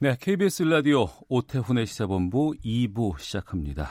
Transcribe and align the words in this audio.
네, 0.00 0.16
KBS 0.16 0.62
라디오 0.62 1.08
오태훈의 1.28 1.84
시사본부 1.84 2.54
2부 2.64 3.18
시작합니다. 3.18 3.90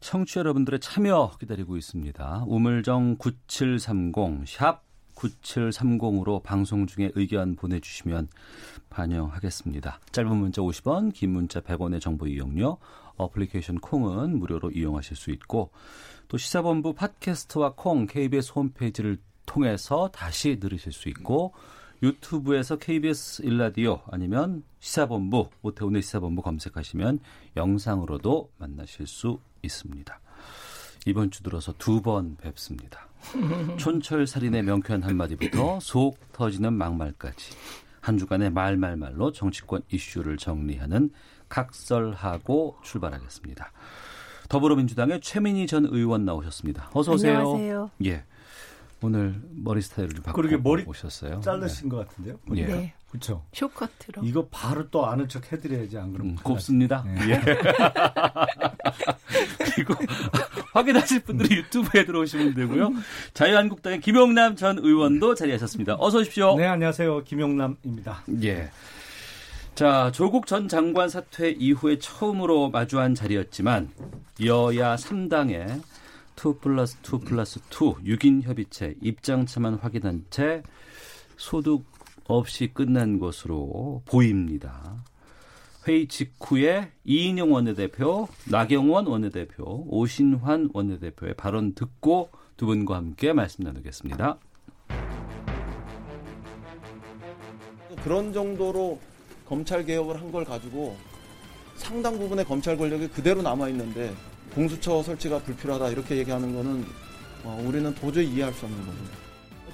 청취자 0.00 0.40
여러분들의 0.40 0.78
참여 0.80 1.38
기다리고 1.40 1.78
있습니다. 1.78 2.44
우물정 2.46 3.16
9730, 3.16 4.46
샵 4.46 4.82
9730으로 5.14 6.42
방송 6.42 6.86
중에 6.86 7.12
의견 7.14 7.56
보내주시면 7.56 8.28
반영하겠습니다. 8.90 10.00
짧은 10.12 10.36
문자 10.36 10.60
50원, 10.60 11.14
긴 11.14 11.30
문자 11.30 11.62
100원의 11.62 12.02
정보 12.02 12.26
이용료, 12.26 12.76
어플리케이션 13.16 13.78
콩은 13.78 14.38
무료로 14.38 14.72
이용하실 14.72 15.16
수 15.16 15.30
있고, 15.30 15.70
또 16.28 16.36
시사본부 16.36 16.92
팟캐스트와 16.92 17.72
콩, 17.74 18.04
KBS 18.04 18.52
홈페이지를 18.54 19.16
통해서 19.46 20.10
다시 20.12 20.60
들으실 20.60 20.92
수 20.92 21.08
있고, 21.08 21.54
유튜브에서 22.02 22.76
KBS 22.76 23.42
일라디오 23.42 24.00
아니면 24.10 24.62
시사본부 24.80 25.48
오태훈의 25.62 26.02
시사본부 26.02 26.42
검색하시면 26.42 27.20
영상으로도 27.56 28.50
만나실 28.58 29.06
수 29.06 29.38
있습니다. 29.62 30.20
이번 31.06 31.30
주 31.30 31.42
들어서 31.42 31.72
두 31.78 32.00
번 32.02 32.36
뵙습니다. 32.36 33.08
촌철 33.78 34.26
살인의 34.26 34.62
명쾌한 34.62 35.02
한마디부터 35.02 35.80
속 35.80 36.18
터지는 36.32 36.72
막말까지 36.74 37.54
한 38.00 38.18
주간의 38.18 38.50
말말말로 38.50 39.32
정치권 39.32 39.82
이슈를 39.90 40.36
정리하는 40.36 41.10
각설하고 41.48 42.76
출발하겠습니다. 42.82 43.72
더불어민주당의 44.48 45.20
최민희 45.20 45.66
전 45.66 45.86
의원 45.86 46.24
나오셨습니다. 46.24 46.90
어서 46.92 47.12
오세요. 47.12 47.38
안녕하세요. 47.38 47.90
예. 48.04 48.24
오늘 49.02 49.40
머리 49.50 49.82
스타일을 49.82 50.14
좀 50.14 50.22
바꾸고 50.24 50.36
그러게 50.42 50.56
머리 50.56 50.84
오셨어요. 50.84 51.40
자르신 51.40 51.88
것 51.88 51.96
같은데요. 51.98 52.38
예. 52.54 52.66
네. 52.66 52.94
그렇죠. 53.10 53.44
쇼커트로. 53.52 54.22
이거 54.24 54.46
바로 54.50 54.88
또 54.90 55.06
아는 55.06 55.28
척 55.28 55.50
해드려야지 55.52 55.96
안 55.98 56.06
음, 56.06 56.12
그러면 56.12 56.34
곱습니다. 56.36 57.04
네. 57.06 57.30
예. 57.30 57.40
그리고 59.58 59.94
확인하실 60.72 61.20
분들이 61.20 61.56
유튜브에 61.56 62.04
들어오시면 62.04 62.54
되고요. 62.54 62.92
자유한국당의 63.34 64.00
김용남 64.00 64.56
전 64.56 64.78
의원도 64.78 65.34
자리하셨습니다. 65.34 65.96
어서 65.98 66.18
오십시오. 66.18 66.56
네 66.56 66.66
안녕하세요 66.66 67.24
김용남입니다. 67.24 68.24
예. 68.42 68.70
자, 69.74 70.10
조국 70.14 70.46
전 70.46 70.68
장관 70.68 71.10
사퇴 71.10 71.50
이후에 71.50 71.98
처음으로 71.98 72.70
마주한 72.70 73.14
자리였지만 73.14 73.90
여야 74.42 74.96
3당의 74.96 75.82
2 76.36 76.58
플러스 76.60 76.96
2 77.02 77.20
플러스 77.24 77.58
2 77.70 78.04
6인 78.04 78.42
협의체 78.42 78.94
입장차만 79.00 79.74
확인한 79.74 80.24
채 80.30 80.62
소득 81.36 81.84
없이 82.26 82.68
끝난 82.72 83.18
것으로 83.18 84.02
보입니다. 84.06 84.96
회의 85.86 86.08
직후에 86.08 86.90
이인영 87.04 87.52
원내대표, 87.52 88.28
나경원 88.50 89.06
원내대표, 89.06 89.84
오신환 89.88 90.70
원내대표의 90.74 91.34
발언 91.34 91.74
듣고 91.74 92.30
두 92.56 92.66
분과 92.66 92.96
함께 92.96 93.32
말씀 93.32 93.62
나누겠습니다. 93.64 94.38
그런 98.02 98.32
정도로 98.32 99.00
검찰 99.46 99.84
개혁을 99.84 100.20
한 100.20 100.30
걸 100.32 100.44
가지고 100.44 100.96
상당 101.76 102.18
부분의 102.18 102.44
검찰 102.44 102.76
권력이 102.76 103.08
그대로 103.08 103.42
남아 103.42 103.68
있는데 103.68 104.12
공수처 104.54 105.02
설치가 105.02 105.38
불필요하다 105.38 105.90
이렇게 105.90 106.16
얘기하는 106.16 106.54
거는 106.54 106.84
어, 107.44 107.62
우리는 107.64 107.94
도저히 107.94 108.26
이해할 108.28 108.52
수 108.54 108.64
없는 108.64 108.86
겁니다. 108.86 109.16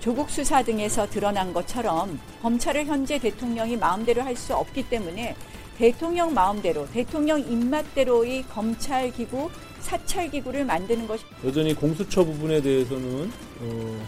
조국 0.01 0.29
수사 0.31 0.63
등에서 0.63 1.09
드러난 1.09 1.53
것처럼 1.53 2.19
검찰을 2.43 2.87
현재 2.87 3.19
대통령이 3.19 3.77
마음대로 3.77 4.23
할 4.23 4.37
수 4.37 4.55
없기 4.55 4.89
때문에 4.89 5.37
대통령 5.79 6.35
마음대로 6.35 6.89
대통령 6.91 7.41
입맛대로의 7.41 8.45
검찰 8.49 9.11
기구 9.13 9.49
사찰 9.81 10.31
기구를 10.31 10.65
만드는 10.65 11.07
것이 11.07 11.25
여전히 11.45 11.75
공수처 11.75 12.25
부분에 12.25 12.61
대해서는 12.61 13.31
어, 13.61 14.07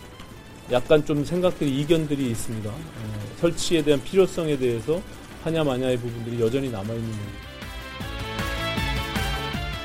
약간 0.73 1.05
좀 1.05 1.25
생각들이 1.25 1.81
이견들이 1.83 2.31
있습니다. 2.31 2.71
어, 2.71 3.21
설치에 3.41 3.83
대한 3.83 4.03
필요성에 4.03 4.57
대해서 4.59 5.01
하냐 5.45 5.63
마냐의 5.63 5.97
부분들이 5.99 6.41
여전히 6.41 6.71
남아 6.71 6.93
있는 6.93 7.11
겁니다. 7.11 7.54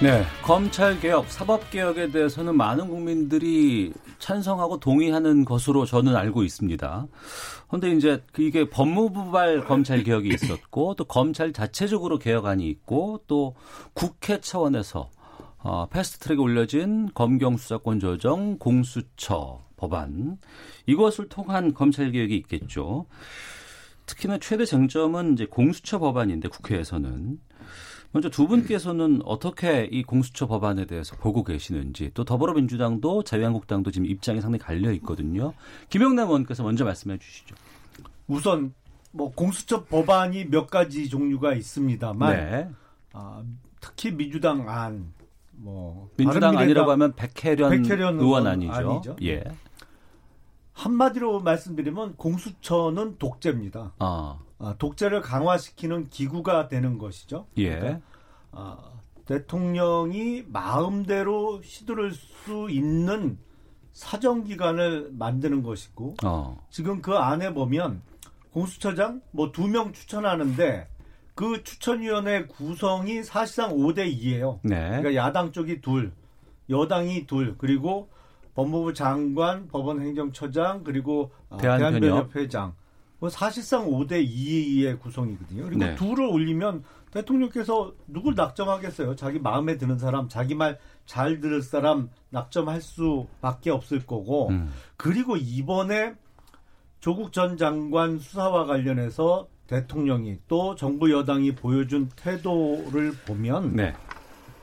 네, 0.02 0.24
검찰 0.44 0.98
개혁, 0.98 1.30
사법 1.30 1.70
개혁에 1.72 2.10
대해서는 2.10 2.56
많은 2.56 2.88
국민들이 2.88 3.92
찬성하고 4.20 4.80
동의하는 4.80 5.44
것으로 5.44 5.86
저는 5.86 6.16
알고 6.16 6.44
있습니다. 6.44 7.08
그런데 7.68 7.92
이제 7.92 8.24
이게 8.38 8.70
법무부발 8.70 9.66
검찰 9.66 10.04
개혁이 10.04 10.30
있었고 10.30 10.96
또 10.96 11.04
검찰 11.04 11.52
자체적으로 11.52 12.18
개혁안이 12.18 12.66
있고 12.70 13.24
또 13.28 13.56
국회 13.94 14.40
차원에서 14.40 15.10
어, 15.58 15.90
패스트트랙에 15.90 16.40
올려진 16.40 17.10
검경 17.14 17.58
수사권 17.58 18.00
조정 18.00 18.58
공수처 18.58 19.60
법안 19.76 20.38
이것을 20.86 21.28
통한 21.28 21.74
검찰 21.74 22.10
개혁이 22.12 22.38
있겠죠. 22.38 23.06
특히나 24.06 24.38
최대 24.38 24.64
쟁점은 24.64 25.34
이제 25.34 25.46
공수처 25.46 26.00
법안인데 26.00 26.48
국회에서는 26.48 27.38
먼저 28.12 28.30
두 28.30 28.48
분께서는 28.48 29.22
어떻게 29.24 29.86
이 29.86 30.04
공수처 30.04 30.48
법안에 30.48 30.86
대해서 30.86 31.16
보고 31.16 31.44
계시는지 31.44 32.12
또 32.14 32.24
더불어민주당도 32.24 33.24
자유한국당도 33.24 33.92
지금 33.92 34.08
입장이 34.08 34.42
상당히 34.42 34.60
갈려 34.60 34.92
있거든요. 34.94 35.54
김영남 35.90 36.28
의원께서 36.28 36.64
먼저 36.64 36.86
말씀해 36.86 37.20
주시죠. 37.20 37.56
우선 38.28 38.74
뭐 39.12 39.32
공수처 39.32 39.86
법안이 39.86 40.46
몇 40.50 40.68
가지 40.68 41.10
종류가 41.10 41.54
있습니다만 41.54 42.36
네. 42.36 42.70
아, 43.14 43.44
특히 43.80 44.12
민주당 44.12 44.70
안, 44.70 45.14
뭐 45.52 46.10
민주당 46.18 46.58
아니라고 46.58 46.92
하면 46.92 47.14
백혜련, 47.14 47.70
백혜련 47.70 48.20
의원 48.20 48.20
의원 48.20 48.48
아니죠. 48.48 48.74
아니죠. 48.74 49.16
예. 49.24 49.44
한마디로 50.74 51.42
말씀드리면 51.42 52.16
공수처는 52.16 53.18
독재입니다. 53.18 53.94
아, 54.00 54.40
아, 54.40 54.40
독재를 54.78 55.22
강화시키는 55.22 56.10
기구가 56.10 56.68
되는 56.68 56.98
것이죠. 56.98 57.48
예. 57.58 57.80
그러니까, 57.80 58.02
아, 58.52 58.78
대통령이 59.26 60.44
마음대로 60.48 61.58
휘두를 61.64 62.12
수 62.14 62.68
있는 62.70 63.38
사정 63.94 64.44
기관을 64.44 65.10
만드는 65.14 65.62
것이고 65.64 66.16
어. 66.24 66.66
지금 66.70 67.02
그 67.02 67.16
안에 67.16 67.54
보면 67.54 68.02
공수처장 68.52 69.22
뭐 69.32 69.52
두 69.52 69.68
명 69.68 69.94
추천하는데 69.94 70.88
그 71.36 71.64
추천위원회 71.64 72.46
구성이 72.48 73.24
사실상 73.24 73.72
5대 73.76 74.12
2예요. 74.14 74.60
네. 74.64 74.76
그러니까 74.90 75.16
야당 75.16 75.52
쪽이 75.52 75.80
둘, 75.82 76.12
여당이 76.70 77.28
둘, 77.28 77.56
그리고 77.58 78.10
법무부 78.56 78.94
장관, 78.94 79.68
법원행정처장, 79.70 80.84
그리고 80.84 81.32
아, 81.50 81.58
대한변협. 81.58 82.02
대한변협회장. 82.02 82.66
뭐 82.66 82.74
사실상 83.28 83.90
5대 83.90 84.26
2의 84.26 85.00
구성이거든요. 85.00 85.64
그리고 85.64 85.80
네. 85.80 85.96
둘을 85.96 86.26
올리면 86.26 86.84
대통령께서 87.12 87.92
누굴 88.08 88.36
낙점하겠어요? 88.36 89.16
자기 89.16 89.40
마음에 89.40 89.78
드는 89.78 89.98
사람, 89.98 90.30
자기 90.30 90.56
말 90.56 90.78
잘 91.10 91.40
들을 91.40 91.64
사람 91.64 92.12
낙점할 92.30 92.82
수밖에 92.82 93.72
없을 93.72 94.06
거고. 94.06 94.50
음. 94.50 94.72
그리고 94.96 95.38
이번에 95.38 96.14
조국 97.00 97.34
전 97.34 97.58
장관 97.58 98.20
수사와 98.20 98.66
관련해서 98.68 99.48
대통령이 99.66 100.38
또 100.48 100.76
정부 100.76 101.12
여당이 101.12 101.56
보여준 101.56 102.10
태도를 102.16 103.14
보면 103.26 103.76
네. 103.76 103.96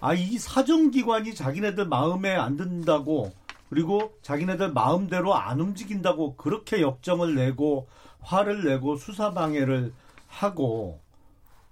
아 0.01 0.15
이 0.15 0.39
사정기관이 0.39 1.35
자기네들 1.35 1.87
마음에 1.87 2.37
안 2.37 2.57
든다고 2.57 3.33
그리고 3.69 4.13
자기네들 4.23 4.73
마음대로 4.73 5.35
안 5.35 5.59
움직인다고 5.59 6.37
그렇게 6.37 6.81
역정을 6.81 7.35
내고 7.35 7.89
화를 8.27 8.65
내고 8.65 8.97
수사 8.97 9.33
방해를 9.33 9.93
하고 10.27 11.01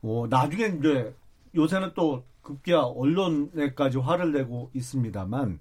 뭐 0.00 0.28
나중에 0.28 0.76
이제 0.78 1.14
요새는 1.54 1.92
또 1.94 2.24
급기야 2.42 2.78
언론에까지 2.78 3.98
화를 3.98 4.32
내고 4.32 4.70
있습니다만 4.72 5.58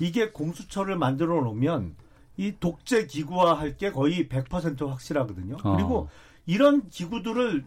이게 0.00 0.30
공수처를 0.30 0.96
만들어 0.96 1.40
놓으면 1.40 1.96
이 2.36 2.54
독재 2.60 3.06
기구화할 3.06 3.76
게 3.78 3.90
거의 3.90 4.28
100% 4.28 4.86
확실하거든요. 4.86 5.56
어. 5.64 5.76
그리고 5.76 6.08
이런 6.46 6.88
기구들을 6.88 7.64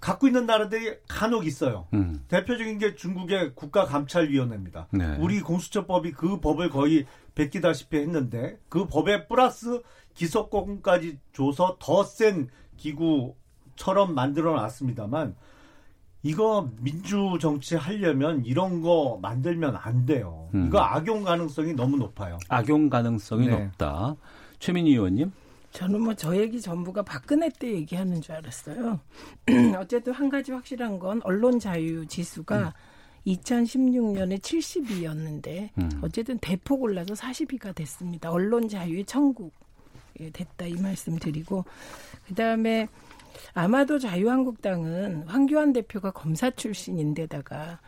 갖고 0.00 0.26
있는 0.26 0.46
나라들이 0.46 0.96
간혹 1.08 1.46
있어요. 1.46 1.86
음. 1.94 2.24
대표적인 2.28 2.78
게 2.78 2.94
중국의 2.94 3.54
국가감찰위원회입니다. 3.54 4.88
네. 4.92 5.16
우리 5.18 5.40
공수처법이 5.40 6.12
그 6.12 6.40
법을 6.40 6.70
거의 6.70 7.06
베끼다시피 7.34 7.98
했는데 7.98 8.58
그 8.68 8.86
법에 8.86 9.26
플러스 9.26 9.82
기소권까지 10.16 11.18
줘서 11.32 11.76
더 11.78 12.02
센 12.02 12.48
기구처럼 12.76 14.14
만들어 14.14 14.54
놨습니다만 14.56 15.34
이거 16.22 16.68
민주 16.80 17.38
정치 17.40 17.76
하려면 17.76 18.44
이런 18.44 18.80
거 18.82 19.18
만들면 19.22 19.76
안 19.76 20.04
돼요. 20.06 20.48
음. 20.54 20.66
이거 20.66 20.80
악용 20.80 21.22
가능성이 21.22 21.72
너무 21.74 21.96
높아요. 21.96 22.38
악용 22.48 22.88
가능성이 22.90 23.46
네. 23.46 23.64
높다. 23.64 24.16
최민희 24.58 24.90
의원님. 24.92 25.30
저는 25.72 26.00
뭐 26.00 26.14
저 26.14 26.34
얘기 26.36 26.60
전부가 26.60 27.02
박근혜 27.02 27.48
때 27.50 27.70
얘기하는 27.74 28.20
줄 28.22 28.34
알았어요. 28.34 28.98
어쨌든 29.78 30.12
한 30.14 30.28
가지 30.28 30.50
확실한 30.52 30.98
건 30.98 31.20
언론 31.22 31.60
자유 31.60 32.06
지수가 32.06 32.72
2016년에 33.26 34.38
72였는데 34.40 35.70
음. 35.78 35.90
어쨌든 36.02 36.38
대폭 36.38 36.82
올라서 36.82 37.14
42가 37.14 37.74
됐습니다. 37.74 38.30
언론 38.30 38.68
자유의 38.68 39.04
천국 39.04 39.52
예, 39.52 39.65
됐다 40.32 40.66
이 40.66 40.74
말씀 40.74 41.18
드리고 41.18 41.64
그다음에 42.26 42.88
아마도 43.52 43.98
자유한국당은 43.98 45.24
황교안 45.26 45.72
대표가 45.72 46.10
검사 46.10 46.50
출신인데다가 46.50 47.80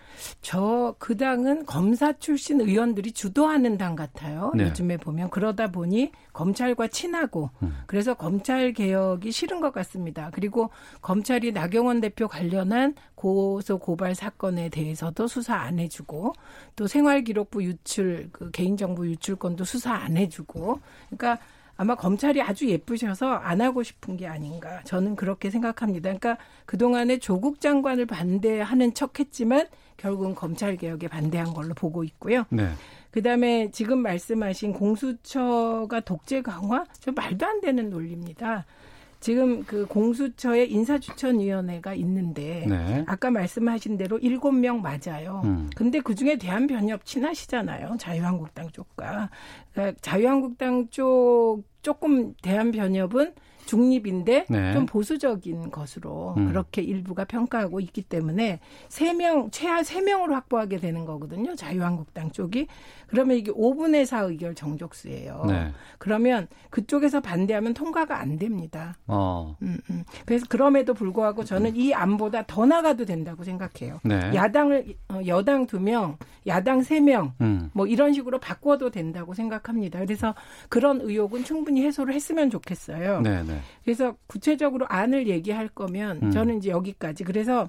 저 0.42 0.88
그 0.98 1.16
당은 1.16 1.66
검사 1.66 2.12
출신 2.12 2.60
의원들이 2.60 3.12
주도하는 3.12 3.78
당 3.78 3.96
같아요. 3.96 4.52
네. 4.54 4.64
요즘에 4.64 4.96
보면 4.96 5.30
그러다 5.30 5.70
보니 5.70 6.12
검찰과 6.32 6.88
친하고 6.88 7.50
그래서 7.86 8.14
검찰 8.14 8.72
개혁이 8.72 9.32
싫은 9.32 9.60
것 9.60 9.72
같습니다. 9.72 10.30
그리고 10.32 10.70
검찰이 11.02 11.52
나경원 11.52 12.00
대표 12.00 12.28
관련한 12.28 12.94
고소 13.14 13.78
고발 13.78 14.14
사건에 14.14 14.68
대해서도 14.68 15.26
수사 15.26 15.56
안 15.56 15.78
해주고 15.78 16.34
또 16.76 16.86
생활기록부 16.86 17.64
유출 17.64 18.28
그 18.32 18.50
개인정보 18.50 19.06
유출건도 19.06 19.64
수사 19.64 19.94
안 19.94 20.16
해주고 20.16 20.80
그러니까 21.10 21.42
아마 21.78 21.94
검찰이 21.94 22.42
아주 22.42 22.68
예쁘셔서 22.68 23.30
안 23.34 23.60
하고 23.60 23.84
싶은 23.84 24.16
게 24.16 24.26
아닌가. 24.26 24.82
저는 24.84 25.14
그렇게 25.14 25.48
생각합니다. 25.48 26.08
그러니까 26.08 26.36
그동안에 26.66 27.18
조국 27.20 27.60
장관을 27.60 28.04
반대하는 28.04 28.94
척 28.94 29.20
했지만 29.20 29.68
결국은 29.96 30.34
검찰 30.34 30.76
개혁에 30.76 31.06
반대한 31.06 31.54
걸로 31.54 31.74
보고 31.74 32.02
있고요. 32.02 32.44
네. 32.50 32.68
그다음에 33.12 33.70
지금 33.70 34.00
말씀하신 34.00 34.72
공수처가 34.72 36.00
독재 36.00 36.42
강화? 36.42 36.84
저 36.98 37.12
말도 37.12 37.46
안 37.46 37.60
되는 37.60 37.90
논리입니다. 37.90 38.66
지금 39.20 39.64
그 39.64 39.86
공수처의 39.86 40.70
인사추천위원회가 40.70 41.94
있는데 41.94 42.66
네. 42.68 43.04
아까 43.06 43.30
말씀하신 43.30 43.96
대로 43.96 44.18
일곱 44.18 44.52
명 44.52 44.80
맞아요. 44.80 45.42
음. 45.44 45.68
근데 45.74 46.00
그 46.00 46.14
중에 46.14 46.36
대한변협 46.36 47.04
친하시잖아요. 47.04 47.96
자유한국당 47.98 48.70
쪽과. 48.70 49.30
그러니까 49.72 49.98
자유한국당 50.00 50.88
쪽 50.90 51.62
조금 51.82 52.34
대한변협은 52.42 53.34
중립인데 53.68 54.46
네. 54.48 54.72
좀 54.72 54.86
보수적인 54.86 55.70
것으로 55.70 56.34
음. 56.38 56.48
그렇게 56.48 56.80
일부가 56.82 57.24
평가하고 57.24 57.80
있기 57.80 58.02
때문에 58.02 58.60
세 58.88 59.12
명 59.12 59.50
최하 59.50 59.82
세 59.82 60.00
명으로 60.00 60.34
확보하게 60.34 60.78
되는 60.78 61.04
거거든요. 61.04 61.54
자유한국당 61.54 62.30
쪽이 62.30 62.66
그러면 63.08 63.36
이게 63.36 63.50
5분의 63.52 64.04
4 64.06 64.20
의결 64.20 64.54
정족수예요. 64.54 65.44
네. 65.48 65.72
그러면 65.98 66.46
그쪽에서 66.70 67.20
반대하면 67.20 67.74
통과가 67.74 68.18
안 68.20 68.38
됩니다. 68.38 68.96
어. 69.06 69.56
음, 69.62 69.78
음. 69.90 70.04
그래서 70.24 70.46
그럼에도 70.48 70.94
불구하고 70.94 71.44
저는 71.44 71.74
이 71.76 71.92
안보다 71.92 72.44
더 72.46 72.64
나가도 72.66 73.04
된다고 73.06 73.44
생각해요. 73.44 74.00
네. 74.04 74.30
야당을 74.34 74.94
어, 75.08 75.20
여당 75.26 75.66
두 75.66 75.80
명, 75.80 76.16
야당 76.46 76.82
세 76.82 77.00
명, 77.00 77.32
음. 77.40 77.70
뭐 77.74 77.86
이런 77.86 78.12
식으로 78.12 78.38
바꿔도 78.38 78.90
된다고 78.90 79.34
생각합니다. 79.34 79.98
그래서 80.00 80.34
그런 80.68 81.00
의혹은 81.00 81.44
충분히 81.44 81.84
해소를 81.84 82.14
했으면 82.14 82.50
좋겠어요. 82.50 83.20
네, 83.22 83.42
네. 83.42 83.57
그래서 83.84 84.16
구체적으로 84.26 84.86
안을 84.88 85.28
얘기할 85.28 85.68
거면 85.68 86.20
음. 86.22 86.30
저는 86.30 86.58
이제 86.58 86.70
여기까지. 86.70 87.24
그래서 87.24 87.68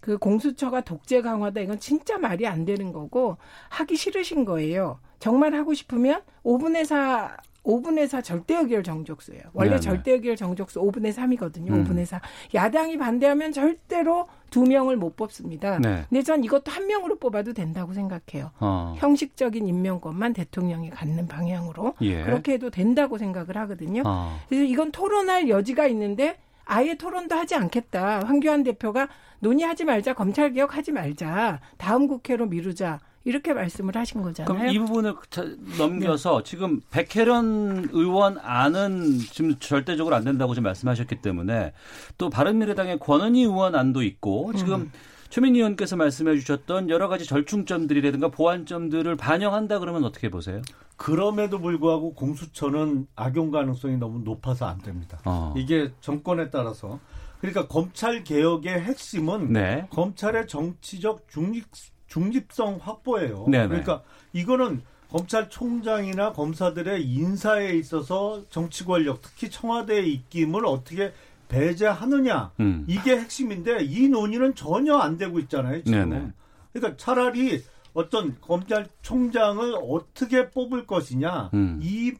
그 0.00 0.18
공수처가 0.18 0.80
독재 0.80 1.22
강화다 1.22 1.60
이건 1.60 1.78
진짜 1.78 2.18
말이 2.18 2.46
안 2.46 2.64
되는 2.64 2.92
거고 2.92 3.36
하기 3.70 3.96
싫으신 3.96 4.44
거예요. 4.44 4.98
정말 5.18 5.54
하고 5.54 5.74
싶으면 5.74 6.22
5분의 6.44 6.84
4 6.84 7.36
5분의 7.64 8.08
4 8.08 8.22
절대 8.22 8.56
의결 8.56 8.82
정족수예요. 8.82 9.42
원래 9.52 9.70
네네. 9.70 9.80
절대 9.80 10.12
의결 10.12 10.36
정족수 10.36 10.80
5분의 10.80 11.12
3이거든요. 11.14 11.70
음. 11.70 11.84
5분의 11.84 12.04
4. 12.04 12.20
야당이 12.54 12.98
반대하면 12.98 13.52
절대로 13.52 14.28
두 14.50 14.64
명을 14.64 14.96
못 14.96 15.16
뽑습니다. 15.16 15.78
네. 15.78 16.04
근데 16.08 16.22
전 16.22 16.44
이것도 16.44 16.70
한 16.70 16.86
명으로 16.86 17.16
뽑아도 17.18 17.52
된다고 17.52 17.94
생각해요. 17.94 18.50
어. 18.60 18.94
형식적인 18.98 19.66
임명권만 19.66 20.32
대통령이 20.32 20.90
갖는 20.90 21.26
방향으로 21.28 21.94
예. 22.02 22.24
그렇게 22.24 22.54
해도 22.54 22.70
된다고 22.70 23.16
생각을 23.16 23.56
하거든요. 23.56 24.02
어. 24.04 24.38
그래서 24.48 24.64
이건 24.64 24.92
토론할 24.92 25.48
여지가 25.48 25.86
있는데 25.86 26.38
아예 26.64 26.94
토론도 26.94 27.34
하지 27.34 27.54
않겠다. 27.54 28.20
황교안 28.24 28.62
대표가 28.62 29.08
논의하지 29.40 29.84
말자, 29.84 30.14
검찰 30.14 30.52
개혁 30.52 30.76
하지 30.76 30.92
말자, 30.92 31.60
다음 31.76 32.06
국회로 32.06 32.46
미루자 32.46 33.00
이렇게 33.24 33.52
말씀을 33.52 33.94
하신 33.96 34.22
거잖아요. 34.22 34.52
그럼 34.54 34.68
이 34.72 34.78
부분을 34.78 35.14
자- 35.30 35.44
넘겨서 35.78 36.42
지금 36.42 36.80
백혜련 36.90 37.88
의원 37.92 38.38
안은 38.38 39.18
지금 39.18 39.58
절대적으로 39.58 40.14
안 40.16 40.24
된다고 40.24 40.54
지금 40.54 40.64
말씀하셨기 40.64 41.16
때문에 41.22 41.72
또 42.18 42.30
바른미래당의 42.30 42.98
권은희 42.98 43.42
의원 43.42 43.74
안도 43.74 44.02
있고 44.02 44.52
지금 44.54 44.90
최민희 45.30 45.58
의원께서 45.60 45.96
말씀해 45.96 46.36
주셨던 46.38 46.90
여러 46.90 47.08
가지 47.08 47.24
절충점들이라든가 47.24 48.28
보완점들을 48.28 49.16
반영한다 49.16 49.78
그러면 49.78 50.04
어떻게 50.04 50.28
보세요? 50.28 50.60
그럼에도 50.96 51.58
불구하고 51.58 52.14
공수처는 52.14 53.06
악용 53.16 53.50
가능성이 53.50 53.96
너무 53.96 54.18
높아서 54.20 54.66
안 54.66 54.78
됩니다. 54.78 55.20
어. 55.24 55.54
이게 55.56 55.90
정권에 56.00 56.50
따라서 56.50 57.00
그러니까 57.40 57.66
검찰 57.66 58.22
개혁의 58.22 58.80
핵심은 58.82 59.52
네. 59.52 59.86
검찰의 59.90 60.46
정치적 60.46 61.26
중립 61.28 61.64
중립성 62.12 62.78
확보예요. 62.82 63.46
네네. 63.48 63.68
그러니까 63.68 64.02
이거는 64.34 64.82
검찰총장이나 65.08 66.32
검사들의 66.32 67.02
인사에 67.06 67.72
있어서 67.72 68.42
정치 68.50 68.84
권력, 68.84 69.22
특히 69.22 69.50
청와대의 69.50 70.12
입김을 70.12 70.66
어떻게 70.66 71.12
배제하느냐 71.48 72.52
음. 72.60 72.84
이게 72.86 73.16
핵심인데 73.18 73.84
이 73.84 74.08
논의는 74.08 74.54
전혀 74.54 74.96
안 74.96 75.16
되고 75.16 75.38
있잖아요. 75.38 75.82
지금. 75.84 76.10
네네. 76.10 76.32
그러니까 76.72 76.96
차라리 76.98 77.62
어떤 77.94 78.38
검찰총장을 78.40 79.74
어떻게 79.82 80.50
뽑을 80.50 80.86
것이냐 80.86 81.50
음. 81.54 81.80
이 81.82 82.12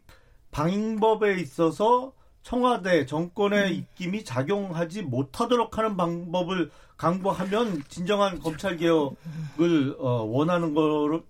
방법에 0.51 1.35
있어서 1.35 2.13
청와대 2.43 3.07
정권의 3.07 3.77
입김이 3.77 4.25
작용하지 4.25 5.03
못하도록 5.03 5.77
하는 5.79 5.97
방법을 5.97 6.71
강구하면 6.97 7.83
진정한 7.89 8.39
검찰 8.41 8.77
개혁을 8.77 9.97
어, 9.99 10.23
원하는 10.25 10.75
거를 10.75 11.23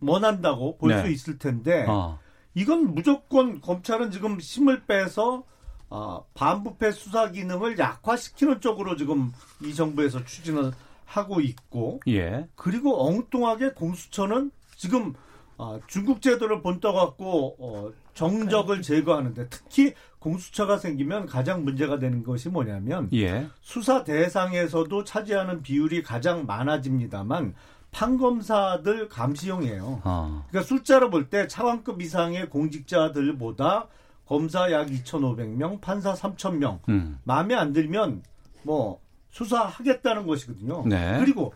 원한다고 0.00 0.76
볼수 0.76 1.02
네. 1.02 1.10
있을 1.12 1.38
텐데 1.38 1.84
어. 1.88 2.18
이건 2.54 2.94
무조건 2.94 3.60
검찰은 3.60 4.10
지금 4.10 4.38
힘을 4.40 4.84
빼서 4.84 5.44
아, 5.90 6.20
반부패 6.34 6.92
수사 6.92 7.30
기능을 7.30 7.78
약화시키는 7.78 8.60
쪽으로 8.60 8.96
지금 8.96 9.32
이 9.62 9.74
정부에서 9.74 10.24
추진을 10.24 10.72
하고 11.04 11.40
있고 11.40 12.00
예. 12.08 12.48
그리고 12.56 13.06
엉뚱하게 13.06 13.72
공수처는 13.72 14.50
지금 14.76 15.14
아, 15.56 15.78
중국 15.86 16.20
제도를 16.20 16.62
본떠 16.62 16.92
갖고 16.92 17.56
어, 17.58 17.92
정적을 18.14 18.82
제거하는데 18.82 19.48
특히 19.48 19.94
공수처가 20.34 20.78
생기면 20.78 21.26
가장 21.26 21.64
문제가 21.64 21.98
되는 21.98 22.22
것이 22.24 22.48
뭐냐면 22.48 23.10
예. 23.12 23.46
수사 23.60 24.04
대상에서도 24.04 25.04
차지하는 25.04 25.60
비율이 25.62 26.02
가장 26.02 26.46
많아집니다만 26.46 27.54
판검사들 27.90 29.08
감시용이에요. 29.10 30.00
어. 30.02 30.44
그러니까 30.48 30.66
숫자로 30.66 31.10
볼 31.10 31.28
때 31.28 31.46
차관급 31.46 32.00
이상의 32.00 32.48
공직자들보다 32.48 33.88
검사 34.24 34.72
약 34.72 34.86
2,500명, 34.88 35.82
판사 35.82 36.14
3,000명. 36.14 36.78
음. 36.88 37.18
마음에 37.24 37.54
안 37.54 37.74
들면 37.74 38.22
뭐 38.62 39.00
수사하겠다는 39.30 40.26
것이거든요. 40.26 40.84
네. 40.86 41.18
그리고 41.20 41.52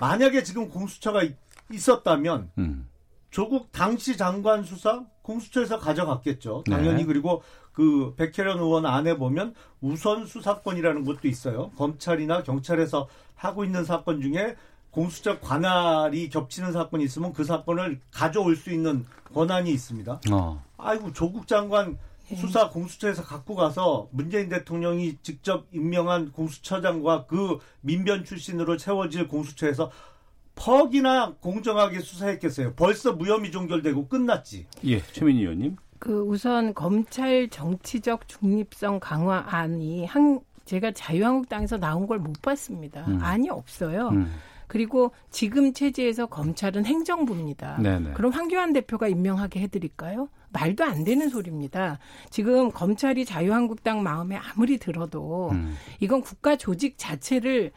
만약에 0.00 0.44
지금 0.44 0.68
공수처가 0.70 1.24
있- 1.24 1.36
있었다면 1.72 2.50
음. 2.58 2.88
조국 3.36 3.70
당시 3.70 4.16
장관 4.16 4.64
수사 4.64 5.04
공수처에서 5.20 5.78
가져갔겠죠. 5.78 6.64
네. 6.66 6.74
당연히 6.74 7.04
그리고 7.04 7.42
그 7.72 8.14
백혜련 8.16 8.60
의원 8.60 8.86
안에 8.86 9.18
보면 9.18 9.54
우선 9.82 10.24
수사권이라는 10.24 11.04
것도 11.04 11.28
있어요. 11.28 11.70
검찰이나 11.76 12.42
경찰에서 12.42 13.08
하고 13.34 13.66
있는 13.66 13.84
사건 13.84 14.22
중에 14.22 14.56
공수처 14.90 15.38
관할이 15.38 16.30
겹치는 16.30 16.72
사건이 16.72 17.04
있으면 17.04 17.34
그 17.34 17.44
사건을 17.44 18.00
가져올 18.10 18.56
수 18.56 18.70
있는 18.70 19.04
권한이 19.34 19.70
있습니다. 19.70 20.20
어. 20.32 20.64
아이고 20.78 21.12
조국 21.12 21.46
장관 21.46 21.98
수사 22.34 22.70
공수처에서 22.70 23.22
갖고 23.22 23.54
가서 23.54 24.08
문재인 24.12 24.48
대통령이 24.48 25.18
직접 25.20 25.66
임명한 25.72 26.32
공수처장과 26.32 27.26
그 27.26 27.58
민변 27.82 28.24
출신으로 28.24 28.78
채워질 28.78 29.28
공수처에서 29.28 29.90
퍽이나 30.56 31.34
공정하게 31.40 32.00
수사했겠어요. 32.00 32.74
벌써 32.74 33.12
무혐의 33.12 33.52
종결되고 33.52 34.08
끝났지. 34.08 34.66
예, 34.84 35.00
최민희 35.00 35.42
의원님. 35.42 35.76
그 35.98 36.20
우선 36.22 36.74
검찰 36.74 37.48
정치적 37.48 38.26
중립성 38.28 38.98
강화안이 39.00 40.04
한 40.06 40.40
제가 40.64 40.90
자유한국당에서 40.92 41.78
나온 41.78 42.06
걸 42.06 42.18
못 42.18 42.42
봤습니다. 42.42 43.04
음. 43.06 43.18
안이 43.22 43.48
없어요. 43.50 44.08
음. 44.08 44.32
그리고 44.66 45.12
지금 45.30 45.72
체제에서 45.72 46.26
검찰은 46.26 46.84
행정부입니다. 46.86 47.78
네네. 47.80 48.12
그럼 48.14 48.32
황교안 48.32 48.72
대표가 48.72 49.06
임명하게 49.06 49.60
해드릴까요? 49.60 50.28
말도 50.50 50.82
안 50.84 51.04
되는 51.04 51.28
소리입니다. 51.28 51.98
지금 52.30 52.72
검찰이 52.72 53.24
자유한국당 53.24 54.02
마음에 54.02 54.36
아무리 54.36 54.78
들어도 54.78 55.50
음. 55.52 55.76
이건 56.00 56.20
국가 56.22 56.56
조직 56.56 56.94
자체를 56.98 57.70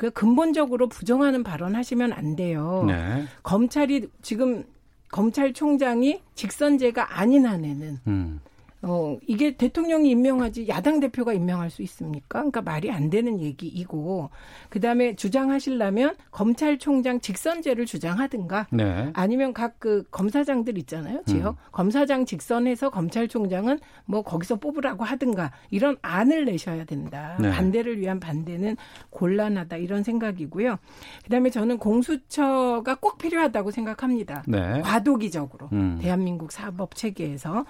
그 0.00 0.10
근본적으로 0.10 0.88
부정하는 0.88 1.42
발언 1.42 1.76
하시면 1.76 2.14
안 2.14 2.34
돼요. 2.34 2.84
네. 2.86 3.26
검찰이 3.42 4.08
지금 4.22 4.64
검찰총장이 5.10 6.22
직선제가 6.34 7.20
아닌 7.20 7.44
한에는 7.44 7.98
음. 8.06 8.40
어, 8.82 9.18
이게 9.26 9.56
대통령이 9.56 10.10
임명하지 10.10 10.68
야당 10.68 11.00
대표가 11.00 11.32
임명할 11.32 11.70
수 11.70 11.82
있습니까? 11.82 12.38
그러니까 12.40 12.62
말이 12.62 12.90
안 12.90 13.10
되는 13.10 13.40
얘기이고, 13.40 14.30
그 14.68 14.80
다음에 14.80 15.14
주장하시려면 15.16 16.16
검찰총장 16.30 17.20
직선제를 17.20 17.86
주장하든가, 17.86 18.68
네. 18.72 19.10
아니면 19.14 19.52
각 19.52 19.70
그 19.80 20.04
검사장들 20.10 20.76
있잖아요, 20.78 21.22
지역. 21.24 21.54
음. 21.54 21.56
검사장 21.72 22.26
직선해서 22.26 22.90
검찰총장은 22.90 23.78
뭐 24.04 24.22
거기서 24.22 24.56
뽑으라고 24.56 25.04
하든가, 25.04 25.52
이런 25.70 25.96
안을 26.02 26.44
내셔야 26.44 26.84
된다. 26.84 27.36
네. 27.40 27.50
반대를 27.50 27.98
위한 27.98 28.20
반대는 28.20 28.76
곤란하다, 29.08 29.78
이런 29.78 30.02
생각이고요. 30.02 30.78
그 31.24 31.30
다음에 31.30 31.50
저는 31.50 31.78
공수처가 31.78 32.96
꼭 32.96 33.18
필요하다고 33.18 33.70
생각합니다. 33.70 34.42
네. 34.46 34.80
과도기적으로. 34.82 35.68
음. 35.72 35.98
대한민국 36.00 36.52
사법 36.52 36.94
체계에서. 36.94 37.64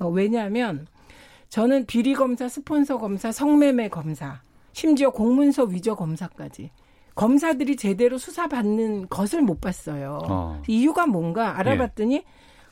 어, 0.00 0.08
왜냐하면 0.08 0.86
저는 1.48 1.86
비리 1.86 2.14
검사, 2.14 2.48
스폰서 2.48 2.98
검사, 2.98 3.30
성매매 3.30 3.88
검사, 3.88 4.40
심지어 4.72 5.10
공문서 5.10 5.64
위조 5.64 5.94
검사까지 5.94 6.70
검사들이 7.14 7.76
제대로 7.76 8.18
수사받는 8.18 9.08
것을 9.08 9.42
못 9.42 9.60
봤어요. 9.60 10.20
어. 10.28 10.62
이유가 10.66 11.06
뭔가 11.06 11.58
알아봤더니 11.58 12.24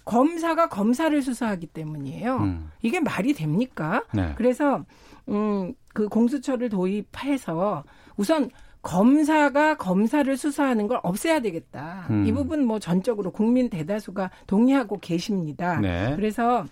검사가 0.04 0.68
검사를 0.68 1.20
수사하기 1.20 1.66
때문이에요. 1.66 2.36
음. 2.36 2.70
이게 2.80 2.98
말이 2.98 3.34
됩니까? 3.34 4.04
네. 4.14 4.32
그래서 4.36 4.84
음, 5.28 5.74
그 5.92 6.08
공수처를 6.08 6.70
도입해서 6.70 7.84
우선 8.16 8.48
검사가 8.80 9.76
검사를 9.76 10.34
수사하는 10.34 10.86
걸 10.86 10.98
없애야 11.02 11.40
되겠다. 11.40 12.06
음. 12.08 12.24
이 12.26 12.32
부분 12.32 12.64
뭐 12.64 12.78
전적으로 12.78 13.30
국민 13.32 13.68
대다수가 13.68 14.30
동의하고 14.46 14.98
계십니다. 14.98 15.78
네. 15.78 16.14
그래서 16.16 16.64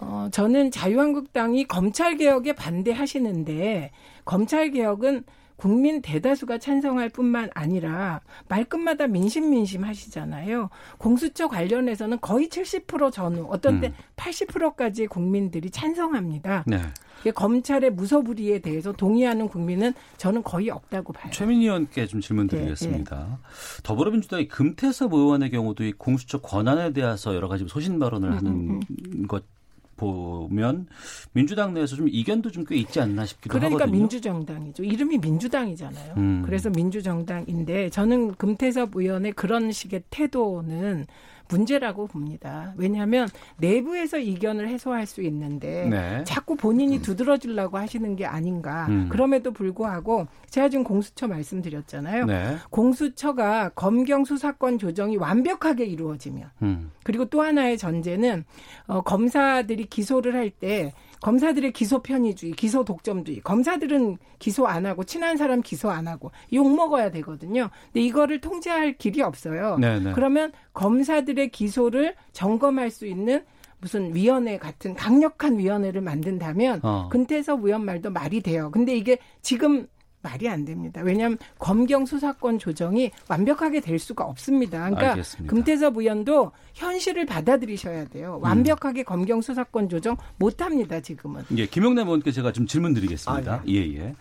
어, 0.00 0.28
저는 0.30 0.70
자유한국당이 0.70 1.64
검찰 1.64 2.16
개혁에 2.16 2.54
반대하시는데 2.54 3.90
검찰 4.24 4.70
개혁은 4.70 5.24
국민 5.58 6.00
대다수가 6.00 6.58
찬성할 6.58 7.08
뿐만 7.08 7.50
아니라 7.52 8.20
말끝마다 8.46 9.08
민심 9.08 9.50
민심 9.50 9.84
하시잖아요. 9.84 10.70
공수처 10.98 11.48
관련해서는 11.48 12.20
거의 12.20 12.48
70% 12.48 13.12
전후, 13.12 13.48
어떤 13.50 13.80
때 13.80 13.88
음. 13.88 13.94
80%까지 14.14 15.08
국민들이 15.08 15.68
찬성합니다. 15.70 16.64
네. 16.66 16.78
검찰의 17.34 17.90
무소불위에 17.90 18.60
대해서 18.60 18.92
동의하는 18.92 19.48
국민은 19.48 19.92
저는 20.16 20.44
거의 20.44 20.70
없다고 20.70 21.12
봐요. 21.12 21.32
최민희 21.32 21.64
의원께 21.64 22.06
좀 22.06 22.20
질문 22.20 22.46
네, 22.46 22.56
드리겠습니다. 22.56 23.40
더불어민주당의 23.82 24.46
금태섭 24.46 25.12
의원의 25.12 25.50
경우도 25.50 25.82
이 25.82 25.92
공수처 25.92 26.40
권한에 26.40 26.92
대해서 26.92 27.34
여러 27.34 27.48
가지 27.48 27.66
소신 27.66 27.98
발언을 27.98 28.30
음, 28.30 28.36
하는 28.36 29.26
것 29.26 29.42
보면 29.98 30.86
민주당 31.32 31.74
내에서 31.74 31.96
좀 31.96 32.08
이견도 32.08 32.50
좀 32.50 32.64
꽤 32.68 32.76
있지 32.76 33.00
않나 33.00 33.24
싶기도 33.26 33.52
그러니까 33.52 33.84
하거든요. 33.84 33.98
민주정당이죠. 33.98 34.84
이름이 34.84 35.18
민주당이잖아요. 35.18 36.14
음. 36.16 36.42
그래서 36.44 36.70
민주정당인데 36.70 37.90
저는 37.90 38.34
금태섭 38.34 38.94
의원의 38.94 39.32
그런 39.32 39.72
식의 39.72 40.02
태도는 40.10 41.06
문제라고 41.48 42.06
봅니다. 42.06 42.74
왜냐하면 42.76 43.28
내부에서 43.56 44.18
이견을 44.18 44.68
해소할 44.68 45.06
수 45.06 45.22
있는데 45.22 45.86
네. 45.88 46.24
자꾸 46.24 46.56
본인이 46.56 47.00
두드러지려고 47.00 47.78
하시는 47.78 48.16
게 48.16 48.26
아닌가. 48.26 48.86
음. 48.88 49.08
그럼에도 49.08 49.52
불구하고 49.52 50.26
제가 50.50 50.68
지금 50.68 50.84
공수처 50.84 51.26
말씀드렸잖아요. 51.26 52.26
네. 52.26 52.56
공수처가 52.70 53.70
검경 53.70 54.24
수사권 54.24 54.78
조정이 54.78 55.16
완벽하게 55.16 55.84
이루어지면 55.84 56.50
음. 56.62 56.90
그리고 57.02 57.24
또 57.24 57.42
하나의 57.42 57.78
전제는 57.78 58.44
어, 58.86 59.00
검사들이 59.00 59.86
기소를 59.86 60.34
할때 60.34 60.92
검사들의 61.20 61.72
기소 61.72 62.02
편의주의, 62.02 62.52
기소 62.52 62.84
독점주의. 62.84 63.40
검사들은 63.40 64.18
기소 64.38 64.66
안 64.66 64.86
하고 64.86 65.04
친한 65.04 65.36
사람 65.36 65.62
기소 65.62 65.90
안 65.90 66.08
하고 66.08 66.30
욕 66.52 66.74
먹어야 66.74 67.10
되거든요. 67.10 67.70
근데 67.86 68.00
이거를 68.00 68.40
통제할 68.40 68.96
길이 68.96 69.22
없어요. 69.22 69.78
네, 69.78 69.98
네. 69.98 70.12
그러면 70.12 70.52
검사들의 70.74 71.50
기소를 71.50 72.14
점검할 72.32 72.90
수 72.90 73.06
있는 73.06 73.44
무슨 73.80 74.14
위원회 74.14 74.58
같은 74.58 74.94
강력한 74.94 75.58
위원회를 75.58 76.00
만든다면 76.00 76.80
어. 76.82 77.08
금태섭 77.10 77.64
의원 77.64 77.84
말도 77.84 78.10
말이 78.10 78.40
돼요. 78.40 78.70
근데 78.72 78.96
이게 78.96 79.18
지금 79.40 79.86
말이 80.22 80.48
안 80.48 80.64
됩니다. 80.64 81.00
왜냐하면 81.02 81.38
검경 81.58 82.06
수사권 82.06 82.58
조정이 82.58 83.10
완벽하게 83.28 83.80
될 83.80 83.98
수가 83.98 84.24
없습니다. 84.24 84.78
그러니까 84.78 85.10
알겠습니다. 85.10 85.54
금태섭 85.54 85.96
의원도 85.96 86.52
현실을 86.74 87.26
받아들이셔야 87.26 88.06
돼요. 88.06 88.38
완벽하게 88.42 89.02
검경 89.04 89.40
수사권 89.40 89.88
조정 89.88 90.16
못합니다. 90.38 91.00
지금은. 91.00 91.44
예, 91.56 91.66
김영남 91.66 92.06
의원께 92.06 92.32
제가 92.32 92.52
좀 92.52 92.66
질문 92.66 92.94
드리겠습니다. 92.94 93.54
아, 93.54 93.62
예, 93.68 93.74
예. 93.74 94.14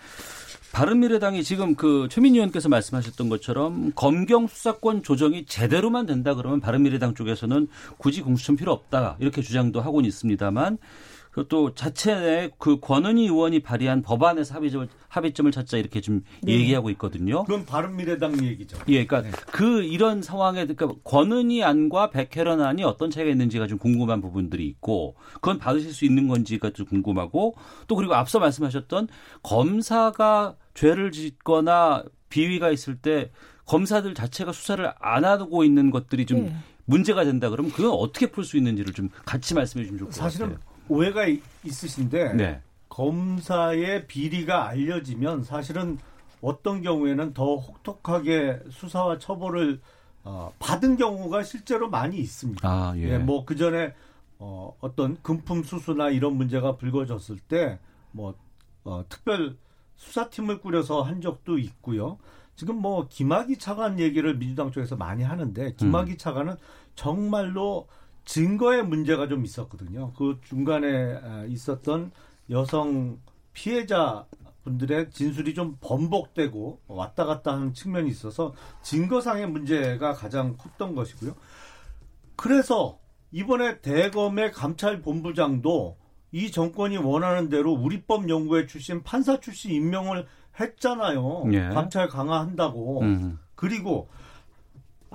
바른미래당이 0.73 1.43
지금 1.43 1.75
그 1.75 2.07
최민희 2.11 2.37
의원께서 2.37 2.69
말씀하셨던 2.69 3.29
것처럼 3.29 3.93
검경 3.95 4.47
수사권 4.47 5.01
조정이 5.01 5.45
제대로만 5.45 6.05
된다 6.05 6.35
그러면 6.35 6.59
바른미래당 6.59 7.15
쪽에서는 7.15 7.67
굳이 7.97 8.21
공수처 8.21 8.55
필요 8.55 8.73
없다 8.73 9.17
이렇게 9.19 9.41
주장도 9.41 9.81
하고는 9.81 10.07
있습니다만 10.07 10.77
그또 11.38 11.75
자체 11.75 12.15
내그 12.15 12.79
권은희 12.79 13.25
의원이 13.25 13.60
발의한 13.60 14.01
법안에서 14.01 14.56
합의점을 14.56 14.88
합의점을 15.08 15.51
찾자 15.51 15.77
이렇게 15.77 16.01
좀 16.01 16.24
네. 16.41 16.53
얘기하고 16.53 16.89
있거든요. 16.91 17.44
그건 17.44 17.63
바른미래당 17.63 18.44
얘기죠. 18.44 18.75
예, 18.88 19.06
그러니까 19.06 19.38
그 19.51 19.84
이런 19.84 20.24
상황에 20.24 20.65
그러니까 20.65 21.00
권은희 21.03 21.63
안과 21.63 22.10
백혜련 22.10 22.62
안이 22.62 22.84
어떤 22.84 23.12
차이가 23.12 23.29
있는지가 23.29 23.67
좀 23.67 23.77
궁금한 23.77 24.20
부분들이 24.20 24.65
있고 24.65 25.15
그건 25.36 25.60
받으실 25.60 25.94
수 25.94 26.06
있는 26.06 26.27
건지가 26.27 26.72
좀 26.72 26.88
궁금하고 26.88 27.53
또 27.88 27.96
그리고 27.96 28.15
앞서 28.15 28.39
말씀하셨던 28.39 29.08
검사가 29.44 30.56
죄를 30.74 31.12
짓거나 31.12 32.03
비위가 32.29 32.72
있을 32.72 32.98
때 32.98 33.29
검사들 33.65 34.15
자체가 34.15 34.53
수사를 34.53 34.91
안 35.00 35.24
하고 35.24 35.63
있는 35.63 35.91
것들이 35.91 36.25
좀 36.25 36.46
네. 36.46 36.56
문제가 36.86 37.25
된다 37.25 37.51
그러면 37.51 37.72
그건 37.72 37.91
어떻게 37.91 38.32
풀 38.32 38.44
수 38.44 38.58
있는지를 38.58 38.94
좀 38.94 39.10
같이 39.25 39.53
말씀해 39.53 39.84
주시면 39.84 40.00
좋을 40.00 40.10
것 40.10 40.15
사실은 40.15 40.53
같아요. 40.53 40.66
오해가 40.89 41.25
이- 41.27 41.41
있으신데 41.63 42.34
네. 42.34 42.62
검사의 42.89 44.08
비리가 44.08 44.67
알려지면 44.70 45.44
사실은 45.44 45.98
어떤 46.41 46.82
경우에는 46.82 47.34
더 47.34 47.56
혹독하게 47.56 48.60
수사와 48.70 49.20
처벌을 49.20 49.79
어, 50.24 50.51
받은 50.60 50.98
경우가 50.98 51.44
실제로 51.44 51.89
많이 51.89 52.17
있습니다. 52.17 52.67
아, 52.67 52.94
예. 52.98 53.13
예, 53.13 53.17
뭐그 53.17 53.56
전에 53.56 53.94
어, 54.39 54.75
어떤 54.82 55.17
금품 55.22 55.63
수수나 55.63 56.10
이런 56.10 56.36
문제가 56.36 56.75
불거졌을 56.75 57.39
때뭐 57.39 58.36
어, 58.84 59.03
특별 59.10 59.56
수사팀을 59.96 60.60
꾸려서 60.62 61.01
한 61.01 61.22
적도 61.22 61.58
있고요. 61.58 62.17
지금 62.56 62.75
뭐 62.82 63.08
김학의 63.10 63.58
차관 63.58 64.00
얘기를 64.00 64.36
민주당 64.38 64.72
쪽에서 64.72 64.96
많이 64.96 65.24
하는데 65.24 65.74
김학의 65.74 66.15
음. 66.15 66.17
차관은 66.17 66.56
정말로 66.96 67.88
증거의 68.27 68.84
문제가 68.84 69.29
좀 69.29 69.46
있었거든요. 69.46 70.12
그 70.13 70.38
중간에 70.43 71.15
아, 71.24 71.46
있었던 71.48 72.12
여성 72.50 73.19
피해자 73.53 74.25
분들의 74.65 75.12
진술이 75.12 75.53
좀 75.53 75.77
번복되고 75.79 76.81
왔다 76.88 77.24
갔다 77.24 77.53
하는 77.53 77.74
측면이 77.74 78.10
있어서 78.10 78.53
증거상의 78.84 79.48
문제가 79.48 80.12
가장 80.12 80.57
컸던 80.57 80.93
것이고요. 80.93 81.36
그래서 82.36 83.00
이번에 83.31 83.79
대검의 83.79 84.51
감찰 84.51 85.01
본부장도 85.01 85.98
이 86.34 86.51
정권이 86.51 86.98
원하는 86.98 87.48
대로 87.48 87.72
우리법 87.72 88.29
연구회 88.29 88.67
출신 88.67 89.03
판사 89.03 89.39
출신 89.39 89.72
임명을 89.72 90.27
했잖아요. 90.60 91.46
예. 91.53 91.69
감찰 91.69 92.10
강화한다고. 92.10 93.01
음. 93.03 93.39
그리고 93.55 94.10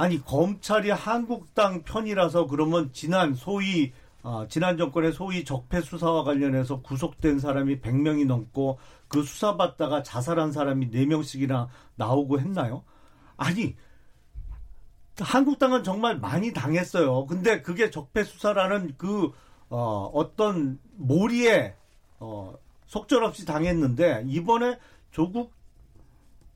아니 0.03 0.21
검찰이 0.21 0.91
한국당 0.91 1.85
편이라서 1.85 2.49
그러면 2.49 2.93
지난 2.93 3.37
소위 3.37 3.93
아, 4.25 4.47
지난 4.49 4.77
정권의 4.77 5.13
소위 5.13 5.45
적폐 5.45 5.81
수사와 5.81 6.25
관련해서 6.25 6.81
구속된 6.81 7.39
사람이 7.39 7.81
100명이 7.81 8.27
넘고 8.27 8.81
그 9.07 9.23
수사받다가 9.23 10.03
자살한 10.03 10.51
사람이 10.51 10.91
4명씩이나 10.91 11.69
나오고 11.95 12.41
했나요? 12.41 12.83
아니, 13.37 13.77
한국당은 15.21 15.85
정말 15.85 16.19
많이 16.19 16.53
당했어요. 16.53 17.27
근데 17.27 17.63
그게 17.63 17.89
적폐 17.89 18.25
수사라는 18.25 18.95
그, 18.99 19.31
어, 19.69 20.11
어떤 20.13 20.81
몰이에, 20.97 21.77
어, 22.19 22.55
속절없이 22.87 23.47
당했는데, 23.47 24.25
이번에 24.27 24.81
조국 25.13 25.53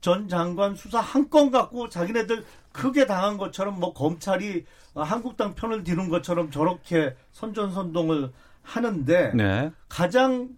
전 0.01 0.29
장관 0.29 0.75
수사 0.77 1.01
한 1.01 1.29
건 1.31 1.51
갖고 1.51 1.89
자기네들 1.89 2.45
크게 2.73 3.07
당한 3.07 3.37
것처럼 3.39 3.81
뭐 3.81 3.93
검찰이 3.93 4.65
한국당 4.95 5.55
편을 5.55 5.83
드는 5.85 6.09
것처럼 6.09 6.51
저렇게 6.51 7.15
선전선동을 7.33 8.31
하는데 8.63 9.33
네. 9.35 9.71
가장 9.89 10.49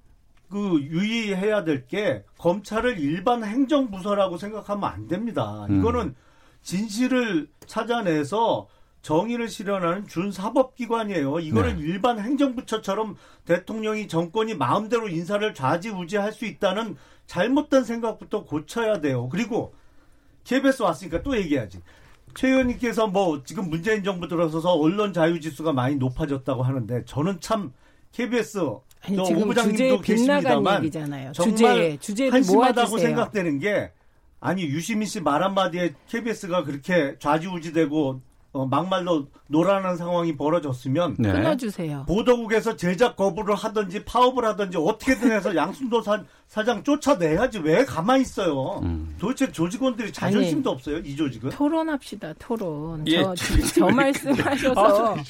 그 0.51 0.81
유의해야 0.81 1.65
될 1.65 1.87
게 1.87 2.25
검찰을 2.39 2.99
일반 2.99 3.45
행정부서라고 3.45 4.39
생각하면 4.39 4.85
안 4.85 5.07
됩니다. 5.09 5.67
음. 5.69 5.81
이거는 5.81 6.15
진실을 6.63 7.49
찾아내서 7.67 8.69
정의를 9.03 9.49
실현하는 9.49 10.07
준사법기관이에요. 10.09 11.41
이거를 11.41 11.77
네. 11.77 11.83
일반 11.83 12.19
행정부처처럼 12.19 13.17
대통령이 13.45 14.09
정권이 14.09 14.55
마음대로 14.55 15.09
인사를 15.09 15.55
좌지우지할 15.55 16.33
수 16.33 16.45
있다는 16.47 16.97
잘못된 17.29 17.85
생각부터 17.85 18.45
고쳐야 18.45 19.01
돼요. 19.01 19.29
그리고 19.29 19.73
KBS 20.45 20.83
왔으니까 20.83 21.23
또 21.23 21.37
얘기하지. 21.37 21.81
최 22.35 22.49
의원님께서 22.49 23.07
뭐 23.07 23.43
지금 23.45 23.69
문재인 23.71 24.03
정부 24.03 24.27
들어서서 24.29 24.73
언론 24.75 25.13
자유 25.13 25.39
지수가 25.41 25.73
많이 25.73 25.97
높아졌다고 25.97 26.63
하는데 26.63 27.05
저는 27.05 27.41
참 27.41 27.73
KBS 28.13 28.59
아니, 29.03 29.17
저 29.17 29.25
지금 29.25 29.43
오 29.43 29.55
주제에 29.55 29.65
부장님도 29.65 30.01
빗나간 30.01 30.03
계십니다만 30.03 30.77
얘기잖아요. 30.85 31.33
정말 31.33 31.99
주제를 32.01 32.33
한심하다고 32.33 32.75
모아주세요. 32.91 32.99
생각되는 33.09 33.59
게 33.61 33.93
아니 34.41 34.63
유시민 34.65 35.07
씨 35.07 35.21
말 35.21 35.43
한마디에 35.43 35.95
KBS가 36.09 36.65
그렇게 36.65 37.17
좌지우지되고 37.19 38.21
어, 38.59 38.67
막말로 38.67 39.29
노라는 39.47 39.97
상황이 39.97 40.37
벌어졌으면 40.37 41.15
네. 41.17 41.31
끊어주세요. 41.31 42.05
보도국에서 42.09 42.75
제작 42.75 43.15
거부를 43.15 43.55
하든지 43.55 44.05
파업을 44.05 44.45
하든지 44.45 44.77
어떻게든 44.79 45.31
해서 45.31 45.55
양순도 45.55 46.03
사, 46.03 46.25
사장 46.49 46.83
쫓아내야지 46.83 47.61
왜 47.61 47.85
가만히 47.85 48.23
있어요. 48.23 48.81
음. 48.83 49.15
도대체 49.19 49.53
조직원들이 49.53 50.13
자존심도 50.13 50.71
없어요 50.71 50.99
이 50.99 51.15
조직은. 51.15 51.51
토론합시다. 51.51 52.35
토론. 52.41 53.07
예, 53.07 53.23
저, 53.23 53.35
저 53.75 53.87
말씀하셔서 53.87 55.15
아. 55.15 55.23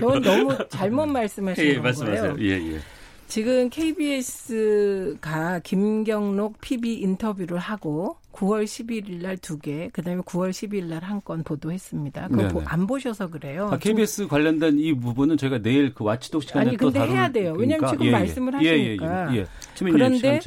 저는 0.00 0.22
너무 0.22 0.56
잘못 0.68 1.06
말씀하신 1.06 1.64
예, 1.64 1.68
거예요. 1.70 1.82
말씀하세요. 1.82 2.36
예, 2.38 2.74
예. 2.74 2.80
지금 3.30 3.70
KBS가 3.70 5.60
김경록 5.60 6.60
PB 6.60 6.94
인터뷰를 6.94 7.58
하고 7.58 8.16
9월 8.32 8.64
11일 8.64 9.22
날 9.22 9.36
두 9.38 9.56
개, 9.60 9.88
그다음에 9.92 10.20
9월 10.22 10.50
12일 10.50 10.86
날 10.86 11.00
한 11.04 11.20
건 11.20 11.44
보도했습니다. 11.44 12.26
그거. 12.28 12.48
보- 12.48 12.62
안 12.64 12.88
보셔서 12.88 13.28
그래요. 13.30 13.68
아, 13.72 13.78
KBS 13.78 14.26
관련된 14.26 14.80
이 14.80 14.92
부분은 14.94 15.36
저희가 15.36 15.58
내일 15.58 15.94
그 15.94 16.02
와치독 16.02 16.42
시간에 16.42 16.70
아니, 16.70 16.76
또 16.76 16.86
근데 16.86 16.98
다룰 16.98 17.14
해야 17.14 17.28
돼요. 17.30 17.54
왜냐면 17.56 17.86
테니까. 17.90 17.90
지금 17.90 18.10
말씀을 18.10 18.54
하시니까. 18.56 19.32
예, 19.32 19.36
예, 19.36 19.36
예. 19.36 19.40
예. 19.40 19.46
그런데. 19.78 20.40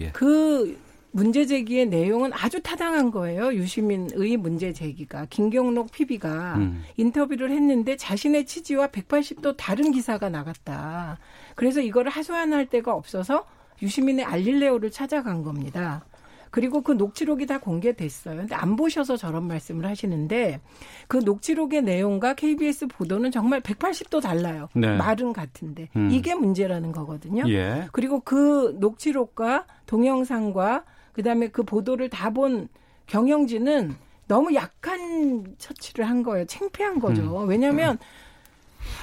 예. 0.00 0.10
그 0.12 0.76
문제 1.14 1.46
제기의 1.46 1.86
내용은 1.86 2.32
아주 2.32 2.60
타당한 2.60 3.12
거예요. 3.12 3.54
유시민의 3.54 4.36
문제 4.36 4.72
제기가 4.72 5.26
김경록 5.26 5.92
PB가 5.92 6.56
음. 6.56 6.82
인터뷰를 6.96 7.52
했는데 7.52 7.96
자신의 7.96 8.46
취지와 8.46 8.88
180도 8.88 9.56
다른 9.56 9.92
기사가 9.92 10.28
나갔다. 10.28 11.18
그래서 11.54 11.80
이거를 11.80 12.10
하소연할 12.10 12.66
데가 12.66 12.92
없어서 12.92 13.46
유시민의 13.80 14.24
알릴레오를 14.24 14.90
찾아간 14.90 15.44
겁니다. 15.44 16.04
그리고 16.50 16.80
그 16.82 16.90
녹취록이 16.90 17.46
다 17.46 17.58
공개됐어요. 17.58 18.36
근데 18.36 18.56
안 18.56 18.74
보셔서 18.74 19.16
저런 19.16 19.46
말씀을 19.46 19.86
하시는데 19.86 20.60
그 21.06 21.18
녹취록의 21.18 21.82
내용과 21.82 22.34
KBS 22.34 22.88
보도는 22.88 23.30
정말 23.30 23.60
180도 23.60 24.20
달라요. 24.20 24.68
네. 24.74 24.96
말은 24.96 25.32
같은데 25.32 25.90
음. 25.94 26.10
이게 26.10 26.34
문제라는 26.34 26.90
거거든요. 26.90 27.44
예. 27.48 27.86
그리고 27.92 28.18
그 28.18 28.76
녹취록과 28.80 29.66
동영상과 29.86 30.84
그다음에 31.14 31.48
그 31.48 31.62
보도를 31.62 32.10
다 32.10 32.30
본 32.30 32.68
경영진은 33.06 33.94
너무 34.26 34.54
약한 34.54 35.54
처치를 35.58 36.08
한 36.08 36.22
거예요. 36.22 36.46
창피한 36.46 36.98
거죠. 36.98 37.42
음. 37.42 37.48
왜냐하면 37.48 37.98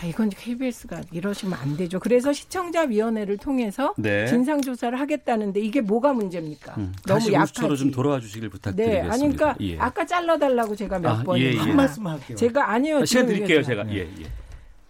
아, 0.01 0.05
이건 0.05 0.29
KBS가 0.29 1.01
이러시면 1.11 1.57
안 1.59 1.77
되죠. 1.77 1.99
그래서 1.99 2.33
시청자위원회를 2.33 3.37
통해서 3.37 3.93
네. 3.97 4.25
진상조사를 4.27 4.99
하겠다는데 4.99 5.59
이게 5.59 5.81
뭐가 5.81 6.13
문제입니까? 6.13 6.73
음. 6.77 6.93
너무 7.07 7.19
다시 7.19 7.35
우수처로 7.35 7.67
약하지. 7.67 7.79
좀 7.83 7.91
돌아와 7.91 8.19
주시길 8.19 8.41
네, 8.41 8.49
부탁드리겠습니다. 8.49 9.13
아니 9.13 9.35
그러니까 9.35 9.55
예. 9.61 9.77
아까 9.79 10.05
잘라달라고 10.05 10.75
제가 10.75 10.99
몇 10.99 11.19
아, 11.19 11.23
번이나 11.23 11.49
예, 11.49 11.53
예. 11.53 11.57
한 11.57 11.75
말씀 11.75 12.05
할게요. 12.07 12.35
제가 12.37 12.69
아니요. 12.71 12.97
아, 12.97 13.05
시간 13.05 13.25
드릴게요, 13.27 13.61
제가. 13.63 13.87
예, 13.89 13.99
예. 14.01 14.25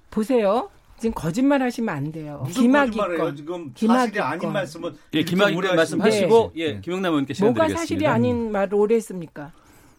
보세요. 0.09 0.69
지금 1.01 1.13
거짓말 1.15 1.61
하시면 1.63 1.95
안 1.95 2.11
돼요. 2.11 2.43
거짓말이에요? 2.45 3.17
건. 3.17 3.35
지금 3.35 3.95
사실이 3.95 4.19
아닌 4.19 4.39
건. 4.39 4.53
말씀은 4.53 4.95
예, 5.15 5.23
오래 5.55 5.73
말씀하시고 5.75 6.49
하시면- 6.49 6.51
예, 6.57 6.79
김영남 6.79 7.11
의원께 7.13 7.33
시간 7.33 7.47
뭐가 7.47 7.67
드리겠습니다. 7.67 7.79
사실이 7.81 8.07
아닌 8.07 8.51
말을 8.51 8.75
오래 8.75 8.95
했습니까? 8.95 9.51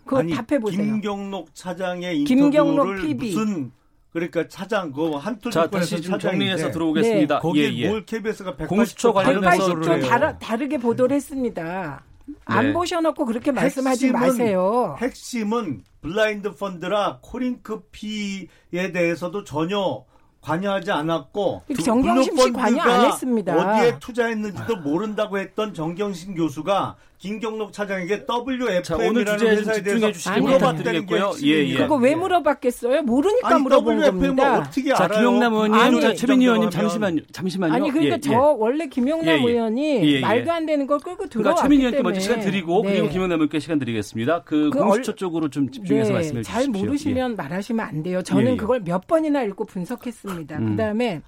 그거 0.05 0.19
아니, 0.21 0.33
답해 0.33 0.61
보세요. 0.61 0.83
김경록 0.83 1.55
차장의 1.55 2.25
김경록 2.25 2.87
인터뷰를 2.89 3.03
PB. 3.03 3.35
무슨 3.35 3.73
그러니까 4.13 4.47
차장 4.47 4.93
그 4.93 5.11
한투 5.13 5.51
자, 5.51 5.69
다시 5.69 6.01
좀 6.01 6.19
정리해서 6.19 6.71
들어오겠습니다. 6.71 7.41
거기에 7.41 7.73
예, 7.73 7.77
예. 7.79 7.89
뭘 7.89 8.05
KBS가 8.05 8.55
180조 8.57 8.69
공수처 8.69 9.13
관련해서 9.13 9.75
180조 9.75 9.83
그래요. 9.83 10.07
다르, 10.07 10.39
다르게 10.39 10.79
보도를 10.79 11.17
했습니다. 11.17 12.05
안 12.45 12.67
네. 12.67 12.73
보셔놓고 12.73 13.25
그렇게 13.27 13.51
말씀하지 13.51 14.09
핵심은- 14.09 14.13
마세요. 14.13 14.97
핵심은 15.01 15.83
블라인드 16.03 16.55
펀드라 16.55 17.19
코링크 17.23 17.81
피에 17.91 18.93
대해서도 18.93 19.45
전혀 19.45 20.05
관여하지 20.43 20.91
않았고 20.91 21.63
두- 21.75 21.83
정경심 21.83 22.37
씨 22.37 22.53
관여 22.53 22.83
안 22.83 23.07
했습니다. 23.07 23.55
어디에 23.57 23.99
투자했는지도 24.01 24.77
모른다고 24.77 25.39
했던 25.39 25.73
정경심 25.73 26.35
교수가 26.35 26.97
김경록 27.27 27.73
차장에게 27.73 28.27
WFM이라는 28.29 29.47
회사에 29.47 29.75
집중해 29.77 30.01
대해서 30.01 30.41
물어봤다는. 30.41 30.95
핵심입니다. 31.03 31.31
예, 31.45 31.69
예. 31.69 31.77
그거 31.77 31.95
왜 31.95 32.17
물어봤겠어요? 32.17 33.03
모르니까 33.03 33.49
아니 33.49 33.63
물어본 33.63 33.95
WFM을 33.99 34.21
겁니다. 34.27 34.59
어떻게 34.59 34.89
자, 34.93 35.05
알아요? 35.05 35.19
김영남 35.31 35.53
의원님, 35.55 36.01
자, 36.01 36.15
최민희 36.15 36.45
의원님 36.47 36.69
이 36.69 36.71
정도면. 36.73 36.91
잠시만요. 36.91 37.21
잠시만요. 37.31 37.75
아니 37.75 37.91
그러니까 37.93 38.17
예, 38.17 38.21
저 38.21 38.33
예. 38.33 38.37
원래 38.37 38.87
김용남 38.89 39.29
예, 39.29 39.33
예. 39.41 39.51
의원이 39.53 39.97
예, 40.05 40.11
예. 40.17 40.21
말도 40.21 40.51
안 40.51 40.67
되는 40.67 40.85
걸 40.89 40.99
끌고 40.99 41.17
그러니까 41.29 41.39
들어왔기 41.39 41.63
최민희 41.63 41.81
의원께 41.83 41.97
때문에 41.99 42.13
먼저 42.13 42.21
시간 42.21 42.41
드리고 42.41 42.83
네. 42.83 42.91
그리고 42.95 43.09
김영남 43.09 43.39
의원께 43.39 43.59
시간 43.61 43.79
드리겠습니다. 43.79 44.43
그, 44.43 44.71
그 44.71 44.79
공수처 44.81 45.13
얼- 45.13 45.17
쪽으로 45.17 45.49
좀 45.49 45.71
집중해서 45.71 46.09
네, 46.09 46.15
말씀해 46.15 46.43
주십시오. 46.43 46.61
잘 46.61 46.69
모르시면 46.73 47.37
말하시면 47.37 47.87
안 47.87 48.03
돼요. 48.03 48.23
저는 48.23 48.47
예, 48.49 48.53
예. 48.55 48.57
그걸 48.57 48.81
몇 48.81 49.07
번이나 49.07 49.45
읽고 49.45 49.67
분석했습니다. 49.67 50.59
음. 50.59 50.71
그다음에 50.71 51.21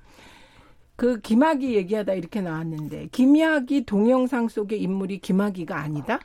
그 0.97 1.21
김학이 1.21 1.75
얘기하다 1.75 2.15
이렇게 2.15 2.41
나왔는데 2.41 3.09
김학이 3.11 3.85
동영상 3.85 4.49
속의 4.49 4.81
인물이 4.81 5.19
김학이가 5.19 5.77
아니다? 5.77 6.21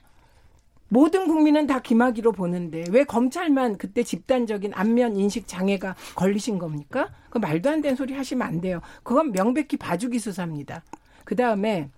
모든 0.89 1.27
국민은 1.27 1.67
다 1.67 1.79
김학이로 1.79 2.31
보는데 2.31 2.83
왜 2.91 3.03
검찰만 3.03 3.77
그때 3.77 4.03
집단적인 4.03 4.71
안면 4.73 5.15
인식 5.15 5.47
장애가 5.47 5.95
걸리신 6.15 6.57
겁니까? 6.57 7.09
그 7.29 7.37
말도 7.37 7.69
안 7.69 7.81
되는 7.81 7.95
소리 7.95 8.13
하시면 8.13 8.47
안 8.47 8.61
돼요. 8.61 8.81
그건 9.03 9.31
명백히 9.31 9.77
봐주기 9.77 10.17
수사입니다. 10.19 10.83
그 11.25 11.35
다음에 11.35 11.89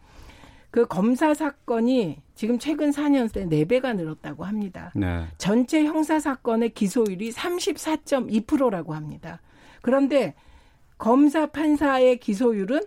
그 0.71 0.85
검사 0.85 1.33
사건이 1.33 2.21
지금 2.35 2.59
최근 2.59 2.91
4년 2.91 3.27
새 3.27 3.45
4배가 3.45 3.95
늘었다고 3.95 4.45
합니다. 4.45 4.91
네. 4.95 5.25
전체 5.37 5.83
형사 5.85 6.19
사건의 6.19 6.69
기소율이 6.69 7.31
34.2%라고 7.31 8.93
합니다. 8.93 9.41
그런데 9.81 10.33
검사 11.01 11.47
판사의 11.47 12.19
기소율은 12.19 12.79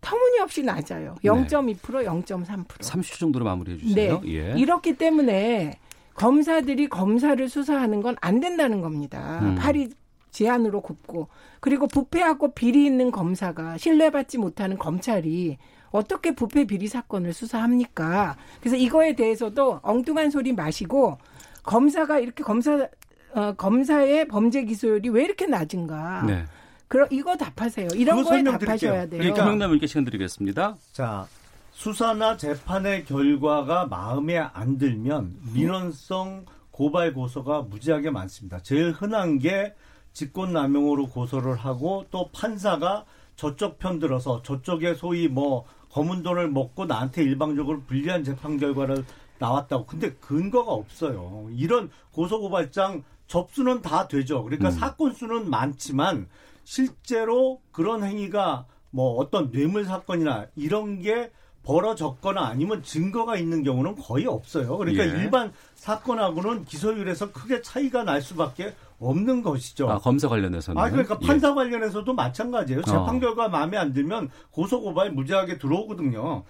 터무니없이 0.00 0.62
낮아요. 0.62 1.16
0.2%, 1.24 1.76
0.3%. 1.76 2.66
30초 2.68 3.18
정도로 3.18 3.44
마무리해 3.44 3.78
주세요. 3.78 4.20
네. 4.24 4.32
예. 4.32 4.54
이렇기 4.56 4.96
때문에 4.96 5.80
검사들이 6.14 6.88
검사를 6.88 7.48
수사하는 7.48 8.00
건 8.00 8.14
안 8.20 8.38
된다는 8.38 8.80
겁니다. 8.80 9.40
음. 9.42 9.56
팔이 9.56 9.90
제한으로 10.30 10.82
굽고 10.82 11.26
그리고 11.58 11.88
부패하고 11.88 12.52
비리 12.54 12.84
있는 12.84 13.10
검사가 13.10 13.76
신뢰받지 13.76 14.38
못하는 14.38 14.78
검찰이 14.78 15.58
어떻게 15.90 16.36
부패 16.36 16.64
비리 16.64 16.86
사건을 16.86 17.32
수사합니까? 17.32 18.36
그래서 18.60 18.76
이거에 18.76 19.16
대해서도 19.16 19.80
엉뚱한 19.82 20.30
소리 20.30 20.52
마시고 20.52 21.18
검사가 21.64 22.20
이렇게 22.20 22.44
검사 22.44 22.86
어, 23.34 23.52
검사의 23.54 24.28
범죄 24.28 24.62
기소율이 24.62 25.08
왜 25.08 25.24
이렇게 25.24 25.46
낮은가? 25.46 26.22
네. 26.24 26.44
그럼 26.88 27.06
이거 27.10 27.36
답하세요. 27.36 27.88
이런 27.94 28.16
거에 28.16 28.24
설명드릴게요. 28.24 28.66
답하셔야 28.66 29.06
돼요. 29.06 29.20
그러니까 29.20 29.42
김영남 29.44 29.68
의원께 29.68 29.86
시간 29.86 30.04
드리겠습니다. 30.04 30.76
자, 30.92 31.26
수사나 31.72 32.36
재판의 32.36 33.04
결과가 33.04 33.86
마음에 33.86 34.38
안 34.38 34.78
들면 34.78 35.36
민원성 35.54 36.46
고발 36.70 37.12
고소가 37.12 37.62
무지하게 37.62 38.10
많습니다. 38.10 38.60
제일 38.62 38.92
흔한 38.92 39.38
게 39.38 39.74
직권남용으로 40.12 41.08
고소를 41.08 41.54
하고 41.56 42.06
또 42.10 42.30
판사가 42.32 43.04
저쪽 43.36 43.78
편 43.78 43.98
들어서 44.00 44.42
저쪽에 44.42 44.94
소위 44.94 45.28
뭐 45.28 45.64
검은 45.92 46.22
돈을 46.22 46.48
먹고 46.50 46.86
나한테 46.86 47.22
일방적으로 47.22 47.82
불리한 47.82 48.24
재판 48.24 48.58
결과를 48.58 49.04
나왔다고. 49.38 49.86
근데 49.86 50.12
근거가 50.14 50.72
없어요. 50.72 51.48
이런 51.52 51.90
고소고발장 52.12 53.04
접수는 53.28 53.82
다 53.82 54.08
되죠. 54.08 54.42
그러니까 54.42 54.70
음. 54.70 54.72
사건 54.72 55.12
수는 55.12 55.48
많지만 55.48 56.26
실제로 56.68 57.62
그런 57.72 58.04
행위가 58.04 58.66
뭐 58.90 59.16
어떤 59.16 59.50
뇌물 59.50 59.86
사건이나 59.86 60.48
이런 60.54 61.00
게 61.00 61.30
벌어졌거나 61.62 62.44
아니면 62.44 62.82
증거가 62.82 63.38
있는 63.38 63.62
경우는 63.62 63.94
거의 63.94 64.26
없어요. 64.26 64.76
그러니까 64.76 65.04
예. 65.04 65.08
일반 65.08 65.50
사건하고는 65.76 66.66
기소율에서 66.66 67.32
크게 67.32 67.62
차이가 67.62 68.04
날 68.04 68.20
수밖에 68.20 68.74
없는 68.98 69.40
것이죠. 69.40 69.88
아, 69.88 69.98
검사 69.98 70.28
관련해서는. 70.28 70.78
아, 70.78 70.90
그러니까 70.90 71.18
예. 71.22 71.26
판사 71.26 71.54
관련해서도 71.54 72.12
마찬가지예요. 72.12 72.82
재판 72.82 73.16
어. 73.16 73.18
결과 73.18 73.48
마음에 73.48 73.78
안 73.78 73.94
들면 73.94 74.28
고소 74.50 74.82
고발 74.82 75.10
무죄하게 75.12 75.56
들어오거든요. 75.56 76.44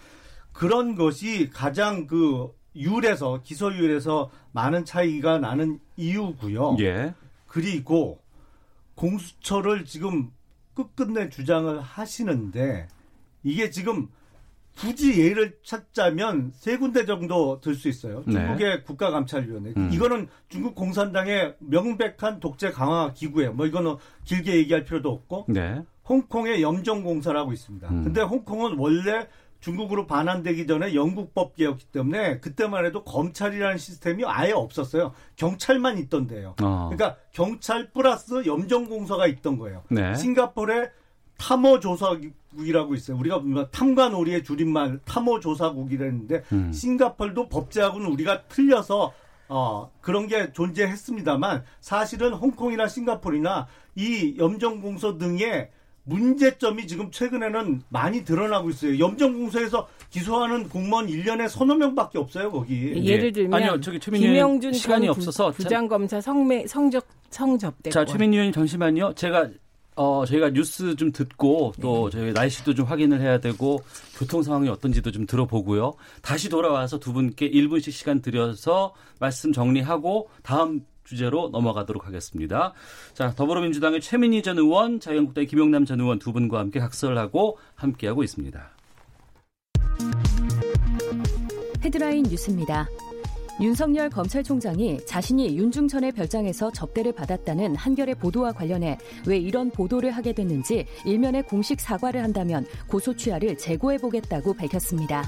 그런 0.52 0.96
것이 0.96 1.48
가장 1.50 2.08
그 2.08 2.52
율에서 2.74 3.42
기소율에서 3.44 4.30
많은 4.50 4.84
차이가 4.84 5.38
나는 5.38 5.78
이유고요. 5.96 6.78
예. 6.80 7.14
그리고 7.46 8.20
공수처를 8.98 9.84
지금 9.84 10.30
끝끝내 10.74 11.28
주장을 11.28 11.80
하시는데 11.80 12.88
이게 13.44 13.70
지금 13.70 14.08
굳이 14.76 15.20
예를 15.20 15.56
찾자면 15.64 16.52
세 16.54 16.76
군데 16.76 17.04
정도 17.04 17.60
들 17.60 17.74
수 17.74 17.88
있어요. 17.88 18.22
네. 18.26 18.32
중국의 18.32 18.84
국가감찰위원회. 18.84 19.72
음. 19.76 19.90
이거는 19.92 20.28
중국 20.48 20.74
공산당의 20.76 21.56
명백한 21.58 22.38
독재 22.38 22.70
강화 22.70 23.12
기구예요. 23.12 23.54
뭐 23.54 23.66
이거는 23.66 23.96
길게 24.24 24.54
얘기할 24.56 24.84
필요도 24.84 25.10
없고 25.10 25.46
네. 25.48 25.82
홍콩의 26.08 26.62
염정공사라고 26.62 27.52
있습니다. 27.52 27.88
음. 27.88 28.04
근데 28.04 28.20
홍콩은 28.22 28.78
원래 28.78 29.26
중국으로 29.60 30.06
반환되기 30.06 30.66
전에 30.66 30.94
영국법계였기 30.94 31.86
때문에 31.86 32.38
그때만 32.40 32.84
해도 32.84 33.02
검찰이라는 33.04 33.76
시스템이 33.78 34.24
아예 34.26 34.52
없었어요. 34.52 35.12
경찰만 35.36 35.98
있던데요. 35.98 36.54
어. 36.62 36.90
그러니까 36.90 37.16
경찰 37.32 37.90
플러스 37.90 38.46
염정공사가 38.46 39.26
있던 39.26 39.58
거예요. 39.58 39.82
네. 39.90 40.14
싱가포르에 40.14 40.90
탐호조사국이라고 41.38 42.94
있어요. 42.94 43.16
우리가 43.16 43.40
보면 43.40 43.68
탐관오리의 43.70 44.44
줄임말 44.44 45.00
탐호조사국이라는데 45.04 46.42
음. 46.52 46.72
싱가폴도 46.72 47.48
법제하고는 47.48 48.08
우리가 48.08 48.42
틀려서 48.44 49.12
어, 49.48 49.90
그런 50.00 50.26
게 50.26 50.52
존재했습니다만 50.52 51.64
사실은 51.80 52.34
홍콩이나 52.34 52.86
싱가포르나 52.86 53.66
이 53.94 54.34
염정공소 54.38 55.18
등의 55.18 55.70
문제점이 56.08 56.86
지금 56.86 57.10
최근에는 57.10 57.82
많이 57.90 58.24
드러나고 58.24 58.70
있어요. 58.70 58.98
염정공소에서 58.98 59.86
기소하는 60.10 60.68
공무원 60.68 61.06
1년에 61.06 61.48
서너 61.48 61.74
명밖에 61.74 62.18
없어요, 62.18 62.50
거기. 62.50 62.92
예. 62.96 63.04
예를 63.04 63.32
들면 63.32 63.54
아니요, 63.62 63.80
저기 63.80 63.98
김영준 63.98 64.72
시간이 64.72 65.06
전 65.06 65.14
부- 65.14 65.20
없어서 65.20 65.50
부장검사 65.50 66.20
성매 66.20 66.66
성적 66.66 67.06
성접대권. 67.30 67.92
자, 67.92 68.04
최민희 68.10 68.36
의원님 68.36 68.52
잠시만요. 68.52 69.12
제가 69.14 69.48
어 69.96 70.24
저희가 70.24 70.50
뉴스 70.50 70.94
좀 70.94 71.10
듣고 71.12 71.72
또 71.82 72.08
저희 72.08 72.32
날씨도 72.32 72.72
좀 72.74 72.86
확인을 72.86 73.20
해야 73.20 73.38
되고 73.40 73.82
교통 74.16 74.42
상황이 74.44 74.68
어떤지도 74.68 75.10
좀 75.10 75.26
들어보고요. 75.26 75.92
다시 76.22 76.48
돌아와서 76.48 76.98
두 77.00 77.12
분께 77.12 77.50
1분씩 77.50 77.90
시간 77.90 78.22
드려서 78.22 78.94
말씀 79.18 79.52
정리하고 79.52 80.30
다음 80.42 80.82
주제로 81.08 81.48
넘어가도록 81.48 82.06
하겠습니다. 82.06 82.74
자, 83.14 83.32
더불어민주당의 83.34 84.02
최민희 84.02 84.42
전 84.42 84.58
의원, 84.58 85.00
자유한국당의 85.00 85.46
김용남 85.46 85.86
전 85.86 86.00
의원 86.00 86.18
두 86.18 86.34
분과 86.34 86.58
함께 86.58 86.80
각설하고 86.80 87.56
함께하고 87.74 88.22
있습니다. 88.22 88.70
헤드라인 91.82 92.24
뉴스입니다. 92.24 92.86
윤석열 93.60 94.10
검찰총장이 94.10 95.04
자신이 95.06 95.56
윤중천의 95.56 96.12
별장에서 96.12 96.70
접대를 96.70 97.12
받았다는 97.12 97.74
한겨레 97.74 98.14
보도와 98.14 98.52
관련해 98.52 98.98
왜 99.26 99.38
이런 99.38 99.70
보도를 99.70 100.10
하게 100.12 100.32
됐는지 100.32 100.86
일면에 101.04 101.42
공식 101.42 101.80
사과를 101.80 102.22
한다면 102.22 102.66
고소 102.86 103.16
취하를 103.16 103.56
재고해보겠다고 103.56 104.54
밝혔습니다. 104.54 105.24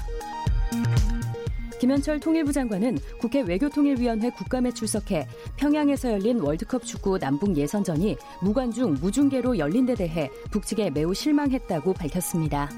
김현철 1.81 2.19
통일부 2.19 2.53
장관은 2.53 2.99
국회 3.17 3.41
외교통일위원회 3.41 4.29
국감에 4.29 4.71
출석해 4.71 5.27
평양에서 5.57 6.11
열린 6.11 6.39
월드컵 6.39 6.85
축구 6.85 7.17
남북 7.17 7.57
예선전이 7.57 8.17
무관중 8.43 8.97
무중계로 9.01 9.57
열린 9.57 9.87
데 9.87 9.95
대해 9.95 10.29
북측에 10.51 10.91
매우 10.91 11.11
실망했다고 11.11 11.93
밝혔습니다. 11.93 12.69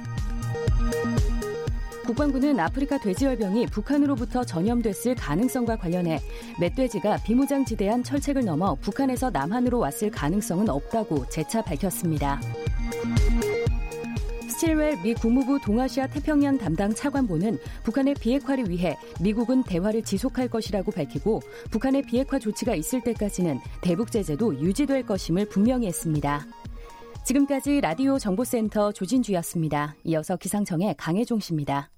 국방부는 2.06 2.58
아프리카 2.62 2.98
돼지열병이 2.98 3.68
북한으로부터 3.68 4.46
전염됐을 4.46 5.16
가능성과 5.16 5.76
관련해 5.76 6.22
멧돼지가 6.62 7.24
비무장지대한 7.26 8.04
철책을 8.04 8.46
넘어 8.46 8.74
북한에서 8.76 9.30
남한으로 9.32 9.80
왔을 9.80 10.12
가능성은 10.12 10.70
없다고 10.70 11.28
재차 11.28 11.62
밝혔습니다. 11.62 12.40
스틸웰 14.64 15.02
미 15.04 15.14
국무부 15.14 15.60
동아시아 15.60 16.08
태평양 16.08 16.58
담당 16.58 16.94
차관보는 16.94 17.58
북한의 17.84 18.14
비핵화를 18.14 18.70
위해 18.70 18.98
미국은 19.22 19.62
대화를 19.64 20.04
지속할 20.04 20.48
것이라고 20.48 20.90
밝히고 20.94 21.42
북한의 21.70 22.04
비핵화 22.04 22.40
조치가 22.40 22.74
있을 22.74 23.02
때까지는 23.02 23.60
대북 23.82 24.10
제재도 24.10 24.62
유지될 24.62 25.06
것임을 25.06 25.50
분명히 25.50 25.88
했습니다. 25.88 26.46
지금까지 27.26 27.82
라디오 27.82 28.18
정보센터 28.18 28.94
조진주였습니다. 28.94 29.96
이어서 30.06 30.38
기상청의 30.38 30.96
강혜종 30.98 31.42
씨입니다. 31.42 31.90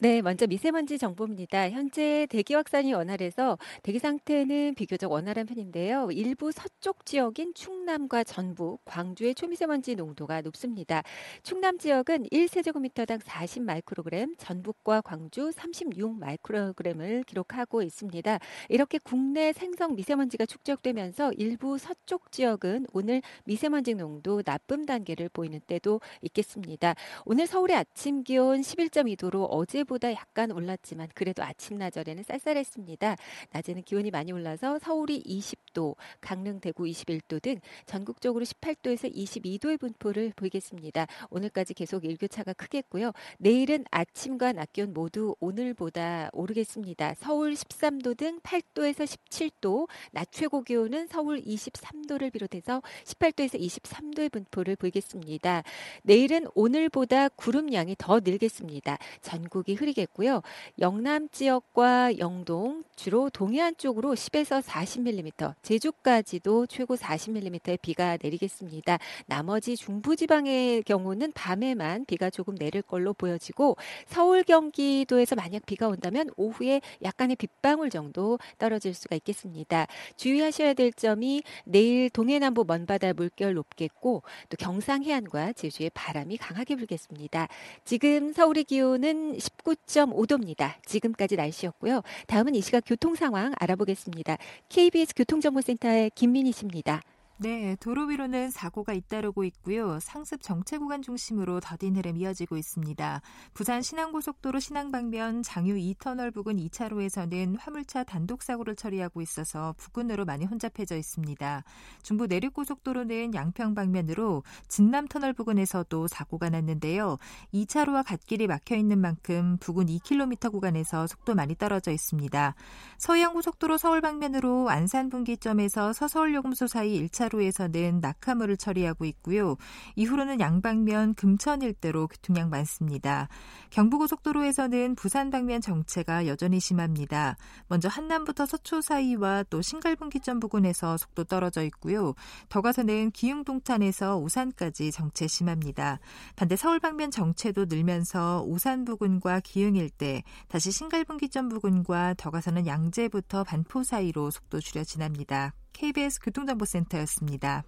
네, 0.00 0.22
먼저 0.22 0.46
미세먼지 0.46 0.96
정보입니다. 0.96 1.70
현재 1.70 2.28
대기 2.30 2.54
확산이 2.54 2.92
원활해서 2.92 3.58
대기 3.82 3.98
상태는 3.98 4.76
비교적 4.76 5.10
원활한 5.10 5.46
편인데요. 5.46 6.12
일부 6.12 6.52
서쪽 6.52 7.04
지역인 7.04 7.54
충 7.54 7.77
남과 7.88 8.22
전북, 8.22 8.82
광주의 8.84 9.34
초미세먼지 9.34 9.94
농도가 9.94 10.42
높습니다. 10.42 11.02
충남 11.42 11.78
지역은 11.78 12.24
1세제곱미터당 12.24 13.18
40 13.24 13.62
마이크로그램, 13.62 14.34
전북과 14.36 15.00
광주 15.00 15.50
36 15.50 16.18
마이크로그램을 16.18 17.24
기록하고 17.24 17.82
있습니다. 17.82 18.38
이렇게 18.68 18.98
국내 18.98 19.54
생성 19.54 19.94
미세먼지가 19.94 20.44
축적되면서 20.44 21.32
일부 21.32 21.78
서쪽 21.78 22.30
지역은 22.30 22.88
오늘 22.92 23.22
미세먼지 23.44 23.94
농도 23.94 24.42
나쁨 24.42 24.84
단계를 24.84 25.30
보이는 25.30 25.58
때도 25.66 26.02
있겠습니다. 26.20 26.94
오늘 27.24 27.46
서울의 27.46 27.74
아침 27.74 28.22
기온 28.22 28.60
11.2도로 28.60 29.46
어제 29.48 29.82
보다 29.82 30.12
약간 30.12 30.50
올랐지만 30.50 31.08
그래도 31.14 31.42
아침 31.42 31.78
나절에는 31.78 32.22
쌀쌀했습니다. 32.22 33.16
낮에는 33.52 33.82
기온이 33.84 34.10
많이 34.10 34.30
올라서 34.32 34.78
서울이 34.78 35.22
20 35.24 35.67
도, 35.78 35.94
강릉, 36.20 36.58
대구 36.58 36.86
21도 36.86 37.40
등 37.40 37.60
전국적으로 37.86 38.44
18도에서 38.44 39.14
22도의 39.14 39.78
분포를 39.78 40.32
보이겠습니다. 40.34 41.06
오늘까지 41.30 41.74
계속 41.74 42.04
일교차가 42.04 42.52
크겠고요. 42.54 43.12
내일은 43.38 43.84
아침과 43.92 44.54
낮 44.54 44.72
기온 44.72 44.92
모두 44.92 45.36
오늘보다 45.38 46.30
오르겠습니다. 46.32 47.14
서울 47.14 47.52
13도 47.54 48.16
등 48.16 48.40
8도에서 48.40 49.06
17도, 49.06 49.86
낮 50.10 50.32
최고 50.32 50.62
기온은 50.64 51.06
서울 51.06 51.40
23도를 51.42 52.32
비롯해서 52.32 52.82
18도에서 53.04 53.60
23도의 53.60 54.32
분포를 54.32 54.74
보이겠습니다. 54.74 55.62
내일은 56.02 56.48
오늘보다 56.56 57.28
구름 57.28 57.72
양이 57.72 57.94
더 57.96 58.18
늘겠습니다. 58.18 58.98
전국이 59.20 59.74
흐리겠고요. 59.74 60.42
영남 60.80 61.28
지역과 61.28 62.18
영동 62.18 62.82
주로 62.96 63.30
동해안 63.30 63.76
쪽으로 63.76 64.16
10에서 64.16 64.60
40mm, 64.60 65.54
제주까지도 65.68 66.66
최고 66.66 66.96
40mm의 66.96 67.78
비가 67.82 68.16
내리겠습니다. 68.22 68.98
나머지 69.26 69.76
중부지방의 69.76 70.82
경우는 70.84 71.32
밤에만 71.32 72.06
비가 72.06 72.30
조금 72.30 72.54
내릴 72.54 72.80
걸로 72.80 73.12
보여지고 73.12 73.76
서울 74.06 74.44
경기도에서 74.44 75.36
만약 75.36 75.66
비가 75.66 75.88
온다면 75.88 76.30
오후에 76.38 76.80
약간의 77.02 77.36
빗방울 77.36 77.90
정도 77.90 78.38
떨어질 78.56 78.94
수가 78.94 79.16
있겠습니다. 79.16 79.86
주의하셔야 80.16 80.72
될 80.72 80.90
점이 80.90 81.42
내일 81.64 82.08
동해남부 82.08 82.64
먼바다 82.66 83.12
물결 83.12 83.52
높겠고 83.52 84.22
또 84.48 84.56
경상 84.56 85.02
해안과 85.02 85.52
제주의 85.52 85.90
바람이 85.92 86.38
강하게 86.38 86.76
불겠습니다. 86.76 87.46
지금 87.84 88.32
서울의 88.32 88.64
기온은 88.64 89.36
19.5도입니다. 89.36 90.76
지금까지 90.86 91.36
날씨였고요. 91.36 92.00
다음은 92.26 92.54
이 92.54 92.62
시각 92.62 92.84
교통 92.86 93.14
상황 93.14 93.52
알아보겠습니다. 93.58 94.38
KBS 94.70 95.14
교통정 95.14 95.47
보센터의 95.50 96.10
김민희 96.14 96.52
씨입니다. 96.52 97.02
네, 97.40 97.76
도로 97.78 98.06
위로는 98.06 98.50
사고가 98.50 98.92
잇따르고 98.92 99.44
있고요. 99.44 100.00
상습 100.00 100.42
정체 100.42 100.76
구간 100.76 101.02
중심으로 101.02 101.60
더딘 101.60 101.94
흐름 101.94 102.16
이어지고 102.16 102.56
있습니다. 102.56 103.20
부산 103.54 103.80
신안고속도로 103.80 104.58
신안 104.58 104.90
방면 104.90 105.44
장유 105.44 105.76
2터널 105.76 106.34
부근 106.34 106.56
2차로에서는 106.56 107.56
화물차 107.60 108.02
단독 108.02 108.42
사고를 108.42 108.74
처리하고 108.74 109.22
있어서 109.22 109.72
부근으로 109.78 110.24
많이 110.24 110.46
혼잡해져 110.46 110.96
있습니다. 110.96 111.62
중부 112.02 112.26
내륙고속도로는 112.26 113.32
양평 113.34 113.76
방면으로 113.76 114.42
진남 114.66 115.06
터널 115.06 115.32
부근에서도 115.32 116.08
사고가 116.08 116.50
났는데요. 116.50 117.18
2차로와 117.54 118.04
갓길이 118.04 118.48
막혀 118.48 118.74
있는 118.74 118.98
만큼 118.98 119.58
부근 119.60 119.86
2km 119.86 120.50
구간에서 120.50 121.06
속도 121.06 121.36
많이 121.36 121.54
떨어져 121.54 121.92
있습니다. 121.92 122.56
서해안고속도로 122.98 123.78
서울 123.78 124.00
방면으로 124.00 124.70
안산 124.70 125.08
분기점에서 125.08 125.92
서서울요금소 125.92 126.66
사이 126.66 127.00
1차 127.06 127.27
1차로에서는 127.28 128.00
낙하물을 128.00 128.56
처리하고 128.56 129.04
있고요. 129.06 129.56
이후로는 129.96 130.40
양방면 130.40 131.14
금천 131.14 131.62
일대로 131.62 132.06
교통량 132.08 132.50
많습니다. 132.50 133.28
경부고속도로에서는 133.70 134.94
부산 134.94 135.30
방면 135.30 135.60
정체가 135.60 136.26
여전히 136.26 136.60
심합니다. 136.60 137.36
먼저 137.68 137.88
한남부터 137.88 138.46
서초 138.46 138.80
사이와 138.80 139.44
또 139.50 139.62
신갈분기점 139.62 140.40
부근에서 140.40 140.96
속도 140.96 141.24
떨어져 141.24 141.62
있고요. 141.64 142.14
더 142.48 142.60
가서는 142.60 143.10
기흥동탄에서 143.12 144.16
오산까지 144.16 144.92
정체 144.92 145.26
심합니다. 145.26 146.00
반대 146.36 146.56
서울 146.56 146.80
방면 146.80 147.10
정체도 147.10 147.66
늘면서 147.66 148.42
오산 148.46 148.84
부근과 148.84 149.40
기흥 149.40 149.76
일대, 149.76 150.22
다시 150.48 150.70
신갈분기점 150.70 151.48
부근과 151.48 152.14
더 152.16 152.30
가서는 152.30 152.66
양재부터 152.66 153.44
반포 153.44 153.82
사이로 153.82 154.30
속도 154.30 154.60
줄여 154.60 154.84
지납니다. 154.84 155.52
KBS 155.82 156.18
교통정보센터였습니다. 156.20 157.62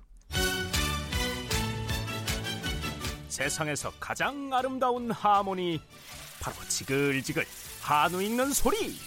세상에서 3.29 3.93
가장 4.01 4.51
아름다운 4.53 5.13
하모니 5.13 5.81
바로 6.41 6.57
지글지글 6.69 7.45
한우 7.81 8.21
익는 8.21 8.53
소리 8.53 8.99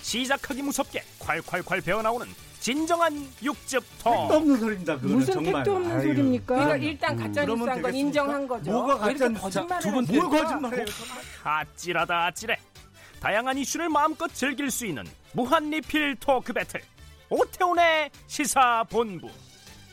시작하기 0.00 0.62
무섭게 0.62 1.02
콸콸콸 1.18 1.84
배어나오는 1.84 2.26
진정한 2.58 3.28
육즙 3.42 3.84
통 3.98 4.12
택도 4.14 4.34
없는 4.36 4.56
소리입니다. 4.58 4.94
그거는 4.96 5.16
무슨 5.18 5.34
정말. 5.34 5.52
택도 5.62 5.76
없는 5.76 5.92
아유, 5.92 6.02
소리입니까? 6.02 6.54
그러니까 6.54 6.76
일단 6.76 7.16
가짜 7.16 7.42
음, 7.44 7.48
뉴스한 7.48 7.82
건? 7.82 7.94
인정한 7.94 8.48
거죠. 8.48 8.70
뭐가 8.72 9.04
왜 9.06 9.12
이렇게 9.12 9.34
가짜 9.34 9.40
거짓말을 9.66 9.82
두분? 9.82 10.06
뭘 10.30 10.42
거짓말해요? 10.42 10.86
아찔하다 11.44 12.24
아찔해 12.26 12.56
다양한 13.20 13.58
이슈를 13.58 13.90
마음껏 13.90 14.28
즐길 14.32 14.70
수 14.70 14.86
있는 14.86 15.04
무한 15.34 15.68
리필 15.68 16.16
토크 16.16 16.54
배틀 16.54 16.80
오태훈의 17.34 18.10
시사본부. 18.28 19.28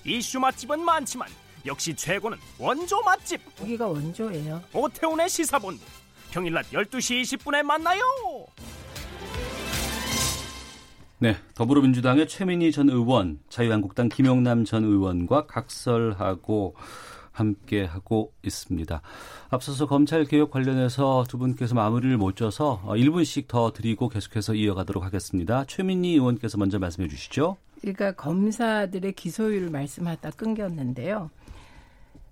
이슈 0.06 0.40
맛집은 0.40 0.80
많지만 0.80 1.28
역시 1.66 1.96
최고는 1.96 2.38
원조 2.60 3.02
맛집. 3.02 3.42
여기가 3.60 3.88
원조예요. 3.88 4.62
오태훈의 4.74 5.28
시사본부. 5.28 5.84
평일 6.30 6.54
낮 6.54 6.70
12시 6.70 7.24
20분에 7.24 7.64
만나요. 7.64 8.02
네, 11.18 11.36
더불어민주당의 11.56 12.28
최민희 12.28 12.72
전 12.72 12.90
의원, 12.90 13.40
자유한국당 13.50 14.10
김용남 14.10 14.64
전 14.64 14.84
의원과 14.84 15.48
각설하고 15.48 16.76
함께 17.32 17.86
하고 17.86 18.34
있습니다. 18.44 19.02
앞서서 19.50 19.88
검찰 19.88 20.26
개혁 20.26 20.52
관련해서 20.52 21.24
두 21.28 21.38
분께서 21.38 21.76
마무리를 21.76 22.16
못 22.18 22.36
줘서 22.36 22.82
1분씩 22.86 23.48
더 23.48 23.72
드리고 23.72 24.10
계속해서 24.10 24.54
이어가도록 24.56 25.04
하겠습니다. 25.04 25.64
최민희 25.66 26.14
의원께서 26.14 26.58
먼저 26.58 26.78
말씀해 26.80 27.08
주시죠. 27.08 27.58
그러니까 27.82 28.12
검사들의 28.14 29.14
기소율 29.14 29.70
말씀하다 29.70 30.32
끊겼는데요. 30.32 31.30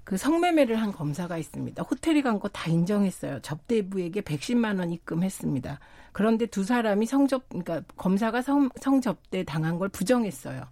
그 0.03 0.17
성매매를 0.17 0.81
한 0.81 0.91
검사가 0.91 1.37
있습니다. 1.37 1.83
호텔에 1.83 2.21
간 2.21 2.39
거 2.39 2.47
다 2.49 2.69
인정했어요. 2.71 3.39
접대부에게 3.41 4.21
110만 4.21 4.79
원 4.79 4.91
입금했습니다. 4.91 5.79
그런데 6.11 6.47
두 6.47 6.63
사람이 6.63 7.05
성접 7.05 7.47
그러니까 7.49 7.81
검사가 7.95 8.41
성, 8.41 8.69
성접대 8.81 9.43
당한 9.43 9.77
걸 9.77 9.89
부정했어요. 9.89 10.63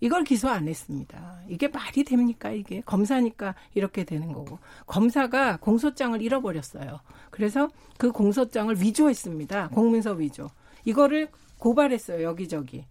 이걸 0.00 0.24
기소 0.24 0.48
안 0.48 0.68
했습니다. 0.68 1.40
이게 1.48 1.68
말이 1.68 2.04
됩니까, 2.04 2.50
이게? 2.50 2.82
검사니까 2.82 3.54
이렇게 3.74 4.04
되는 4.04 4.32
거고. 4.32 4.58
검사가 4.86 5.56
공소장을 5.58 6.20
잃어버렸어요. 6.20 7.00
그래서 7.30 7.70
그 7.96 8.12
공소장을 8.12 8.74
위조했습니다. 8.80 9.68
공문서 9.68 10.12
위조. 10.12 10.50
이거를 10.84 11.28
고발했어요, 11.58 12.22
여기저기. 12.22 12.84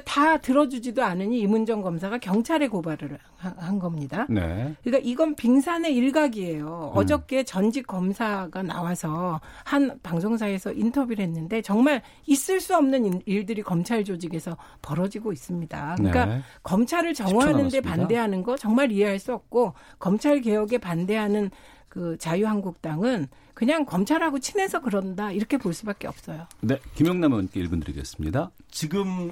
다 0.00 0.38
들어주지도 0.38 1.02
않으니 1.02 1.40
이문정 1.40 1.82
검사가 1.82 2.18
경찰에 2.18 2.68
고발을 2.68 3.18
한 3.36 3.78
겁니다. 3.78 4.26
네. 4.28 4.74
그러니까 4.82 4.98
이건 5.02 5.34
빙산의 5.34 5.94
일각이에요. 5.94 6.92
음. 6.94 6.98
어저께 6.98 7.44
전직 7.44 7.86
검사가 7.86 8.62
나와서 8.62 9.40
한 9.64 9.98
방송사에서 10.02 10.72
인터뷰를 10.72 11.24
했는데 11.24 11.60
정말 11.62 12.02
있을 12.26 12.60
수 12.60 12.76
없는 12.76 13.22
일들이 13.26 13.62
검찰 13.62 14.04
조직에서 14.04 14.56
벌어지고 14.80 15.32
있습니다. 15.32 15.94
그러니까 15.98 16.26
네. 16.26 16.40
검찰을 16.62 17.12
10초 17.12 17.16
정화하는 17.16 17.68
데 17.68 17.80
남았습니다. 17.80 17.90
반대하는 17.90 18.42
거 18.42 18.56
정말 18.56 18.92
이해할 18.92 19.18
수 19.18 19.34
없고 19.34 19.74
검찰 19.98 20.40
개혁에 20.40 20.78
반대하는 20.78 21.50
그 21.88 22.16
자유한국당은 22.16 23.26
그냥 23.52 23.84
검찰하고 23.84 24.38
친해서 24.38 24.80
그런다 24.80 25.30
이렇게 25.32 25.58
볼 25.58 25.74
수밖에 25.74 26.08
없어요. 26.08 26.46
네, 26.62 26.78
김용남 26.94 27.32
의원께 27.32 27.62
1분 27.62 27.80
드리겠습니다. 27.84 28.50
지금 28.70 29.30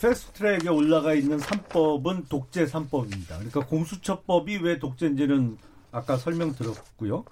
패스트트랙에 0.00 0.68
올라가 0.68 1.14
있는 1.14 1.38
3법은 1.38 2.28
독재 2.28 2.66
3법입니다. 2.66 3.28
그러니까 3.28 3.66
공수처법이 3.66 4.58
왜 4.58 4.78
독재인지는 4.78 5.58
아까 5.90 6.16
설명드렸고요. 6.16 7.24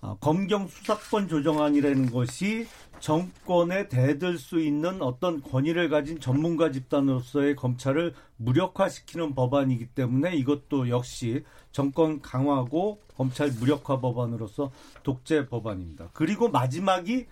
아, 0.00 0.16
검경 0.20 0.68
수사권 0.68 1.28
조정안이라는 1.28 2.10
것이 2.10 2.66
정권에 3.00 3.88
대들 3.88 4.38
수 4.38 4.60
있는 4.60 5.02
어떤 5.02 5.42
권위를 5.42 5.88
가진 5.88 6.20
전문가 6.20 6.70
집단으로서의 6.70 7.56
검찰을 7.56 8.14
무력화시키는 8.36 9.34
법안이기 9.34 9.86
때문에 9.88 10.34
이것도 10.36 10.88
역시 10.88 11.44
정권 11.72 12.20
강화고 12.20 13.00
검찰 13.16 13.50
무력화 13.50 14.00
법안으로서 14.00 14.70
독재 15.02 15.48
법안입니다. 15.48 16.10
그리고 16.12 16.48
마지막이 16.48 17.26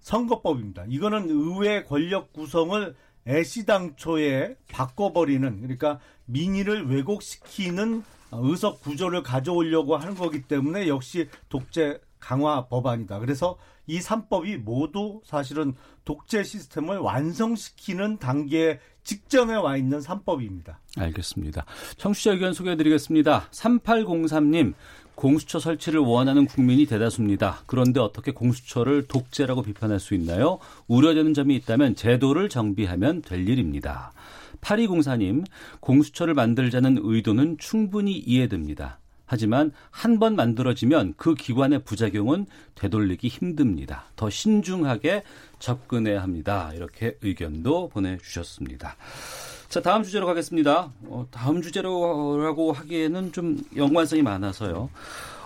선거법입니다. 0.00 0.84
이거는 0.88 1.28
의회 1.30 1.84
권력 1.84 2.32
구성을 2.32 2.94
애시당초에 3.26 4.56
바꿔버리는 4.70 5.60
그러니까 5.62 6.00
민의를 6.26 6.88
왜곡시키는 6.88 8.02
의석 8.32 8.80
구조를 8.80 9.22
가져오려고 9.22 9.96
하는 9.96 10.14
거기 10.14 10.42
때문에 10.42 10.88
역시 10.88 11.28
독재 11.48 12.00
강화 12.18 12.66
법안이다. 12.66 13.18
그래서 13.18 13.58
이 13.86 13.98
3법이 13.98 14.58
모두 14.58 15.20
사실은 15.24 15.74
독재 16.04 16.44
시스템을 16.44 16.98
완성시키는 16.98 18.18
단계 18.18 18.78
직전에 19.02 19.56
와 19.56 19.76
있는 19.76 19.98
3법입니다. 19.98 20.76
알겠습니다. 20.96 21.64
청취자 21.96 22.32
의견 22.32 22.52
소개해 22.52 22.76
드리겠습니다. 22.76 23.48
3803님, 23.50 24.74
공수처 25.14 25.58
설치를 25.58 26.00
원하는 26.00 26.46
국민이 26.46 26.86
대다수입니다. 26.86 27.62
그런데 27.66 28.00
어떻게 28.00 28.32
공수처를 28.32 29.06
독재라고 29.06 29.62
비판할 29.62 30.00
수 30.00 30.14
있나요? 30.14 30.58
우려되는 30.88 31.34
점이 31.34 31.54
있다면 31.56 31.94
제도를 31.94 32.48
정비하면 32.48 33.22
될 33.22 33.48
일입니다. 33.48 34.12
8204님, 34.60 35.44
공수처를 35.80 36.34
만들자는 36.34 36.98
의도는 37.02 37.58
충분히 37.58 38.12
이해됩니다. 38.18 38.98
하지만 39.26 39.72
한 39.90 40.18
번 40.18 40.36
만들어지면 40.36 41.14
그 41.16 41.34
기관의 41.34 41.84
부작용은 41.84 42.46
되돌리기 42.74 43.28
힘듭니다. 43.28 44.04
더 44.14 44.28
신중하게 44.28 45.22
접근해야 45.58 46.22
합니다. 46.22 46.70
이렇게 46.74 47.16
의견도 47.22 47.88
보내주셨습니다. 47.88 48.96
자, 49.72 49.80
다음 49.80 50.02
주제로 50.02 50.26
가겠습니다. 50.26 50.92
어, 51.04 51.26
다음 51.30 51.62
주제로라고 51.62 52.72
하기에는 52.72 53.32
좀 53.32 53.56
연관성이 53.74 54.20
많아서요. 54.20 54.90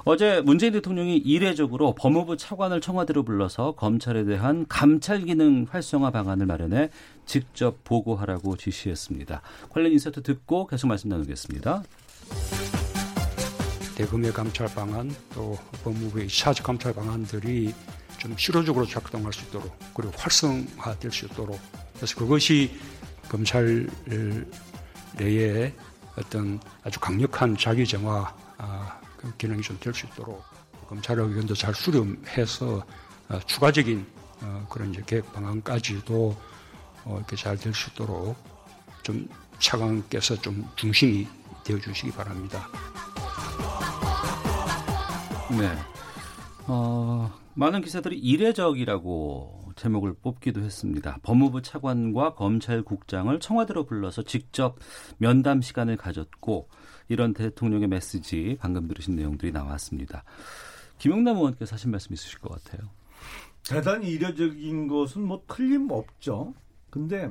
어제 0.04 0.40
문재인 0.40 0.72
대통령이 0.72 1.16
이례적으로 1.16 1.94
법무부 1.94 2.36
차관을 2.36 2.80
청와대로 2.80 3.22
불러서 3.22 3.76
검찰에 3.76 4.24
대한 4.24 4.66
감찰 4.68 5.20
기능 5.20 5.64
활성화 5.70 6.10
방안을 6.10 6.44
마련해 6.44 6.90
직접 7.24 7.84
보고하라고 7.84 8.56
지시했습니다. 8.56 9.42
관련 9.70 9.92
인사트 9.92 10.24
듣고 10.24 10.66
계속 10.66 10.88
말씀 10.88 11.08
나누겠습니다. 11.08 11.84
대검의 13.94 14.32
감찰 14.32 14.66
방안 14.74 15.14
또 15.34 15.56
법무부의 15.84 16.26
차지 16.26 16.64
감찰 16.64 16.92
방안들이 16.92 17.72
좀 18.18 18.34
실효적으로 18.36 18.86
작동할 18.86 19.32
수 19.32 19.44
있도록 19.44 19.70
그리고 19.94 20.12
활성화될 20.16 21.12
수 21.12 21.26
있도록 21.26 21.60
그래서 21.94 22.16
그것이 22.16 22.72
검찰 23.28 23.88
내에 25.18 25.74
어떤 26.16 26.60
아주 26.84 26.98
강력한 27.00 27.56
자기 27.56 27.86
정화 27.86 28.34
아, 28.58 29.00
그 29.16 29.34
기능이 29.36 29.62
좀 29.62 29.78
될 29.78 29.92
수 29.94 30.06
있도록 30.06 30.42
검찰의 30.88 31.26
의견도 31.26 31.54
잘 31.54 31.74
수렴해서 31.74 32.84
어, 33.28 33.38
추가적인 33.46 34.06
어, 34.42 34.66
그런 34.70 34.92
이제 34.92 35.02
계획 35.04 35.32
방안까지도 35.32 36.36
어, 37.04 37.16
이렇게 37.18 37.36
잘 37.36 37.56
될 37.58 37.72
수 37.74 37.90
있도록 37.90 38.36
좀 39.02 39.28
차관께서 39.58 40.36
좀 40.40 40.64
중심이 40.76 41.26
되어 41.64 41.78
주시기 41.80 42.12
바랍니다. 42.12 42.68
네. 45.50 45.76
어, 46.66 47.32
많은 47.54 47.80
기사들이 47.82 48.18
이례적이라고 48.18 49.65
제목을 49.76 50.14
뽑기도 50.14 50.62
했습니다. 50.62 51.18
법무부 51.22 51.62
차관과 51.62 52.34
검찰국장을 52.34 53.38
청와대로 53.40 53.84
불러서 53.84 54.22
직접 54.22 54.76
면담 55.18 55.62
시간을 55.62 55.96
가졌고 55.96 56.68
이런 57.08 57.34
대통령의 57.34 57.88
메시지 57.88 58.56
방금 58.60 58.88
들으신 58.88 59.14
내용들이 59.14 59.52
나왔습니다. 59.52 60.24
김용남 60.98 61.36
의원께서 61.36 61.74
하신 61.74 61.90
말씀 61.90 62.12
있으실 62.12 62.40
것 62.40 62.52
같아요. 62.52 62.88
대단히 63.68 64.10
이례적인 64.10 64.88
것은 64.88 65.22
뭐 65.22 65.42
틀림없죠. 65.46 66.54
근데 66.90 67.30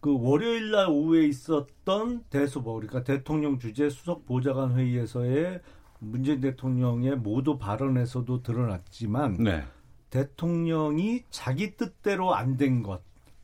그 0.00 0.16
월요일 0.18 0.70
날 0.70 0.88
오후에 0.88 1.26
있었던 1.26 2.24
대수보 2.30 2.74
그러니까 2.74 3.02
대통령 3.02 3.58
주재 3.58 3.90
수석 3.90 4.24
보좌관 4.24 4.76
회의에서의 4.76 5.60
문재인 5.98 6.40
대통령의 6.40 7.16
모두 7.16 7.58
발언에서도 7.58 8.42
드러났지만 8.42 9.34
네. 9.42 9.64
대통령이 10.10 11.24
자기 11.30 11.76
뜻대로 11.76 12.34
안 12.34 12.56
된 12.56 12.82
것. 12.82 13.00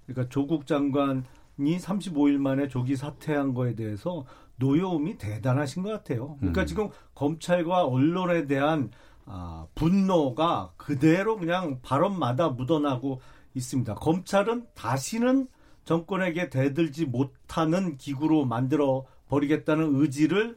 그러니까 0.07 0.29
조국 0.31 0.67
장관이 0.67 1.23
35일 1.59 2.39
만에 2.39 2.69
조기 2.69 2.97
사퇴한 2.97 3.55
거에 3.55 3.75
대해서 3.75 4.25
노여움이 4.57 5.19
대단하신 5.19 5.83
것 5.83 5.91
같아요. 5.91 6.37
그러니까 6.39 6.63
음. 6.63 6.67
지금 6.67 6.89
검찰과 7.15 7.85
언론에 7.87 8.47
대한 8.47 8.91
아, 9.25 9.67
분노가 9.75 10.73
그대로 10.77 11.37
그냥 11.37 11.79
발언마다 11.83 12.49
묻어나고 12.51 13.21
있습니다. 13.55 13.95
검찰은 13.95 14.67
다시는 14.75 15.49
정권에게 15.85 16.49
대들지 16.49 17.07
못하는 17.07 17.97
기구로 17.97 18.45
만들어 18.45 19.05
버리겠다는 19.29 19.95
의지를 20.01 20.57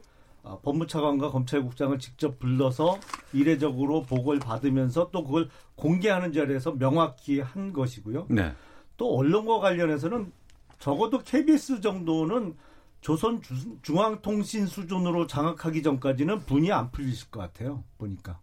법무차관과 0.62 1.30
검찰국장을 1.30 1.98
직접 1.98 2.38
불러서 2.38 2.98
이례적으로 3.32 4.02
보고를 4.02 4.40
받으면서 4.40 5.10
또 5.10 5.24
그걸 5.24 5.48
공개하는 5.74 6.32
자리에서 6.32 6.72
명확히 6.74 7.40
한 7.40 7.72
것이고요. 7.72 8.26
네. 8.30 8.52
또 8.96 9.16
언론과 9.16 9.60
관련해서는 9.60 10.32
적어도 10.78 11.18
KBS 11.18 11.80
정도는 11.80 12.54
조선 13.00 13.40
주- 13.42 13.76
중앙통신 13.82 14.66
수준으로 14.66 15.26
장악하기 15.26 15.82
전까지는 15.82 16.40
분이 16.40 16.72
안 16.72 16.90
풀리실 16.90 17.30
것 17.30 17.40
같아요. 17.40 17.84
보니까. 17.98 18.38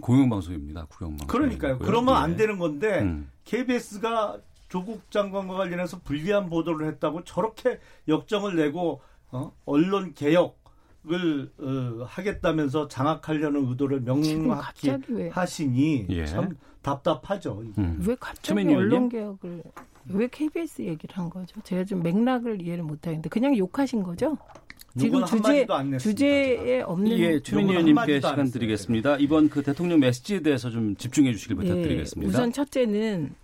공영방송입니다. 0.00 0.86
국영방송. 0.86 1.26
그러니까요. 1.28 1.78
그러면 1.78 2.16
안 2.16 2.36
되는 2.36 2.58
건데 2.58 3.00
음. 3.00 3.30
KBS가 3.44 4.38
조국 4.68 5.10
장관과 5.10 5.54
관련해서 5.54 6.00
불리한 6.04 6.48
보도를 6.50 6.86
했다고 6.88 7.24
저렇게 7.24 7.80
역정을 8.08 8.56
내고 8.56 9.00
어? 9.32 9.52
언론 9.64 10.12
개혁 10.14 10.59
을 11.08 11.50
어, 11.58 12.04
하겠다면서 12.04 12.88
장악하려는 12.88 13.68
의도를 13.68 14.02
명확히? 14.02 14.90
하시니 15.30 16.06
예. 16.10 16.26
참 16.26 16.56
답답하죠. 16.82 17.62
이게. 17.64 17.80
음. 17.80 18.02
왜 18.06 18.14
갑자기 18.20 18.74
언론? 18.74 19.08
개혁을 19.08 19.62
왜 20.08 20.28
KBS 20.28 20.82
얘기를 20.82 21.16
한 21.16 21.30
거죠? 21.30 21.58
제가 21.62 21.84
좀 21.84 22.02
맥락을 22.02 22.60
이해를 22.60 22.84
못 22.84 22.98
하겠는데 23.06 23.30
그냥 23.30 23.56
욕하신 23.56 24.02
거죠? 24.02 24.36
지금 24.98 25.24
주제 25.24 25.66
주제에 25.98 26.82
없는 26.82 27.18
예, 27.18 27.40
최민희 27.40 27.74
요건 27.74 27.86
의원님께 27.86 28.20
시간. 28.20 28.50
드리겠습니다. 28.50 29.16
이번 29.18 29.48
그 29.48 29.62
대통령 29.62 30.00
메시지에 30.00 30.40
대해서 30.40 30.68
좀 30.68 30.96
집중해 30.96 31.32
주시길 31.32 31.56
부탁드리겠습니다. 31.56 32.26
예, 32.26 32.28
우선 32.28 32.52
첫째는 32.52 33.34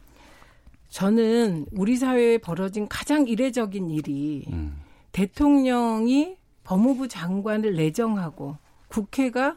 저는 0.88 1.66
우리 1.72 1.96
사회에 1.96 2.38
벌어진 2.38 2.88
가장 2.88 3.28
이례적인 3.28 3.90
일이 3.90 4.44
음. 4.48 4.76
대통령이 5.12 6.36
법무부 6.66 7.06
장관을 7.06 7.76
내정하고 7.76 8.56
국회가 8.88 9.56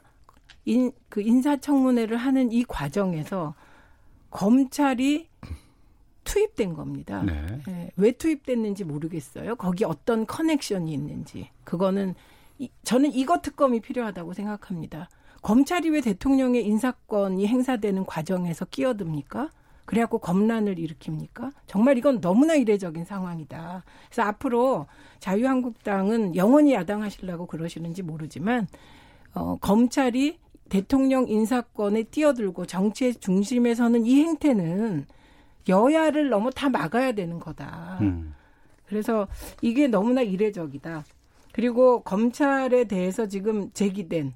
인, 0.65 0.91
그 1.09 1.21
인사청문회를 1.21 2.17
하는 2.17 2.51
이 2.51 2.63
과정에서 2.63 3.55
검찰이 4.29 5.27
투입된 6.23 6.75
겁니다. 6.75 7.23
네. 7.23 7.61
예, 7.67 7.91
왜 7.97 8.11
투입됐는지 8.11 8.83
모르겠어요. 8.83 9.55
거기 9.55 9.83
어떤 9.85 10.27
커넥션이 10.27 10.93
있는지. 10.93 11.49
그거는 11.63 12.13
이, 12.59 12.69
저는 12.83 13.11
이거 13.13 13.41
특검이 13.41 13.79
필요하다고 13.79 14.33
생각합니다. 14.33 15.09
검찰이 15.41 15.89
왜 15.89 16.01
대통령의 16.01 16.63
인사권이 16.63 17.47
행사되는 17.47 18.05
과정에서 18.05 18.65
끼어듭니까? 18.65 19.49
그래갖고 19.89 20.19
검란을 20.19 20.75
일으킵니까? 20.75 21.51
정말 21.65 21.97
이건 21.97 22.21
너무나 22.21 22.53
이례적인 22.53 23.05
상황이다. 23.05 23.83
그래서 24.07 24.21
앞으로 24.21 24.85
자유한국당은 25.17 26.35
영원히 26.35 26.73
야당하시려고 26.75 27.47
그러시는지 27.47 28.03
모르지만 28.03 28.67
어, 29.33 29.57
검찰이 29.59 30.37
대통령 30.69 31.27
인사권에 31.27 32.03
뛰어들고 32.03 32.67
정치의 32.67 33.15
중심에 33.15 33.73
서는 33.73 34.05
이 34.05 34.21
행태는 34.21 35.07
여야를 35.67 36.29
너무 36.29 36.51
다 36.51 36.69
막아야 36.69 37.13
되는 37.13 37.39
거다. 37.39 37.97
음. 38.01 38.35
그래서 38.85 39.27
이게 39.63 39.87
너무나 39.87 40.21
이례적이다. 40.21 41.03
그리고 41.51 42.03
검찰에 42.03 42.83
대해서 42.83 43.25
지금 43.25 43.71
제기된 43.73 44.33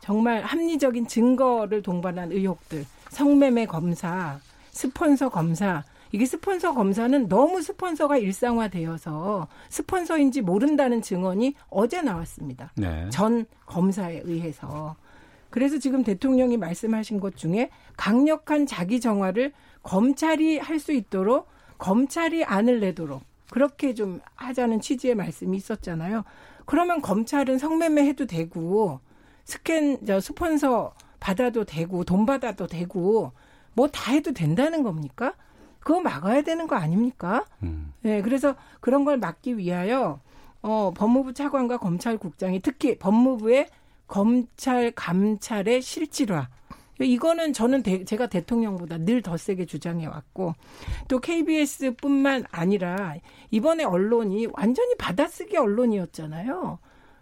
정말 0.00 0.42
합리적인 0.42 1.06
증거를 1.06 1.82
동반한 1.82 2.32
의혹들, 2.32 2.84
성매매 3.10 3.66
검사, 3.66 4.40
스폰서 4.76 5.30
검사, 5.30 5.82
이게 6.12 6.26
스폰서 6.26 6.74
검사는 6.74 7.28
너무 7.28 7.62
스폰서가 7.62 8.18
일상화되어서 8.18 9.48
스폰서인지 9.70 10.42
모른다는 10.42 11.00
증언이 11.02 11.54
어제 11.70 12.02
나왔습니다. 12.02 12.70
네. 12.76 13.08
전 13.10 13.46
검사에 13.64 14.20
의해서. 14.24 14.96
그래서 15.50 15.78
지금 15.78 16.04
대통령이 16.04 16.58
말씀하신 16.58 17.20
것 17.20 17.36
중에 17.36 17.70
강력한 17.96 18.66
자기 18.66 19.00
정화를 19.00 19.52
검찰이 19.82 20.58
할 20.58 20.78
수 20.78 20.92
있도록 20.92 21.48
검찰이 21.78 22.44
안을 22.44 22.80
내도록 22.80 23.22
그렇게 23.50 23.94
좀 23.94 24.20
하자는 24.34 24.80
취지의 24.80 25.14
말씀이 25.14 25.56
있었잖아요. 25.56 26.24
그러면 26.66 27.00
검찰은 27.00 27.58
성매매 27.58 28.06
해도 28.06 28.26
되고 28.26 29.00
스캔 29.44 30.04
저 30.06 30.20
스폰서 30.20 30.94
받아도 31.20 31.64
되고 31.64 32.04
돈 32.04 32.26
받아도 32.26 32.66
되고 32.66 33.32
뭐 33.76 33.86
다 33.88 34.12
해도 34.12 34.32
된다는 34.32 34.82
겁니까? 34.82 35.34
그거 35.80 36.00
막아야 36.00 36.42
되는 36.42 36.66
거 36.66 36.74
아닙니까? 36.76 37.44
음. 37.62 37.92
네, 38.00 38.22
그래서 38.22 38.56
그런 38.80 39.04
걸 39.04 39.18
막기 39.18 39.56
위하여 39.58 40.20
어, 40.62 40.92
법무부 40.96 41.32
차관과 41.34 41.76
검찰국장이 41.76 42.60
특히 42.60 42.98
법무부의 42.98 43.68
검찰 44.08 44.90
감찰의 44.92 45.82
실질화 45.82 46.48
이거는 46.98 47.52
저는 47.52 47.82
대- 47.82 48.04
제가 48.04 48.26
대통령보다 48.28 48.98
늘 48.98 49.20
더 49.22 49.36
세게 49.36 49.66
주장해 49.66 50.06
왔고 50.06 50.54
또 51.08 51.20
KBS뿐만 51.20 52.44
아니라 52.50 53.14
이번에 53.50 53.84
언론이 53.84 54.48
완전히 54.54 54.96
받아쓰기 54.96 55.56
언론이었잖아요. 55.58 56.78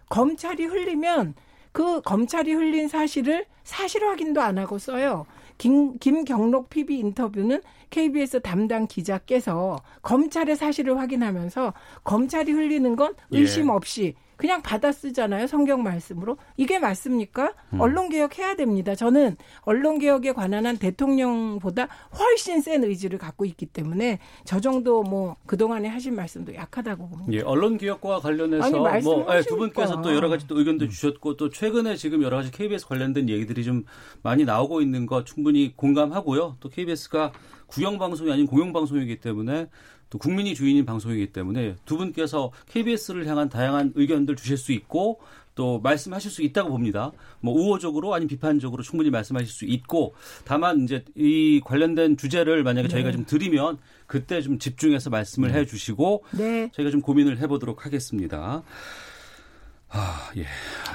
검찰이 0.09 0.65
흘리면 0.67 1.35
그 1.73 2.01
검찰이 2.03 2.53
흘린 2.53 2.87
사실을 2.89 3.47
사실 3.65 4.05
확인도 4.05 4.41
안 4.41 4.59
하고 4.59 4.79
써요. 4.79 5.27
김, 5.59 5.99
김경록 5.99 6.69
PB 6.71 6.99
인터뷰는 6.99 7.63
KBS 7.91 8.41
담당 8.41 8.87
기자께서 8.87 9.79
검찰의 10.03 10.57
사실을 10.57 10.99
확인하면서 10.99 11.73
검찰이 12.03 12.53
흘리는 12.53 12.97
건 12.97 13.15
의심 13.31 13.67
예. 13.67 13.71
없이 13.71 14.15
그냥 14.37 14.63
받아 14.63 14.93
쓰잖아요. 14.93 15.47
성경 15.47 15.83
말씀으로. 15.83 16.37
이게 16.57 16.79
맞습니까? 16.79 17.55
음. 17.73 17.81
언론 17.81 18.09
개혁해야 18.09 18.57
됩니다. 18.57 18.95
저는 18.95 19.37
언론 19.63 19.99
개혁에 19.99 20.33
관한 20.33 20.67
한 20.67 20.77
대통령보다 20.77 21.89
훨씬 22.19 22.61
센 22.61 22.85
의지를 22.85 23.19
갖고 23.19 23.45
있기 23.45 23.67
때문에 23.67 24.19
저 24.45 24.61
정도 24.61 25.03
뭐 25.03 25.37
그동안에 25.47 25.89
하신 25.89 26.15
말씀도 26.15 26.55
약하다고 26.55 27.09
봅니다. 27.09 27.33
예, 27.33 27.41
언론 27.41 27.79
개혁과 27.79 28.21
관련해서 28.21 28.65
아니, 28.65 28.75
뭐 28.75 28.83
말씀을 28.83 29.37
예, 29.37 29.43
두 29.43 29.57
분께서. 29.57 30.03
또 30.03 30.15
여러 30.15 30.29
가지 30.29 30.47
또 30.47 30.59
의견도 30.59 30.89
주셨고 30.89 31.37
또 31.37 31.51
최근에 31.51 31.97
지금 31.97 32.23
여러 32.23 32.37
가지 32.37 32.51
KBS 32.51 32.87
관련된 32.87 33.29
얘기들이 33.29 33.65
좀 33.65 33.85
많이 34.23 34.45
나오고 34.45 34.81
있는 34.81 35.07
거 35.07 35.25
충분히 35.25 35.75
공감하고요. 35.77 36.57
또 36.61 36.69
KBS가 36.69 37.33
국영 37.67 37.99
방송이 37.99 38.31
아닌 38.31 38.47
공영 38.47 38.73
방송이기 38.73 39.21
때문에 39.21 39.69
또 40.15 40.19
국민이 40.19 40.55
주인인 40.55 40.87
방송이기 40.87 41.33
때문에 41.33 41.75
두 41.85 41.97
분께서 41.97 42.53
KBS를 42.71 43.27
향한 43.27 43.49
다양한 43.49 43.95
의견들 43.97 44.37
주실 44.37 44.57
수 44.57 44.71
있고 44.71 45.19
또 45.57 45.81
말씀하실 45.81 46.31
수 46.31 46.43
있다고 46.43 46.69
봅니다. 46.69 47.11
뭐 47.41 47.53
우호적으로 47.53 48.15
아니면 48.15 48.29
비판적으로 48.29 48.85
충분히 48.85 49.11
말씀하실 49.11 49.49
수 49.49 49.65
있고 49.65 50.15
다만 50.45 50.85
이제 50.85 51.05
이 51.17 51.61
관련된 51.65 52.17
주제를 52.17 52.63
만약에 52.63 52.87
저희가 52.87 53.09
네. 53.09 53.17
좀 53.17 53.27
드리면 53.27 53.79
그때 54.07 54.41
좀 54.41 54.61
집중해서 54.61 55.11
말씀을 55.11 55.53
해 55.53 55.67
주시고 55.67 56.23
네. 56.31 56.71
저희가 56.73 56.93
좀 56.93 57.01
고민을 57.01 57.39
해 57.39 57.49
보도록 57.49 57.85
하겠습니다. 57.85 58.63
아, 59.89 60.31
예. 60.37 60.45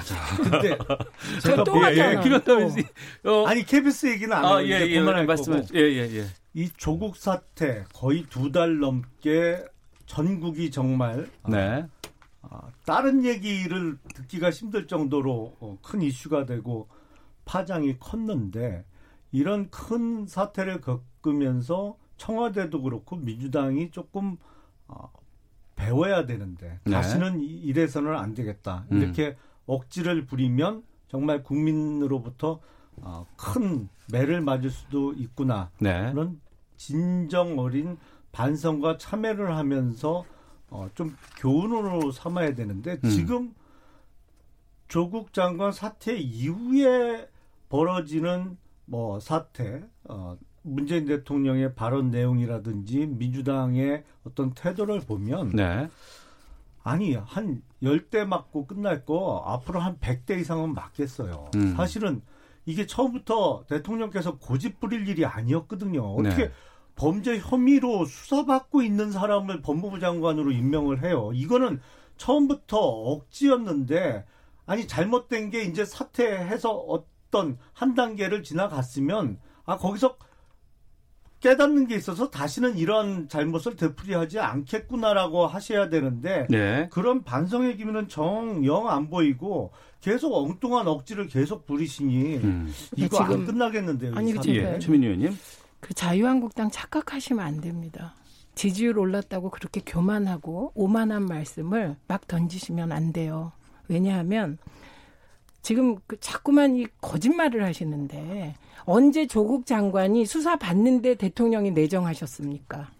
자. 0.02 0.36
근데 0.36 0.78
제가 1.44 1.64
또 1.64 1.76
예, 1.76 1.94
예. 1.94 2.00
하잖아요. 2.00 2.20
김현남 2.20 2.70
씨. 2.70 2.86
어, 3.24 3.44
아니 3.46 3.64
KBS 3.64 4.06
얘기는 4.06 4.34
안. 4.34 4.44
아, 4.46 4.62
예, 4.62 4.80
예. 4.88 5.00
말씀을. 5.00 5.60
거고. 5.60 5.78
예, 5.78 5.80
예, 5.80 6.16
예. 6.16 6.26
이 6.54 6.68
조국 6.76 7.16
사태 7.16 7.84
거의 7.94 8.24
두 8.24 8.50
달 8.52 8.78
넘게 8.78 9.64
전국이 10.06 10.70
정말 10.70 11.30
아, 11.44 11.50
네. 11.50 11.86
아, 12.42 12.62
다른 12.84 13.24
얘기를 13.24 13.96
듣기가 14.14 14.50
힘들 14.50 14.86
정도로 14.88 15.56
어, 15.60 15.78
큰 15.82 16.02
이슈가 16.02 16.46
되고 16.46 16.88
파장이 17.44 17.98
컸는데 17.98 18.84
이런 19.30 19.70
큰 19.70 20.26
사태를 20.26 20.80
겪으면서 20.80 21.96
청와대도 22.16 22.82
그렇고 22.82 23.16
민주당이 23.16 23.92
조금 23.92 24.36
어, 24.88 25.10
배워야 25.76 26.26
되는데 26.26 26.80
네. 26.84 26.90
다시는 26.90 27.40
이- 27.40 27.46
이래서는 27.46 28.16
안 28.16 28.34
되겠다 28.34 28.86
음. 28.90 29.00
이렇게 29.00 29.36
억지를 29.66 30.26
부리면 30.26 30.82
정말 31.08 31.42
국민으로부터 31.44 32.60
어, 33.02 33.26
큰 33.36 33.88
매를 34.12 34.40
맞을 34.40 34.70
수도 34.70 35.12
있구나 35.12 35.70
네. 35.78 36.10
그런 36.12 36.40
진정 36.76 37.58
어린 37.58 37.96
반성과 38.32 38.98
참여를 38.98 39.56
하면서 39.56 40.24
어, 40.68 40.88
좀 40.94 41.16
교훈으로 41.38 42.12
삼아야 42.12 42.54
되는데 42.54 42.98
음. 43.04 43.10
지금 43.10 43.54
조국 44.88 45.32
장관 45.32 45.72
사태 45.72 46.16
이후에 46.16 47.28
벌어지는 47.68 48.56
뭐 48.86 49.20
사태, 49.20 49.84
어, 50.04 50.36
문재인 50.62 51.06
대통령의 51.06 51.74
발언 51.74 52.10
내용이라든지 52.10 53.06
민주당의 53.06 54.04
어떤 54.24 54.52
태도를 54.52 55.00
보면 55.00 55.50
네. 55.50 55.88
아니 56.82 57.14
한 57.14 57.62
열 57.82 58.10
대 58.10 58.24
맞고 58.24 58.66
끝날 58.66 59.06
거 59.06 59.42
앞으로 59.46 59.80
한 59.80 59.96
백 60.00 60.26
대 60.26 60.38
이상은 60.38 60.74
맞겠어요. 60.74 61.50
음. 61.54 61.74
사실은 61.76 62.20
이게 62.70 62.86
처음부터 62.86 63.64
대통령께서 63.68 64.38
고집 64.38 64.80
부릴 64.80 65.08
일이 65.08 65.24
아니었거든요. 65.24 66.14
어떻게 66.14 66.44
네. 66.46 66.52
범죄 66.94 67.38
혐의로 67.38 68.04
수사받고 68.04 68.82
있는 68.82 69.10
사람을 69.10 69.62
법무부 69.62 70.00
장관으로 70.00 70.52
임명을 70.52 71.02
해요. 71.02 71.30
이거는 71.34 71.80
처음부터 72.16 72.78
억지였는데 72.78 74.24
아니 74.66 74.86
잘못된 74.86 75.50
게 75.50 75.62
이제 75.62 75.84
사퇴해서 75.84 76.70
어떤 76.70 77.58
한 77.72 77.94
단계를 77.94 78.42
지나갔으면 78.42 79.38
아 79.64 79.78
거기서 79.78 80.16
깨닫는 81.40 81.86
게 81.86 81.96
있어서 81.96 82.30
다시는 82.30 82.76
이런 82.76 83.28
잘못을 83.28 83.76
되풀이하지 83.76 84.38
않겠구나라고 84.38 85.46
하셔야 85.46 85.88
되는데 85.88 86.46
네. 86.50 86.88
그런 86.90 87.24
반성의 87.24 87.78
기미는 87.78 88.08
정영 88.08 88.90
안 88.90 89.08
보이고 89.08 89.72
계속 90.00 90.34
엉뚱한 90.34 90.86
억지를 90.88 91.26
계속 91.26 91.66
부리시니 91.66 92.36
음. 92.38 92.72
이거 92.96 93.18
안 93.18 93.30
지금- 93.30 93.46
끝나겠는데요. 93.46 94.12
이 94.12 94.16
아니. 94.16 94.32
제가- 94.34 94.48
예. 94.74 94.78
최민희 94.78 95.06
의원님. 95.06 95.36
그 95.80 95.94
자유한국당 95.94 96.70
착각하시면 96.70 97.44
안 97.44 97.60
됩니다. 97.60 98.14
지지율 98.54 98.98
올랐다고 98.98 99.50
그렇게 99.50 99.80
교만하고 99.84 100.72
오만한 100.74 101.24
말씀을 101.26 101.96
막 102.08 102.26
던지시면 102.26 102.92
안 102.92 103.12
돼요. 103.12 103.52
왜냐하면 103.88 104.58
지금 105.62 105.96
그 106.06 106.18
자꾸만 106.20 106.76
이 106.76 106.86
거짓말을 107.00 107.64
하시는데 107.64 108.54
언제 108.84 109.26
조국 109.26 109.66
장관이 109.66 110.24
수사 110.26 110.56
받는데 110.56 111.14
대통령이 111.16 111.70
내정하셨습니까? 111.72 112.90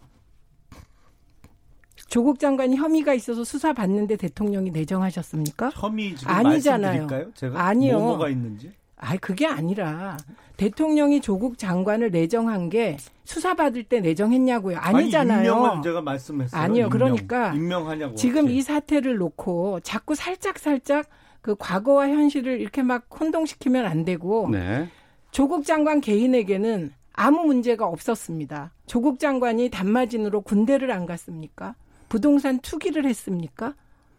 조국 2.11 2.39
장관이 2.39 2.75
혐의가 2.75 3.13
있어서 3.13 3.45
수사 3.45 3.71
받는데 3.71 4.17
대통령이 4.17 4.69
내정하셨습니까? 4.71 5.69
혐의 5.69 6.13
지금 6.13 6.33
아니잖아요. 6.33 7.07
말씀드릴까요? 7.07 7.33
제가 7.33 7.63
아니요. 7.63 7.99
뭐가 7.99 8.27
있는지. 8.27 8.73
아이 8.97 9.17
그게 9.17 9.47
아니라 9.47 10.17
대통령이 10.57 11.21
조국 11.21 11.57
장관을 11.57 12.11
내정한 12.11 12.67
게 12.69 12.97
수사 13.23 13.53
받을 13.53 13.85
때 13.85 14.01
내정했냐고요. 14.01 14.77
아니잖아요. 14.77 15.53
아니, 15.53 15.61
임명을 15.61 15.81
제가 15.83 16.01
말씀했어요. 16.01 16.61
아니요. 16.61 16.87
임명. 16.87 16.89
그러니까 16.89 17.53
임명하냐고. 17.53 18.15
지금 18.15 18.41
혹시. 18.41 18.57
이 18.57 18.61
사태를 18.61 19.15
놓고 19.15 19.79
자꾸 19.79 20.13
살짝 20.13 20.59
살짝 20.59 21.05
그 21.39 21.55
과거와 21.55 22.09
현실을 22.09 22.59
이렇게 22.59 22.83
막 22.83 23.07
혼동시키면 23.17 23.85
안 23.85 24.03
되고 24.03 24.49
네. 24.51 24.89
조국 25.31 25.63
장관 25.63 26.01
개인에게는 26.01 26.91
아무 27.13 27.45
문제가 27.45 27.87
없었습니다. 27.87 28.73
조국 28.85 29.17
장관이 29.17 29.69
단마진으로 29.69 30.41
군대를 30.41 30.91
안 30.91 31.05
갔습니까? 31.05 31.75
부동산 32.11 32.59
투기를 32.59 33.05
했습니까? 33.05 33.73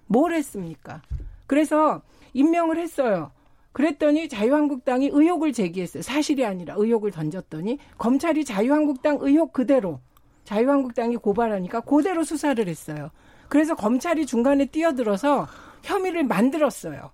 뭘 0.07 0.33
했습니까? 0.33 1.03
그래서 1.47 2.01
임명을 2.33 2.79
했어요. 2.79 3.33
그랬더니 3.73 4.31
자유한국당이 4.31 5.11
의혹을 5.13 5.53
제기했어요. 5.53 6.03
사실이 6.03 6.47
아니라 6.47 6.75
의혹을 6.79 7.11
던졌더니 7.11 7.77
검찰이 7.99 8.47
자유한국당 8.47 9.19
의혹 9.21 9.53
그대로 9.53 10.01
자유한국당이 10.45 11.17
고발하니까 11.17 11.81
그대로 11.81 12.25
수사를 12.25 12.67
했어요. 12.67 13.11
그래서 13.51 13.75
검찰이 13.75 14.25
중간에 14.25 14.65
뛰어들어서 14.65 15.47
혐의를 15.83 16.25
만들었어요. 16.25 17.11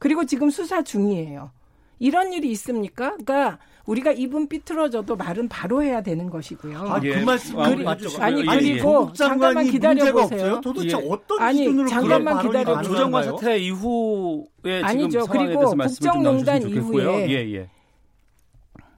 그리고 0.00 0.26
지금 0.26 0.50
수사 0.50 0.82
중이에요. 0.82 1.52
이런 2.00 2.32
일이 2.32 2.50
있습니까? 2.50 3.16
그러니까 3.16 3.60
우리가 3.86 4.10
입은 4.12 4.48
삐뚤어져도 4.48 5.14
말은 5.16 5.48
바로 5.48 5.82
해야 5.82 6.02
되는 6.02 6.28
것이고요. 6.28 6.78
아, 6.78 7.00
예. 7.04 7.14
그 7.20 7.24
말씀 7.24 7.56
그리- 7.56 7.84
맞죠. 7.84 8.08
아니, 8.20 8.40
예, 8.40 8.44
그리고 8.44 8.66
예. 8.66 8.78
조국 8.78 9.14
잠깐만 9.14 9.64
기다려 9.66 10.12
보세요. 10.12 10.60
도대체 10.60 10.88
예. 10.98 11.08
어떤 11.08 11.40
아니, 11.40 11.58
기준으로 11.60 11.88
잠깐만 11.88 12.42
기다려? 12.42 12.82
조정관 12.82 13.24
사태 13.24 13.58
이후에 13.58 14.82
아니죠. 14.82 15.24
그리고 15.26 15.70
국정농단. 15.70 16.62
이후에 16.68 17.30
예, 17.30 17.54
예. 17.54 17.68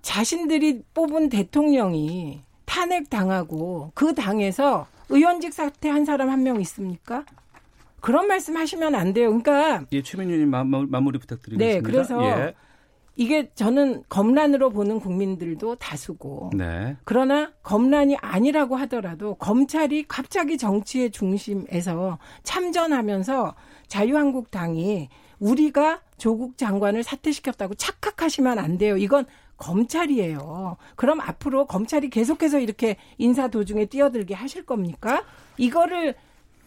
자신들이 0.03 0.83
뽑은 0.95 1.29
대통령이 1.29 2.41
탄핵 2.65 3.11
당하고 3.11 3.93
그 3.95 4.15
당에서 4.15 4.87
의원직 5.11 5.53
사퇴한 5.53 6.05
사람 6.05 6.31
한 6.31 6.43
명 6.43 6.61
있습니까? 6.63 7.25
그런 8.01 8.27
말씀 8.29 8.57
하시면 8.57 8.95
안 8.95 9.13
돼요. 9.13 9.29
그러니까 9.29 9.85
예, 9.93 10.01
마무- 10.47 10.87
마무리 10.89 11.19
부탁드리겠습니다. 11.19 11.75
네, 11.75 11.81
그래서 11.83 12.25
예. 12.25 12.55
이게 13.19 13.51
저는 13.57 14.05
검란으로 14.09 14.71
보는 14.71 15.01
국민들도 15.01 15.75
다수고 15.75 16.51
네. 16.55 16.97
그러나 17.03 17.51
검란이 17.65 18.17
아니라고 18.21 18.77
하더라도 18.77 19.35
검찰이 19.35 20.05
갑자기 20.07 20.57
정치의 20.57 21.11
중심에서 21.11 22.19
참전하면서 22.45 23.57
자유한국당이 23.89 25.09
우리가 25.41 26.01
조국 26.17 26.57
장관을 26.57 27.03
사퇴시켰다고 27.03 27.75
착각하시면 27.75 28.61
안 28.61 28.79
돼요. 28.79 28.97
이건 28.97 29.27
검찰이에요. 29.57 30.77
그럼 30.95 31.21
앞으로 31.21 31.67
검찰이 31.67 32.11
계속해서 32.11 32.61
이렇게 32.61 32.97
인사 33.19 33.49
도중에 33.49 33.87
뛰어들게 33.87 34.33
하실 34.35 34.65
겁니까? 34.65 35.25
이거를 35.57 36.15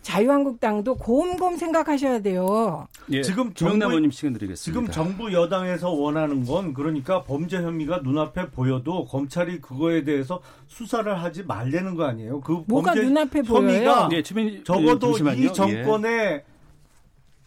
자유한국당도 0.02 0.96
곰곰 0.96 1.58
생각하셔야 1.58 2.22
돼요. 2.22 2.88
예. 3.12 3.22
지금 3.22 3.54
의원님 3.58 4.12
시간 4.12 4.34
드리겠습니다. 4.34 4.58
지금 4.58 4.92
정부 4.92 5.32
여당에서 5.32 5.92
원하는 5.92 6.46
건 6.46 6.74
그러니까 6.74 7.24
범죄 7.24 7.58
혐의가 7.58 8.00
눈앞에 8.00 8.50
보여도 8.50 9.06
검찰이 9.06 9.62
그거에 9.62 10.04
대해서 10.04 10.42
수사를 10.68 11.22
하지 11.22 11.44
말라는 11.44 11.96
거 11.96 12.06
아니에요? 12.06 12.42
그 12.42 12.64
뭐가 12.68 12.94
범죄 12.94 13.08
눈앞에 13.08 13.42
혐의가 13.44 13.94
보여요? 13.96 14.10
예, 14.14 14.24
최민희 14.24 14.64
적어도 14.64 15.10
예, 15.10 15.12
잠시만요. 15.12 15.44
이 15.44 15.54
정권의 15.54 16.44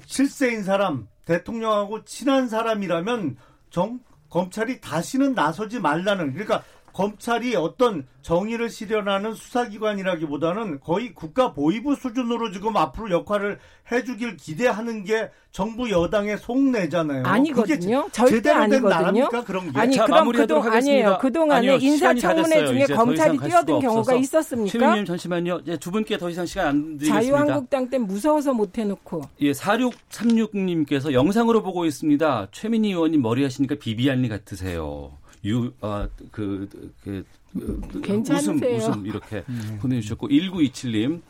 실세인 0.06 0.62
사람, 0.62 1.08
대통령하고 1.24 2.04
친한 2.04 2.48
사람이라면 2.48 3.36
정, 3.70 4.00
검찰이 4.28 4.80
다시는 4.80 5.34
나서지 5.34 5.80
말라는 5.80 6.32
그러니까 6.32 6.62
검찰이 6.94 7.56
어떤 7.56 8.06
정의를 8.22 8.70
실현하는 8.70 9.34
수사기관이라기보다는 9.34 10.80
거의 10.80 11.12
국가 11.12 11.52
보위부 11.52 11.96
수준으로 11.96 12.52
지금 12.52 12.76
앞으로 12.76 13.10
역할을 13.10 13.58
해주길 13.90 14.36
기대하는 14.36 15.04
게 15.04 15.28
정부 15.50 15.90
여당의 15.90 16.38
속내잖아요. 16.38 17.24
아니거든요. 17.26 18.02
그게 18.02 18.12
절대 18.12 18.36
제대로 18.36 18.68
된 18.68 18.86
아니거든요. 18.86 19.28
그런 19.44 19.72
게? 19.72 19.78
아니 19.78 19.96
자, 19.96 20.06
그럼 20.06 20.32
그동. 20.32 20.62
아니에요. 20.62 21.18
그 21.20 21.32
동안에 21.32 21.78
시간이 21.80 22.20
다 22.20 22.32
인사청문회. 22.32 22.66
중에 22.66 22.96
검찰이 22.96 23.38
뛰어든 23.38 23.80
경우가 23.80 23.98
없어서. 24.00 24.16
있었습니까? 24.16 24.70
최민희 24.72 24.86
의원님 24.86 25.04
잠시만요. 25.04 25.60
예, 25.66 25.76
두 25.76 25.90
분께 25.90 26.16
더 26.16 26.30
이상 26.30 26.46
시간 26.46 26.68
안 26.68 26.82
드리겠습니다. 26.96 27.20
자유한국당 27.20 27.90
때 27.90 27.98
무서워서 27.98 28.54
못 28.54 28.78
해놓고 28.78 29.22
예, 29.40 29.52
4636님께서 29.52 31.12
영상으로 31.12 31.62
보고 31.62 31.84
있습니다. 31.84 32.48
최민희 32.52 32.90
의원님 32.90 33.20
머리 33.20 33.42
하시니까 33.42 33.74
비비안리 33.74 34.28
같으세요. 34.28 35.18
유, 35.44 35.72
아, 35.80 36.08
그, 36.30 36.68
그, 37.02 37.24
그 37.52 38.00
괜찮으세요. 38.02 38.76
웃음, 38.76 38.90
웃음 38.90 39.06
이렇게 39.06 39.44
보내주셨고, 39.80 40.28
1927님. 40.28 41.20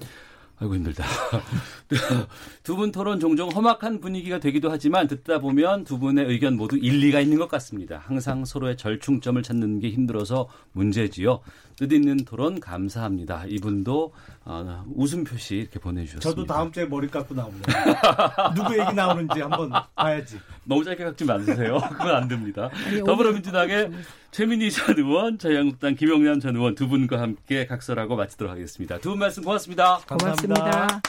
아이고, 0.57 0.77
힘들다. 0.77 1.05
두 2.63 2.77
분 2.77 2.93
토론 2.93 3.19
종종 3.21 3.51
험악한 3.51 4.01
분위기가 4.01 4.39
되기도 4.39 4.71
하지만 4.71 5.09
듣다 5.09 5.41
보면 5.41 5.85
두 5.85 5.99
분의 5.99 6.27
의견 6.27 6.57
모두 6.57 6.77
일리가 6.77 7.21
있는 7.21 7.39
것 7.39 7.49
같습니다. 7.49 7.99
항상 8.07 8.45
서로의 8.45 8.77
절충점을 8.77 9.43
찾는 9.43 9.81
게 9.81 9.91
힘들어서 9.91 10.49
문제지요. 10.73 11.41
뜻 11.77 11.93
있는 11.93 12.19
토론 12.25 12.61
감사합니다. 12.61 13.47
이분도 13.49 14.13
어, 14.47 14.85
웃음 14.95 15.25
표시 15.25 15.57
이렇게 15.57 15.79
보내주셨습니다. 15.79 16.29
저도 16.29 16.45
다음 16.45 16.71
주에 16.71 16.85
머리 16.85 17.09
깎고 17.09 17.35
나오네요. 17.35 17.63
누구 18.55 18.79
얘기 18.79 18.93
나오는지 18.93 19.41
한번 19.41 19.71
봐야지. 19.95 20.39
너무 20.65 20.85
짧게 20.85 21.03
깎지 21.03 21.25
마세요. 21.25 21.79
그건 21.93 22.15
안 22.15 22.29
됩니다. 22.29 22.69
아니, 22.87 23.03
더불어민주당의 23.03 23.91
최민희 24.33 24.71
전 24.71 24.99
의원, 24.99 25.39
자유한국당 25.39 25.95
김영남 25.95 26.41
전 26.41 26.57
의원 26.57 26.75
두 26.75 26.89
분과 26.89 27.21
함께 27.21 27.67
각설하고 27.67 28.17
마치도록 28.17 28.53
하겠습니다. 28.53 28.99
두 28.99 29.11
분 29.11 29.21
말씀 29.21 29.43
고맙습니다. 29.45 30.01
고맙습니다. 30.07 31.01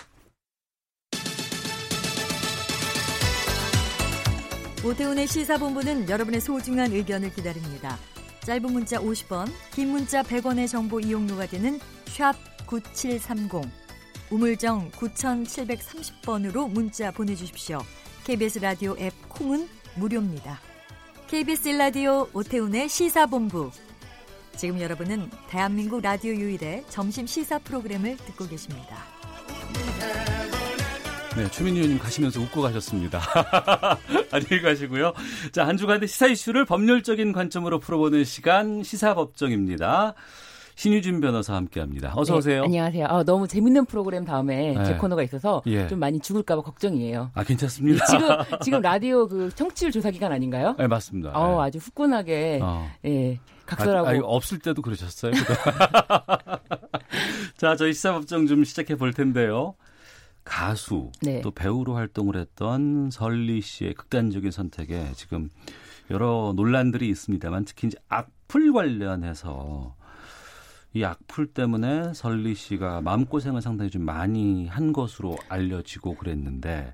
오태훈의 4.86 5.28
시사본부는 5.28 6.10
여러분의 6.10 6.40
소중한 6.40 6.92
의견을 6.92 7.34
기다립니다. 7.34 7.98
짧은 8.42 8.72
문자 8.72 9.00
50원, 9.00 9.50
긴 9.74 9.90
문자 9.90 10.22
100원의 10.22 10.70
정보 10.70 11.00
이용료가 11.00 11.48
되는 11.48 11.80
샵 12.06 12.34
9730, 12.66 13.62
우물정 14.30 14.92
9730번으로 14.92 16.70
문자 16.70 17.12
보내주십시오. 17.12 17.80
KBS 18.24 18.60
라디오 18.60 18.96
앱 19.00 19.14
콩은 19.30 19.68
무료입니다. 19.96 20.60
KBS 21.28 21.70
라디오 21.70 22.28
오태훈의 22.34 22.90
시사본부. 22.90 23.72
지금 24.56 24.80
여러분은 24.80 25.30
대한민국 25.50 26.02
라디오 26.02 26.34
유일의 26.34 26.86
점심 26.90 27.28
시사 27.28 27.60
프로그램을 27.60 28.18
듣고 28.18 28.48
계십니다. 28.48 28.98
네, 31.36 31.52
최민희 31.52 31.80
의원님 31.80 32.00
가시면서 32.00 32.40
웃고 32.40 32.62
가셨습니다. 32.62 33.20
안녕히 34.32 34.62
가시고요. 34.62 35.14
자, 35.52 35.68
한 35.68 35.76
주간의 35.76 36.08
시사 36.08 36.28
이슈를 36.28 36.64
법률적인 36.64 37.34
관점으로 37.34 37.80
풀어보는 37.80 38.24
시간 38.24 38.84
시사법정입니다. 38.84 40.14
신유진 40.76 41.22
변호사 41.22 41.56
함께합니다. 41.56 42.14
어서 42.16 42.34
네, 42.34 42.38
오세요. 42.38 42.64
안녕하세요. 42.64 43.06
아, 43.08 43.24
너무 43.24 43.48
재밌는 43.48 43.86
프로그램 43.86 44.26
다음에 44.26 44.74
네. 44.74 44.86
제 44.86 44.96
코너가 44.96 45.24
있어서 45.24 45.62
예. 45.68 45.88
좀 45.88 46.00
많이 46.00 46.20
죽을까봐 46.20 46.62
걱정이에요. 46.62 47.32
아, 47.34 47.44
괜찮습니다. 47.44 48.06
지금 48.06 48.28
지금 48.62 48.82
라디오 48.82 49.28
그 49.28 49.50
청취율 49.56 49.92
조사 49.92 50.12
기간 50.12 50.34
아닌가요? 50.34 50.76
네, 50.78 50.88
맞습니다. 50.88 51.32
어, 51.32 51.62
아주 51.62 51.78
후끈하게 51.78 52.60
어. 52.62 52.90
예 53.06 53.40
각설하고 53.66 54.08
아, 54.08 54.12
아, 54.12 54.20
없을 54.24 54.60
때도 54.60 54.82
그러셨어요. 54.82 55.32
자, 57.58 57.76
저희 57.78 57.94
시사법정 57.94 58.48
좀 58.48 58.66
시작해 58.66 58.96
볼 58.96 59.14
텐데요. 59.14 59.76
가수 60.44 61.12
네. 61.22 61.42
또 61.42 61.52
배우로 61.52 61.96
활동을 61.96 62.36
했던 62.36 63.10
설리 63.12 63.62
씨의 63.62 63.94
극단적인 63.96 64.52
선택에 64.52 65.12
지금 65.16 65.50
여러 66.12 66.54
논란들이 66.56 67.10
있습니다만 67.10 67.66
특히 67.66 67.88
이제 67.88 67.98
악플 68.10 68.72
관련해서 68.72 69.96
이 70.96 71.04
악플 71.04 71.48
때문에 71.48 72.14
설리 72.14 72.56
씨가 72.56 73.02
마음고생을 73.02 73.62
상당히 73.62 73.92
좀 73.92 74.04
많이 74.04 74.66
한 74.68 74.94
것으로 74.94 75.38
알려지고 75.50 76.16
그랬는데 76.16 76.94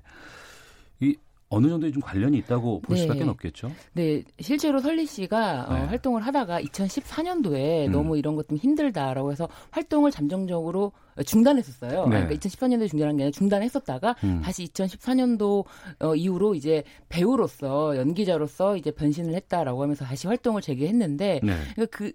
이 0.98 1.16
어느 1.48 1.68
정도의 1.68 1.92
좀 1.92 2.02
관련이 2.02 2.36
있다고 2.38 2.80
볼 2.80 2.96
네. 2.96 3.02
수밖에 3.02 3.22
없겠죠. 3.22 3.70
네, 3.92 4.24
실제로 4.40 4.80
설리 4.80 5.06
씨가 5.06 5.66
어, 5.68 5.74
네. 5.74 5.80
활동을 5.84 6.22
하다가 6.22 6.62
2014년도에 6.62 7.86
음. 7.86 7.92
너무 7.92 8.18
이런 8.18 8.34
것 8.34 8.48
때문에 8.48 8.60
힘들다라고 8.60 9.30
해서 9.30 9.48
활동을 9.70 10.10
잠정적으로 10.10 10.92
중단했었어요. 11.26 12.06
네. 12.06 12.24
그러니까 12.24 12.34
2014년도에 12.36 12.88
중단한 12.88 13.16
게 13.18 13.22
아니라 13.24 13.30
중단했었다가 13.32 14.16
음. 14.24 14.40
다시 14.42 14.64
2014년도 14.64 15.64
어, 16.00 16.14
이후로 16.14 16.54
이제 16.54 16.84
배우로서 17.10 17.98
연기자로서 17.98 18.78
이제 18.78 18.90
변신을 18.90 19.34
했다라고 19.34 19.82
하면서 19.82 20.06
다시 20.06 20.26
활동을 20.26 20.62
재개했는데 20.62 21.40
네. 21.42 21.52
그러니까 21.74 21.86
그 21.96 22.12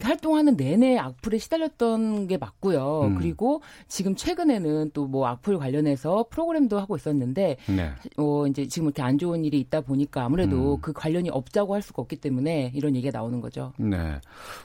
활동하는 0.00 0.56
내내 0.56 0.98
악플에 0.98 1.38
시달렸던 1.38 2.26
게 2.26 2.36
맞고요. 2.36 3.02
음. 3.04 3.14
그리고 3.16 3.62
지금 3.88 4.14
최근에는 4.14 4.90
또 4.92 5.04
뭐 5.14 5.26
악플 5.28 5.58
관련해서 5.58 6.26
프로그램도 6.30 6.78
하고 6.78 6.96
있었는데 6.96 7.56
네. 7.68 7.90
어 8.16 8.46
이제 8.46 8.66
지금 8.66 8.88
이렇게 8.88 9.02
안 9.02 9.18
좋은 9.18 9.44
일이 9.44 9.60
있다 9.60 9.82
보니까 9.82 10.24
아무래도 10.24 10.74
음. 10.74 10.80
그 10.80 10.92
관련이 10.92 11.30
없자고 11.30 11.74
할 11.74 11.82
수가 11.82 12.02
없기 12.02 12.16
때문에 12.16 12.72
이런 12.74 12.96
얘기가 12.96 13.16
나오는 13.16 13.40
거죠. 13.40 13.72
네. 13.78 14.18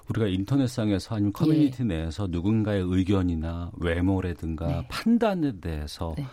우리가 0.10 0.28
인터넷상에서 0.28 1.16
아니면 1.16 1.34
커뮤니티 1.34 1.84
내에서 1.84 2.28
누군가의 2.28 2.84
의견이나 2.84 3.72
외모라든가 3.78 4.68
네. 4.68 4.88
판단에 4.90 5.60
대해서 5.60 6.16
네. 6.18 6.26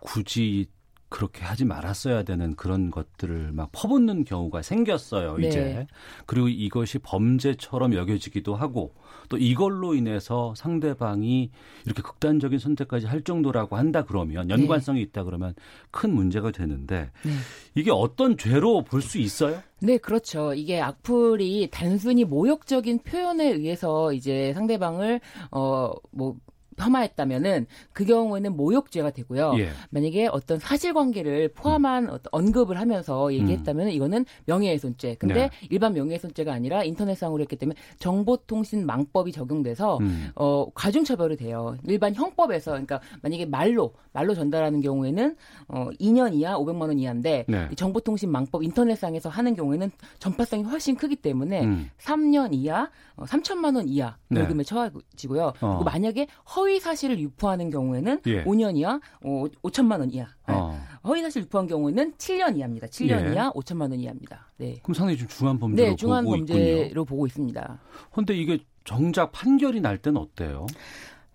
굳이 0.00 0.66
그렇게 1.14 1.44
하지 1.44 1.64
말았어야 1.64 2.24
되는 2.24 2.56
그런 2.56 2.90
것들을 2.90 3.52
막 3.52 3.68
퍼붓는 3.70 4.24
경우가 4.24 4.62
생겼어요, 4.62 5.36
네. 5.36 5.46
이제. 5.46 5.86
그리고 6.26 6.48
이것이 6.48 6.98
범죄처럼 6.98 7.94
여겨지기도 7.94 8.56
하고 8.56 8.92
또 9.28 9.38
이걸로 9.38 9.94
인해서 9.94 10.54
상대방이 10.56 11.52
이렇게 11.86 12.02
극단적인 12.02 12.58
선택까지 12.58 13.06
할 13.06 13.22
정도라고 13.22 13.76
한다 13.76 14.04
그러면 14.04 14.50
연관성이 14.50 15.02
있다 15.02 15.22
그러면 15.22 15.54
큰 15.92 16.12
문제가 16.12 16.50
되는데 16.50 17.12
네. 17.24 17.30
이게 17.76 17.92
어떤 17.92 18.36
죄로 18.36 18.82
볼 18.82 19.00
수 19.00 19.18
있어요? 19.18 19.62
네, 19.80 19.98
그렇죠. 19.98 20.52
이게 20.54 20.80
악플이 20.80 21.68
단순히 21.70 22.24
모욕적인 22.24 23.00
표현에 23.00 23.52
의해서 23.52 24.12
이제 24.12 24.52
상대방을 24.54 25.20
어 25.52 25.92
뭐 26.10 26.36
폄하했다면은 26.76 27.66
그 27.92 28.04
경우에는 28.04 28.56
모욕죄가 28.56 29.10
되고요. 29.10 29.54
예. 29.58 29.70
만약에 29.90 30.28
어떤 30.28 30.58
사실관계를 30.58 31.52
포함한 31.54 32.10
어떤 32.10 32.28
언급을 32.32 32.78
하면서 32.78 33.32
얘기했다면 33.32 33.88
이거는 33.90 34.24
명예훼손죄. 34.46 35.16
근데 35.18 35.34
네. 35.34 35.50
일반 35.70 35.94
명예훼손죄가 35.94 36.52
아니라 36.52 36.84
인터넷상으로 36.84 37.42
했기 37.42 37.56
때문에 37.56 37.78
정보통신망법이 37.98 39.32
적용돼서 39.32 39.98
음. 39.98 40.30
어 40.34 40.66
가중처벌이 40.74 41.36
돼요. 41.36 41.76
일반 41.84 42.14
형법에서 42.14 42.72
그러니까 42.72 43.00
만약에 43.22 43.46
말로 43.46 43.94
말로 44.12 44.34
전달하는 44.34 44.80
경우에는 44.80 45.36
어 45.68 45.88
2년 46.00 46.34
이하 46.34 46.56
500만 46.56 46.82
원 46.82 46.98
이하인데 46.98 47.44
네. 47.48 47.68
이 47.70 47.76
정보통신망법 47.76 48.62
인터넷상에서 48.62 49.28
하는 49.28 49.54
경우에는 49.54 49.90
전파성이 50.18 50.62
훨씬 50.64 50.96
크기 50.96 51.16
때문에 51.16 51.64
음. 51.64 51.90
3년 51.98 52.52
이하 52.52 52.90
어, 53.16 53.24
3천만 53.24 53.76
원 53.76 53.88
이하 53.88 54.16
네. 54.28 54.40
벌금에 54.40 54.64
처해지고요. 54.64 55.52
어. 55.60 55.82
만약에 55.84 56.26
허위 56.56 56.63
사실을 56.80 57.18
유포하는 57.18 57.70
경우에는 57.70 58.20
예. 58.26 58.44
5년 58.44 58.76
이하 58.76 59.00
어, 59.22 59.44
5천만 59.62 60.00
원 60.00 60.10
이하. 60.10 60.26
네. 60.48 60.54
어. 60.54 60.78
허위 61.04 61.22
사실 61.22 61.42
유포한 61.42 61.66
경우에는 61.66 62.12
7년 62.14 62.56
이하입니다. 62.56 62.86
7년 62.88 63.28
예. 63.28 63.32
이하 63.32 63.50
5천만 63.52 63.82
원 63.90 63.94
이하입니다. 63.94 64.50
네. 64.56 64.78
그럼 64.82 64.94
상당히 64.94 65.18
좀 65.18 65.28
중한 65.28 65.58
범죄로 65.58 65.90
네, 65.90 65.96
중한 65.96 66.24
보고 66.24 66.36
범죄로 66.36 66.82
있군요. 66.82 67.04
보고 67.04 67.26
있습니다. 67.26 67.80
근데 68.12 68.34
이게 68.34 68.58
정작 68.84 69.32
판결이 69.32 69.80
날 69.80 69.98
때는 69.98 70.20
어때요? 70.20 70.66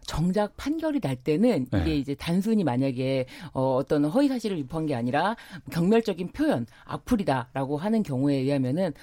정작 0.09 0.57
판결이 0.57 1.01
날 1.01 1.15
때는 1.15 1.67
네. 1.69 1.81
이게 1.81 1.95
이제 1.95 2.15
단순히 2.15 2.63
만약에 2.63 3.27
어, 3.53 3.75
어떤 3.75 4.05
허위 4.05 4.27
사실을 4.27 4.57
유포한 4.57 4.87
게 4.87 4.95
아니라 4.95 5.35
경멸적인 5.71 6.29
표현, 6.29 6.65
악플이다라고 6.85 7.77
하는 7.77 8.01
경우에 8.01 8.35
의하면은 8.37 8.93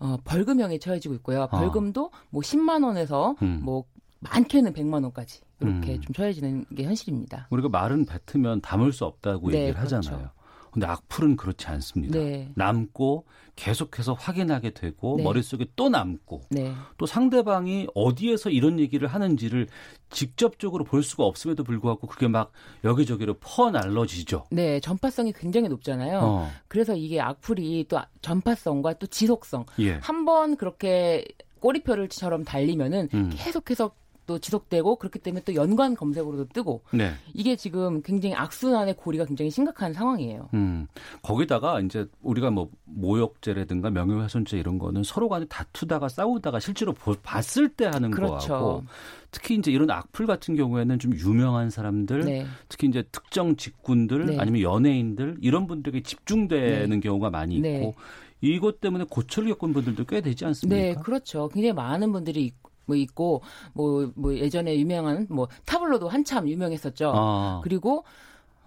어, 0.00 0.16
벌금형에 0.24 0.78
처해지고 0.78 1.14
있고요. 1.16 1.44
아. 1.44 1.46
벌금도 1.46 2.10
뭐 2.30 2.42
10만 2.42 2.84
원에서 2.84 3.36
음. 3.42 3.60
뭐 3.62 3.84
많게는 4.20 4.72
100만 4.72 5.04
원까지 5.04 5.40
이렇게 5.60 5.94
음. 5.94 6.00
좀 6.00 6.14
처해지는 6.14 6.66
게 6.74 6.84
현실입니다. 6.84 7.48
우리가 7.50 7.68
말은 7.68 8.06
뱉으면 8.06 8.60
담을 8.60 8.92
수 8.92 9.04
없다고 9.04 9.50
네, 9.50 9.58
얘기를 9.58 9.74
그렇죠. 9.74 9.96
하잖아요. 9.96 10.30
근데 10.76 10.86
악플은 10.86 11.36
그렇지 11.36 11.68
않습니다. 11.68 12.18
네. 12.18 12.50
남고 12.54 13.24
계속해서 13.56 14.12
확인하게 14.12 14.74
되고 14.74 15.16
네. 15.16 15.22
머릿속에 15.22 15.64
또 15.74 15.88
남고 15.88 16.42
네. 16.50 16.70
또 16.98 17.06
상대방이 17.06 17.86
어디에서 17.94 18.50
이런 18.50 18.78
얘기를 18.78 19.08
하는지를 19.08 19.68
직접적으로 20.10 20.84
볼 20.84 21.02
수가 21.02 21.24
없음에도 21.24 21.64
불구하고 21.64 22.06
그게 22.06 22.28
막 22.28 22.52
여기저기로 22.84 23.38
퍼날러지죠. 23.40 24.44
네, 24.50 24.78
전파성이 24.80 25.32
굉장히 25.32 25.68
높잖아요. 25.68 26.20
어. 26.22 26.50
그래서 26.68 26.94
이게 26.94 27.22
악플이 27.22 27.86
또 27.88 27.98
전파성과 28.20 28.94
또 28.98 29.06
지속성 29.06 29.64
예. 29.78 29.92
한번 30.02 30.58
그렇게 30.58 31.24
꼬리표를처럼 31.60 32.44
달리면은 32.44 33.08
음. 33.14 33.30
계속해서 33.32 33.92
또 34.26 34.38
지속되고 34.38 34.96
그렇기 34.96 35.20
때문에 35.20 35.42
또 35.44 35.54
연관 35.54 35.94
검색으로도 35.94 36.48
뜨고 36.48 36.82
네. 36.92 37.12
이게 37.32 37.54
지금 37.56 38.02
굉장히 38.02 38.34
악순환의 38.34 38.94
고리가 38.96 39.24
굉장히 39.24 39.50
심각한 39.50 39.92
상황이에요. 39.92 40.48
음, 40.54 40.86
거기다가 41.22 41.80
이제 41.80 42.06
우리가 42.22 42.50
뭐 42.50 42.68
모욕죄라든가 42.84 43.90
명예훼손죄 43.90 44.58
이런 44.58 44.78
거는 44.78 45.02
서로 45.04 45.28
간에 45.28 45.46
다투다가 45.46 46.08
싸우다가 46.08 46.58
실제로 46.60 46.92
보- 46.92 47.14
봤을 47.22 47.68
때 47.68 47.86
하는 47.86 48.10
그렇죠. 48.10 48.48
거하고 48.48 48.84
특히 49.30 49.54
이제 49.54 49.70
이런 49.70 49.90
악플 49.90 50.26
같은 50.26 50.56
경우에는 50.56 50.98
좀 50.98 51.14
유명한 51.14 51.70
사람들, 51.70 52.20
네. 52.24 52.46
특히 52.68 52.88
이제 52.88 53.04
특정 53.12 53.56
직군들 53.56 54.26
네. 54.26 54.38
아니면 54.38 54.62
연예인들 54.62 55.36
이런 55.40 55.66
분들에게 55.66 56.02
집중되는 56.02 56.90
네. 56.90 57.00
경우가 57.00 57.30
많이 57.30 57.56
있고 57.56 57.68
네. 57.68 57.92
이것 58.40 58.80
때문에 58.80 59.04
고초를 59.08 59.48
겪은 59.50 59.72
분들도 59.72 60.04
꽤 60.04 60.20
되지 60.20 60.44
않습니까? 60.44 60.76
네, 60.80 60.94
그렇죠. 60.94 61.48
굉장히 61.48 61.72
많은 61.72 62.12
분들이 62.12 62.46
있- 62.46 62.54
뭐 62.86 62.96
있고 62.96 63.42
뭐, 63.74 64.10
뭐 64.14 64.34
예전에 64.34 64.76
유명한 64.78 65.26
뭐 65.28 65.48
타블로도 65.64 66.08
한참 66.08 66.48
유명했었죠. 66.48 67.12
아. 67.14 67.60
그리고 67.62 68.04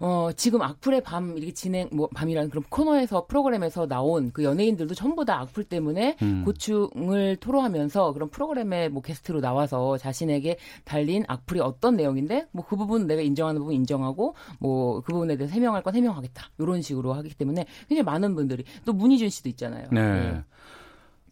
어, 0.02 0.30
지금 0.34 0.62
악플의 0.62 1.02
밤 1.02 1.36
이렇게 1.36 1.52
진행 1.52 1.90
뭐 1.92 2.08
밤이라는 2.14 2.48
그런 2.48 2.64
코너에서 2.70 3.26
프로그램에서 3.26 3.86
나온 3.86 4.30
그 4.32 4.42
연예인들도 4.44 4.94
전부 4.94 5.26
다 5.26 5.38
악플 5.40 5.62
때문에 5.62 6.16
음. 6.22 6.42
고충을 6.46 7.36
토로하면서 7.36 8.14
그런 8.14 8.30
프로그램에 8.30 8.88
뭐 8.88 9.02
게스트로 9.02 9.42
나와서 9.42 9.98
자신에게 9.98 10.56
달린 10.86 11.24
악플이 11.28 11.60
어떤 11.60 11.96
내용인데 11.96 12.46
뭐 12.52 12.64
그 12.66 12.76
부분 12.76 13.06
내가 13.06 13.20
인정하는 13.20 13.60
부분 13.60 13.74
인정하고 13.74 14.34
뭐 14.58 15.02
그 15.02 15.12
부분에 15.12 15.36
대해서 15.36 15.52
해명할 15.52 15.82
건 15.82 15.94
해명하겠다. 15.94 16.44
이런 16.58 16.80
식으로 16.80 17.12
하기 17.12 17.34
때문에 17.34 17.66
굉장히 17.88 18.02
많은 18.02 18.34
분들이 18.34 18.64
또 18.86 18.94
문희준 18.94 19.28
씨도 19.28 19.50
있잖아요. 19.50 19.88
네. 19.92 20.00
예. 20.00 20.42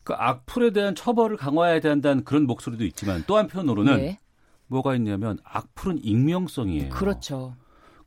그 0.08 0.14
악플에 0.14 0.70
대한 0.70 0.94
처벌을 0.94 1.36
강화해야 1.36 1.80
된다는 1.80 2.24
그런 2.24 2.46
목소리도 2.46 2.82
있지만 2.86 3.24
또 3.26 3.36
한편으로는 3.36 3.96
네. 3.98 4.18
뭐가 4.68 4.96
있냐면 4.96 5.38
악플은 5.44 6.02
익명성이에요. 6.02 6.88
그렇죠. 6.88 7.54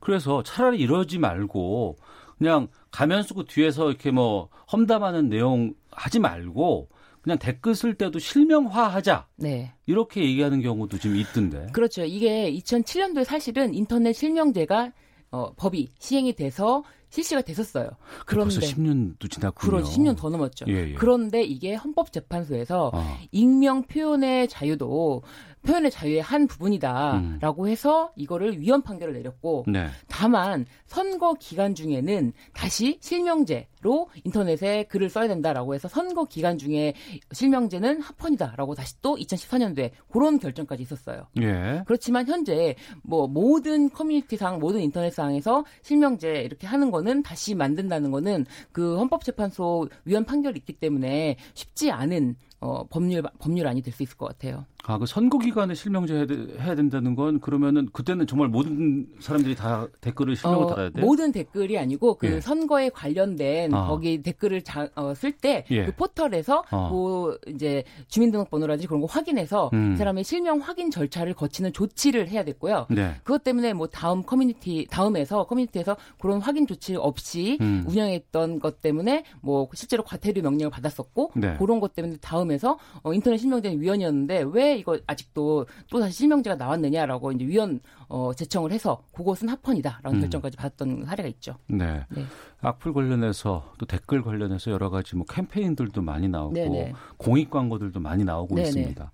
그래서 0.00 0.42
차라리 0.42 0.80
이러지 0.80 1.20
말고 1.20 1.96
그냥 2.38 2.66
가면 2.90 3.22
쓰고 3.22 3.44
뒤에서 3.44 3.88
이렇게 3.88 4.10
뭐 4.10 4.48
험담하는 4.72 5.28
내용 5.28 5.74
하지 5.92 6.18
말고 6.18 6.88
그냥 7.20 7.38
댓글 7.38 7.76
쓸 7.76 7.94
때도 7.94 8.18
실명화하자. 8.18 9.28
네. 9.36 9.72
이렇게 9.86 10.24
얘기하는 10.24 10.60
경우도 10.60 10.98
지금 10.98 11.14
있던데. 11.14 11.68
그렇죠. 11.72 12.02
이게 12.02 12.52
2007년도에 12.52 13.22
사실은 13.22 13.74
인터넷 13.74 14.12
실명제가 14.12 14.90
어, 15.30 15.52
법이 15.54 15.90
시행이 16.00 16.34
돼서 16.34 16.82
실시가 17.12 17.42
됐었어요. 17.42 17.90
그런데 18.24 18.58
벌써 18.58 18.74
10년도 18.74 19.30
지났군요. 19.30 19.70
그렇죠. 19.70 19.90
10년 19.92 20.16
더 20.16 20.30
넘었죠. 20.30 20.64
예, 20.68 20.88
예. 20.88 20.94
그런데 20.94 21.42
이게 21.42 21.74
헌법재판소에서 21.74 22.90
어. 22.94 23.18
익명 23.30 23.82
표현의 23.82 24.48
자유도 24.48 25.22
표현의 25.62 25.90
자유의 25.90 26.22
한 26.22 26.46
부분이다라고 26.46 27.68
해서 27.68 28.12
이거를 28.16 28.60
위헌 28.60 28.82
판결을 28.82 29.14
내렸고 29.14 29.64
네. 29.68 29.86
다만 30.08 30.66
선거 30.86 31.34
기간 31.34 31.74
중에는 31.74 32.32
다시 32.52 32.98
실명제로 33.00 34.08
인터넷에 34.24 34.84
글을 34.84 35.08
써야 35.08 35.28
된다라고 35.28 35.74
해서 35.74 35.88
선거 35.88 36.24
기간 36.24 36.58
중에 36.58 36.94
실명제는 37.32 38.00
합헌이다라고 38.00 38.74
다시 38.74 39.00
또 39.02 39.16
2014년도에 39.16 39.90
그런 40.10 40.38
결정까지 40.38 40.82
있었어요. 40.82 41.26
예. 41.40 41.82
그렇지만 41.86 42.26
현재 42.26 42.74
뭐 43.02 43.26
모든 43.26 43.88
커뮤니티상 43.90 44.58
모든 44.58 44.80
인터넷상에서 44.80 45.64
실명제 45.82 46.42
이렇게 46.42 46.66
하는 46.66 46.90
거는 46.90 47.22
다시 47.22 47.54
만든다는 47.54 48.10
거는 48.10 48.46
그 48.72 48.96
헌법재판소 48.98 49.88
위헌 50.04 50.24
판결이 50.24 50.58
있기 50.58 50.74
때문에 50.74 51.36
쉽지 51.54 51.90
않은 51.90 52.36
어, 52.60 52.86
법률 52.86 53.22
법률안이 53.40 53.82
될 53.82 53.92
수 53.92 54.02
있을 54.02 54.16
것 54.16 54.26
같아요. 54.26 54.64
아, 54.84 54.98
그 54.98 55.06
선거 55.06 55.38
기간에 55.38 55.74
실명제 55.74 56.14
해야, 56.14 56.26
되- 56.26 56.58
해야 56.58 56.74
된다는 56.74 57.14
건 57.14 57.38
그러면은 57.40 57.88
그때는 57.92 58.26
정말 58.26 58.48
모든 58.48 59.06
사람들이 59.20 59.54
다 59.54 59.86
댓글을 60.00 60.34
실명을 60.34 60.66
달아야 60.66 60.90
돼? 60.90 61.00
모든 61.00 61.30
댓글이 61.30 61.78
아니고 61.78 62.14
그 62.14 62.26
예. 62.26 62.40
선거에 62.40 62.88
관련된 62.88 63.72
아. 63.72 63.86
거기 63.86 64.20
댓글을 64.22 64.62
자, 64.62 64.88
어, 64.96 65.14
쓸때그 65.14 65.74
예. 65.74 65.86
포털에서 65.86 66.64
아. 66.70 66.90
그 66.90 67.38
이제 67.46 67.84
주민등록번호라든지 68.08 68.88
그런 68.88 69.00
거 69.00 69.06
확인해서 69.06 69.70
음. 69.72 69.92
이 69.92 69.96
사람의 69.96 70.24
실명 70.24 70.58
확인 70.58 70.90
절차를 70.90 71.34
거치는 71.34 71.72
조치를 71.72 72.28
해야 72.28 72.44
됐고요. 72.44 72.86
네. 72.90 73.14
그것 73.22 73.44
때문에 73.44 73.74
뭐 73.74 73.86
다음 73.86 74.24
커뮤니티 74.24 74.86
다음에서 74.90 75.44
커뮤니티에서 75.44 75.96
그런 76.20 76.40
확인 76.40 76.66
조치 76.66 76.96
없이 76.96 77.56
음. 77.60 77.84
운영했던 77.86 78.58
것 78.58 78.80
때문에 78.80 79.24
뭐 79.40 79.68
실제로 79.74 80.02
과태료 80.02 80.42
명령을 80.42 80.70
받았었고 80.70 81.32
네. 81.36 81.56
그런 81.58 81.78
것 81.78 81.94
때문에 81.94 82.16
다음에서 82.20 82.78
어, 83.04 83.12
인터넷 83.14 83.38
실명제는 83.38 83.80
위헌이었는데 83.80 84.46
왜 84.52 84.71
이거 84.76 84.98
아직도 85.06 85.66
또 85.90 86.00
다시 86.00 86.18
실명제가 86.18 86.56
나왔느냐라고 86.56 87.32
이제 87.32 87.46
위헌 87.46 87.80
어, 88.08 88.32
제청을 88.34 88.72
해서 88.72 89.02
그것은 89.12 89.48
합헌이다라는 89.48 90.18
음. 90.18 90.20
결정까지 90.20 90.56
받았던 90.56 91.04
사례가 91.06 91.28
있죠. 91.30 91.56
네. 91.66 92.04
네. 92.10 92.24
악플 92.60 92.92
관련해서 92.92 93.72
또 93.78 93.86
댓글 93.86 94.22
관련해서 94.22 94.70
여러 94.70 94.90
가지 94.90 95.16
뭐 95.16 95.24
캠페인들도 95.26 96.00
많이 96.02 96.28
나오고 96.28 96.52
네네. 96.54 96.92
공익 97.16 97.50
광고들도 97.50 97.98
많이 97.98 98.22
나오고 98.22 98.54
네네. 98.54 98.68
있습니다. 98.68 99.10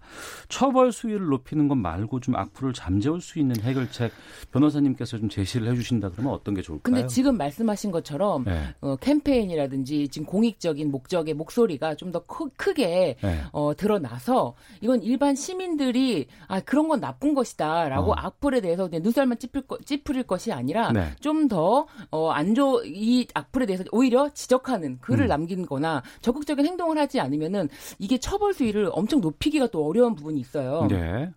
처벌 0.48 0.92
수위를 0.92 1.26
높이는 1.28 1.68
것 1.68 1.76
말고 1.76 2.20
좀 2.20 2.36
악플을 2.36 2.72
잠재울 2.74 3.20
수 3.20 3.38
있는 3.38 3.59
해결책 3.61 4.12
변호사님께서 4.52 5.18
좀 5.18 5.28
제시를 5.28 5.70
해주신다 5.70 6.11
그러면 6.11 6.32
어떤 6.34 6.54
게 6.54 6.62
좋을까요? 6.62 6.82
근데 6.82 7.06
지금 7.06 7.36
말씀하신 7.38 7.90
것처럼 7.92 8.44
네. 8.44 8.74
어, 8.80 8.96
캠페인이라든지 8.96 10.09
지금 10.09 10.26
공익적인 10.26 10.90
목적의 10.90 11.34
목소리가 11.34 11.94
좀 11.94 12.09
더 12.09 12.24
크게 12.56 13.16
네. 13.20 13.40
어, 13.52 13.72
드러나서 13.76 14.54
이건 14.80 15.02
일반 15.02 15.34
시 15.34 15.47
민들이 15.55 16.26
아 16.46 16.61
그런 16.61 16.88
건 16.88 17.01
나쁜 17.01 17.34
것이다라고 17.34 18.12
어. 18.12 18.14
악플에 18.16 18.61
대해서 18.61 18.88
그냥 18.88 19.03
눈살만 19.03 19.38
찌푸릴, 19.38 19.66
거, 19.66 19.78
찌푸릴 19.84 20.24
것이 20.24 20.53
아니라 20.53 20.92
네. 20.92 21.11
좀더 21.20 21.86
어, 22.11 22.30
안좋 22.30 22.86
이 22.86 23.26
악플에 23.34 23.66
대해서 23.66 23.84
오히려 23.92 24.28
지적하는 24.30 24.99
글을 25.01 25.26
음. 25.26 25.28
남긴거나 25.28 26.03
적극적인 26.20 26.66
행동을 26.66 26.99
하지 26.99 27.20
않으면은 27.20 27.68
이게 27.99 28.18
처벌 28.18 28.55
수위를 28.55 28.90
엄청 28.92 29.20
높이기가 29.20 29.68
또 29.68 29.86
어려운 29.86 30.14
부분이 30.14 30.40
있어요. 30.40 30.86
네. 30.88 31.30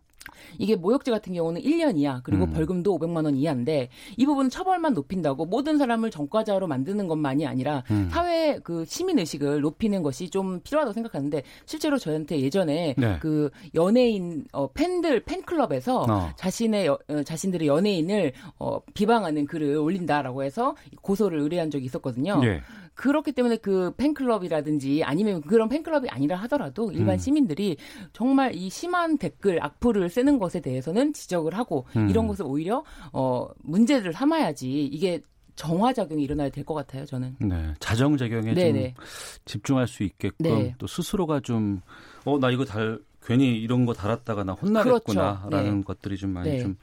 이게 0.58 0.76
모욕죄 0.76 1.12
같은 1.12 1.34
경우는 1.34 1.62
1년 1.62 1.98
이하 1.98 2.22
그리고 2.24 2.46
음. 2.46 2.52
벌금도 2.52 2.98
500만 3.00 3.26
원 3.26 3.36
이하인데 3.36 3.90
이 4.18 4.26
부분은 4.26 4.50
처벌만 4.50 4.94
높인다고 4.94 5.46
모든 5.46 5.78
사람을 5.78 6.12
전과자로 6.12 6.68
만드는 6.68 7.08
것만이 7.08 7.46
아니라 7.48 7.84
음. 7.92 8.10
사회 8.12 8.60
그 8.64 8.86
시민 8.86 9.18
의식을 9.20 9.62
높이는 9.62 10.04
것이 10.04 10.30
좀 10.30 10.60
필요하다고 10.62 10.94
생각하는데 10.94 11.44
실제로 11.66 11.98
저한테 11.98 12.40
예전에 12.42 12.96
네. 12.98 13.18
그 13.20 13.50
연예인 13.76 14.46
어, 14.52 14.68
팬들 14.72 15.22
팬클럽에서 15.24 16.02
어. 16.04 16.30
자신의 16.36 16.86
여- 16.88 17.00
어, 17.10 17.24
자신들의 17.24 17.68
연예인을 17.68 18.34
어, 18.60 18.80
비방하는 18.94 19.46
글을 19.46 19.78
올린다라고 19.78 20.44
해서 20.44 20.76
고소를 21.02 21.40
의뢰한 21.40 21.72
적이 21.72 21.86
있었거든요. 21.86 22.40
예. 22.44 22.62
그렇기 22.94 23.32
때문에 23.32 23.58
그 23.58 23.94
팬클럽이라든지 23.98 25.04
아니면 25.04 25.42
그런 25.42 25.70
팬클럽이 25.70 26.10
아니라 26.10 26.38
하더라도 26.38 26.92
일반 26.92 27.16
음. 27.16 27.18
시민들이 27.18 27.78
정말 28.14 28.54
이 28.56 28.70
심한 28.70 29.18
댓글 29.18 29.64
악플을 29.64 30.10
쓰는 30.10 30.38
것에 30.40 30.60
대해서는 30.60 31.14
지적을 31.14 31.54
하고 31.58 31.86
음. 31.96 32.10
이런 32.10 32.28
것을 32.28 32.46
오히려 32.46 32.84
어 33.14 33.48
문제를 33.64 34.14
삼아야지 34.14 34.86
이게 34.86 35.22
정화 35.56 35.94
작용이 35.94 36.24
일어나야 36.24 36.50
될 36.50 36.64
것 36.64 36.74
같아요. 36.74 37.06
저는. 37.06 37.36
네. 37.40 37.74
자정 37.80 38.18
작용에 38.18 38.54
네네. 38.54 38.94
좀 38.96 39.06
집중할 39.46 39.88
수 39.88 40.04
있게끔 40.04 40.36
네. 40.40 40.76
또 40.78 40.88
스스로가 40.88 41.42
좀, 41.42 41.82
어, 42.26 42.40
나 42.40 42.50
이거 42.50 42.66
달, 42.66 43.00
괜히 43.24 43.60
이런 43.60 43.86
거 43.86 43.94
달았다가 43.94 44.44
나 44.44 44.54
혼나겠구나. 44.54 45.42
그렇죠. 45.42 45.50
라는 45.50 45.78
네. 45.80 45.84
것들이 45.84 46.18
좀 46.18 46.32
많이 46.32 46.50
네. 46.52 46.60
좀 46.60 46.78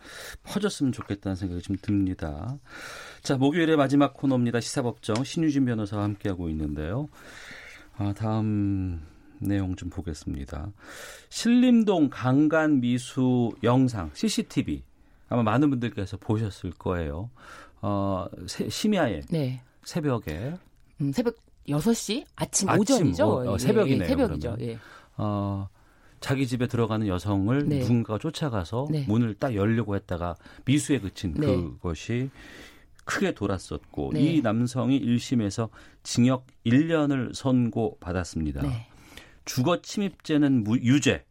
퍼졌으면 0.44 0.92
좋겠다는 0.92 1.34
생각이 1.34 1.62
좀 1.62 1.76
듭니다. 1.80 2.56
자, 3.22 3.36
목요일의 3.36 3.76
마지막 3.76 4.14
코너입니다. 4.14 4.60
시사법정 4.60 5.24
신유진 5.24 5.64
변호사와 5.64 6.04
함께하고 6.04 6.48
있는데요. 6.50 7.08
아, 7.96 8.14
다음 8.16 9.00
내용 9.38 9.74
좀 9.76 9.90
보겠습니다. 9.90 10.70
신림동 11.28 12.08
강간 12.10 12.80
미수 12.80 13.50
영상 13.62 14.10
CCTV 14.14 14.82
아마 15.28 15.42
많은 15.42 15.68
분들께서 15.70 16.16
보셨을 16.18 16.70
거예요. 16.72 17.30
어, 17.82 18.26
새- 18.46 18.68
심야에 18.68 19.20
네. 19.30 19.62
새벽에 19.84 20.54
음, 21.00 21.12
새벽 21.12 21.36
6시 21.68 22.24
아침, 22.34 22.68
아침, 22.68 22.80
오전이죠. 22.80 23.24
어, 23.26 23.50
어, 23.50 23.54
예, 23.54 23.58
새벽이네요, 23.58 24.02
예, 24.02 24.06
새벽이죠. 24.08 24.56
예. 24.60 24.78
어, 25.18 25.68
자기 26.20 26.46
집에 26.46 26.66
들어가는 26.66 27.06
여성을 27.06 27.68
네. 27.68 27.80
누군가가 27.80 28.18
쫓아가서 28.18 28.88
네. 28.90 29.04
문을 29.06 29.34
딱 29.34 29.54
열려고 29.54 29.94
했다가 29.94 30.36
미수에 30.64 30.98
그친 30.98 31.34
네. 31.34 31.46
그것이 31.46 32.30
크게 33.08 33.32
돌았었고 33.32 34.10
네. 34.12 34.20
이 34.20 34.42
남성이 34.42 35.00
1심에서 35.00 35.70
징역 36.02 36.46
1년을 36.66 37.34
선고받았습니다. 37.34 38.60
네. 38.60 38.86
주거 39.46 39.80
침입죄는 39.80 40.62
무, 40.62 40.76
유죄. 40.76 41.24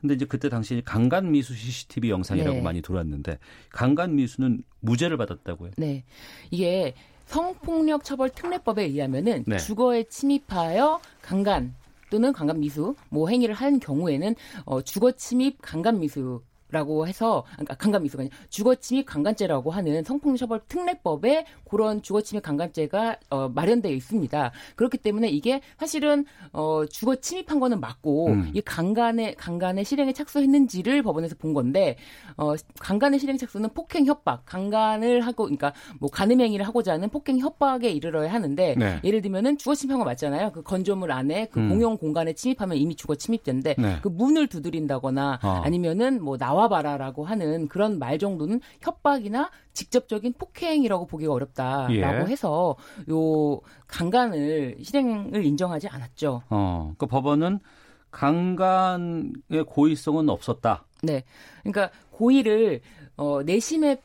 근데 0.00 0.14
이제 0.14 0.24
그때 0.24 0.48
당시 0.48 0.80
강간 0.84 1.32
미수 1.32 1.54
CCTV 1.54 2.10
영상이라고 2.10 2.58
네. 2.58 2.62
많이 2.62 2.82
돌았는데 2.82 3.40
강간 3.70 4.14
미수는 4.14 4.62
무죄를 4.78 5.16
받았다고요. 5.16 5.72
네. 5.76 6.04
이게 6.52 6.94
성폭력 7.26 8.04
처벌 8.04 8.30
특례법에 8.30 8.84
의하면은 8.84 9.42
네. 9.44 9.58
주거에 9.58 10.04
침입하여 10.04 11.00
강간 11.20 11.74
또는 12.10 12.32
강간 12.32 12.60
미수 12.60 12.94
뭐 13.08 13.28
행위를 13.28 13.56
한 13.56 13.80
경우에는 13.80 14.36
어 14.66 14.82
주거 14.82 15.10
침입 15.10 15.58
강간 15.60 15.98
미수 15.98 16.42
라고 16.70 17.06
해서 17.06 17.44
그러니까 17.52 17.74
강간 17.76 18.02
미수가 18.02 18.22
아니라 18.22 18.36
주거 18.50 18.74
침입 18.74 19.06
강간죄라고 19.06 19.70
하는 19.70 20.04
성폭력 20.04 20.36
처벌 20.36 20.60
특례법에 20.68 21.46
그런 21.68 22.02
주거 22.02 22.20
침입 22.20 22.42
강간죄가 22.42 23.16
어, 23.30 23.48
마련되어 23.48 23.90
있습니다. 23.92 24.52
그렇기 24.76 24.98
때문에 24.98 25.28
이게 25.28 25.62
사실은 25.78 26.26
어, 26.52 26.84
주거 26.90 27.16
침입한 27.16 27.58
거는 27.58 27.80
맞고 27.80 28.26
음. 28.26 28.50
이 28.52 28.60
강간의 28.60 29.36
강간의 29.36 29.84
실행에 29.84 30.12
착수했는지를 30.12 31.02
법원에서 31.02 31.36
본 31.38 31.54
건데 31.54 31.96
어, 32.36 32.54
강간의 32.80 33.18
실행 33.18 33.38
착수는 33.38 33.70
폭행 33.70 34.04
협박, 34.04 34.44
강간을 34.44 35.22
하고 35.22 35.44
그러니까 35.44 35.72
뭐 35.98 36.10
간음 36.10 36.40
행위를 36.40 36.66
하고자 36.66 36.92
하는 36.92 37.08
폭행 37.08 37.38
협박에 37.38 37.88
이르러야 37.90 38.30
하는데 38.30 38.74
네. 38.76 39.00
예를 39.04 39.22
들면은 39.22 39.56
주거 39.56 39.74
침입한 39.74 39.98
거 39.98 40.04
맞잖아요. 40.04 40.52
그 40.52 40.62
건조물 40.62 41.12
안에 41.12 41.46
그 41.46 41.60
음. 41.60 41.70
공용 41.70 41.96
공간에 41.96 42.34
침입하면 42.34 42.76
이미 42.76 42.94
주거 42.94 43.14
침입죄인데 43.14 43.76
네. 43.78 43.98
그 44.02 44.08
문을 44.08 44.48
두드린다거나 44.48 45.38
아. 45.40 45.62
아니면은 45.64 46.22
뭐 46.22 46.36
나와 46.36 46.57
봐라라고 46.66 47.24
하는 47.24 47.68
그런 47.68 48.00
말 48.00 48.18
정도는 48.18 48.60
협박이나 48.80 49.50
직접적인 49.74 50.32
폭행이라고 50.32 51.06
보기가 51.06 51.32
어렵다라고 51.32 51.94
예. 51.94 52.26
해서 52.26 52.74
요 53.08 53.60
강간을 53.86 54.78
실행을 54.82 55.44
인정하지 55.44 55.86
않았죠. 55.86 56.42
어, 56.50 56.94
그 56.98 57.06
법원은 57.06 57.60
강간의 58.10 59.64
고의성은 59.66 60.28
없었다. 60.28 60.84
네. 61.02 61.22
그러니까 61.62 61.90
고의를 62.10 62.80
어 63.16 63.42
내심에 63.42 64.00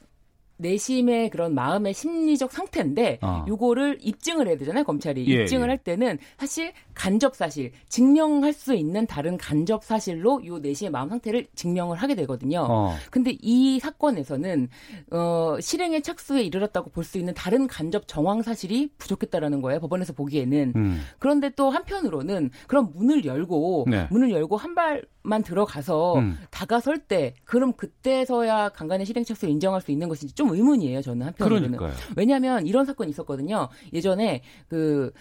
내심의 0.57 1.29
그런 1.29 1.55
마음의 1.55 1.93
심리적 1.93 2.51
상태인데 2.51 3.19
어. 3.21 3.45
요거를 3.47 3.97
입증을 4.01 4.47
해야 4.47 4.55
되잖아요 4.57 4.83
검찰이 4.83 5.25
예, 5.27 5.41
입증을 5.41 5.67
예. 5.67 5.69
할 5.69 5.77
때는 5.77 6.19
사실 6.37 6.73
간접 6.93 7.35
사실 7.35 7.71
증명할 7.89 8.53
수 8.53 8.73
있는 8.73 9.05
다른 9.07 9.37
간접 9.37 9.83
사실로 9.83 10.45
요 10.45 10.59
내심의 10.59 10.91
마음 10.91 11.09
상태를 11.09 11.47
증명을 11.55 11.97
하게 11.97 12.15
되거든요. 12.15 12.65
어. 12.69 12.93
근데 13.11 13.35
이 13.41 13.79
사건에서는 13.79 14.67
어 15.11 15.57
실행의 15.59 16.01
착수에 16.01 16.41
이르렀다고 16.43 16.89
볼 16.89 17.03
수 17.03 17.17
있는 17.17 17.33
다른 17.33 17.67
간접 17.67 18.07
정황 18.07 18.41
사실이 18.41 18.91
부족했다라는 18.97 19.61
거예요 19.61 19.81
법원에서 19.81 20.13
보기에는 20.13 20.73
음. 20.75 21.01
그런데 21.19 21.49
또 21.49 21.69
한편으로는 21.69 22.49
그럼 22.67 22.91
문을 22.95 23.25
열고 23.25 23.87
네. 23.89 24.07
문을 24.09 24.31
열고 24.31 24.55
한 24.55 24.73
발만 24.73 25.43
들어가서 25.43 26.15
음. 26.19 26.37
다가설 26.49 26.99
때 26.99 27.33
그럼 27.43 27.73
그때서야 27.73 28.69
강간의 28.69 29.05
실행 29.05 29.25
착수를 29.25 29.51
인정할 29.51 29.81
수 29.81 29.91
있는 29.91 30.07
것인지 30.07 30.33
좀 30.33 30.51
의문이에요 30.53 31.01
저는 31.01 31.25
한편으로는 31.27 31.77
그러니까요. 31.77 31.99
왜냐하면 32.15 32.65
이런 32.65 32.85
사건이 32.85 33.09
있었거든요 33.09 33.67
예전에 33.91 34.41
그 34.69 35.11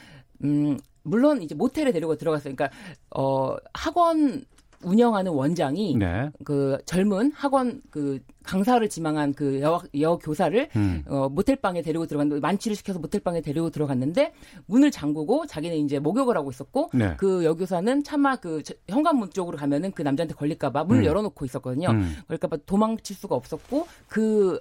음, 0.45 0.79
물론 1.03 1.43
이제 1.43 1.55
모텔에 1.55 1.93
데리고 1.93 2.17
들어갔어요 2.17 2.55
그러니까 2.55 2.77
어 3.17 3.57
학원 3.73 4.45
운영하는 4.85 5.31
원장이 5.31 5.95
네. 5.97 6.29
그 6.43 6.77
젊은 6.87 7.31
학원 7.33 7.83
그 7.91 8.19
강사를 8.43 8.89
지망한 8.89 9.33
그 9.33 9.61
여, 9.61 9.81
여 10.01 10.17
교사를 10.17 10.69
음. 10.75 11.05
어, 11.07 11.29
모텔방에 11.29 11.83
데리고 11.83 12.07
들어갔는데 12.07 12.41
만취를 12.41 12.75
시켜서 12.77 12.99
모텔방에 12.99 13.43
데리고 13.43 13.71
들어갔는데 13.71 14.33
문을 14.67 14.91
잠그고 14.91 15.47
자기는 15.47 15.77
이제 15.77 16.01
목욕을 16.01 16.37
하고 16.37 16.51
있었고 16.51 16.91
네. 16.95 17.15
그 17.17 17.45
여교사는 17.45 18.03
차마 18.03 18.35
그 18.35 18.65
저- 18.65 18.75
현관문 18.89 19.31
쪽으로 19.31 19.57
가면은 19.57 19.93
그 19.93 20.03
남자한테 20.03 20.35
걸릴까봐 20.35 20.83
문을 20.83 21.03
음. 21.03 21.07
열어놓고 21.07 21.45
있었거든요. 21.45 21.91
음. 21.91 22.17
그러니까 22.27 22.49
도망칠 22.67 23.15
수가 23.15 23.37
없었고 23.37 23.87
그 24.09 24.61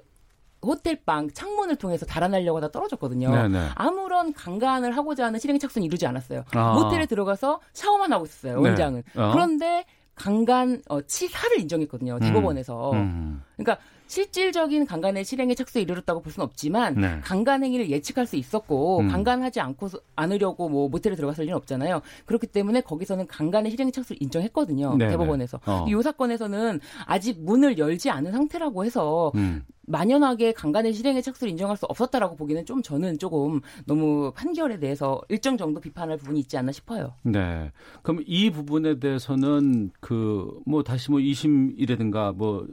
호텔방 0.64 1.32
창문을 1.32 1.76
통해서 1.78 2.06
달아나려고 2.06 2.58
하다 2.58 2.72
떨어졌거든요. 2.72 3.32
네네. 3.32 3.70
아무런 3.76 4.34
강간을 4.34 4.96
하고자 4.96 5.26
하는 5.26 5.40
실행 5.40 5.58
착수는 5.60 5.86
이루지 5.86 6.06
않았어요. 6.06 6.44
아. 6.54 6.74
모텔에 6.74 7.06
들어가서 7.06 7.60
샤워만 7.74 8.14
하고 8.14 8.26
있었어요. 8.26 8.60
네. 8.62 8.70
원장은. 8.70 9.04
어. 9.16 9.32
그런데 9.34 9.86
강간 10.16 10.82
어, 10.88 11.02
치사를 11.02 11.60
인정했거든요. 11.60 12.20
대법원에서. 12.20 12.92
음. 12.92 13.42
그러니까 13.58 13.84
실질적인 14.12 14.86
강간의 14.86 15.24
실행에 15.24 15.56
착수에 15.56 15.82
이르렀다고 15.84 16.22
볼 16.22 16.34
수는 16.34 16.44
없지만 16.44 16.96
네. 16.96 17.20
강간 17.24 17.64
행위를 17.64 17.90
예측할 17.90 18.28
수 18.28 18.36
있었고 18.36 19.00
음. 19.00 19.08
강간하지 19.08 19.62
않고 19.62 19.88
않으려고 20.18 20.68
뭐 20.68 20.90
모텔에 20.90 21.16
들어갔을 21.16 21.46
리는 21.46 21.56
없잖아요. 21.56 22.02
그렇기 22.26 22.48
때문에 22.48 22.82
거기서는 22.82 23.26
강간의 23.28 23.72
실행에 23.72 23.92
착수를 23.92 24.22
인정했거든요. 24.22 24.98
네네. 24.98 25.12
대법원에서. 25.12 25.62
어. 25.66 25.86
이 25.88 26.04
사건에서는 26.04 26.82
아직 27.06 27.42
문을 27.42 27.78
열지 27.78 28.10
않은 28.10 28.34
상태라고 28.34 28.84
해서 28.84 29.32
음. 29.36 29.64
만연하게 29.88 30.54
강간의 30.54 30.94
실행에 30.94 31.22
착수를 31.22 31.52
인정할 31.52 31.76
수 31.76 31.86
없었다라고 31.86 32.36
보기는 32.36 32.66
좀 32.66 32.82
저는 32.82 33.18
조금 33.18 33.62
너무 33.86 34.32
판결에 34.34 34.80
대해서 34.80 35.22
일정 35.30 35.58
정도 35.58 35.80
비판할 35.80 36.18
부분이 36.18 36.40
있지 36.42 36.58
않나 36.58 36.72
싶어요. 36.72 37.14
네. 37.24 37.72
그럼 38.04 38.24
이 38.26 38.52
부분에 38.52 39.00
대해서는 39.00 39.92
그 40.00 40.62
뭐 40.66 40.84
다시 40.84 41.12
뭐 41.12 41.20
2심이라든가 41.20 42.36
뭐 42.36 42.68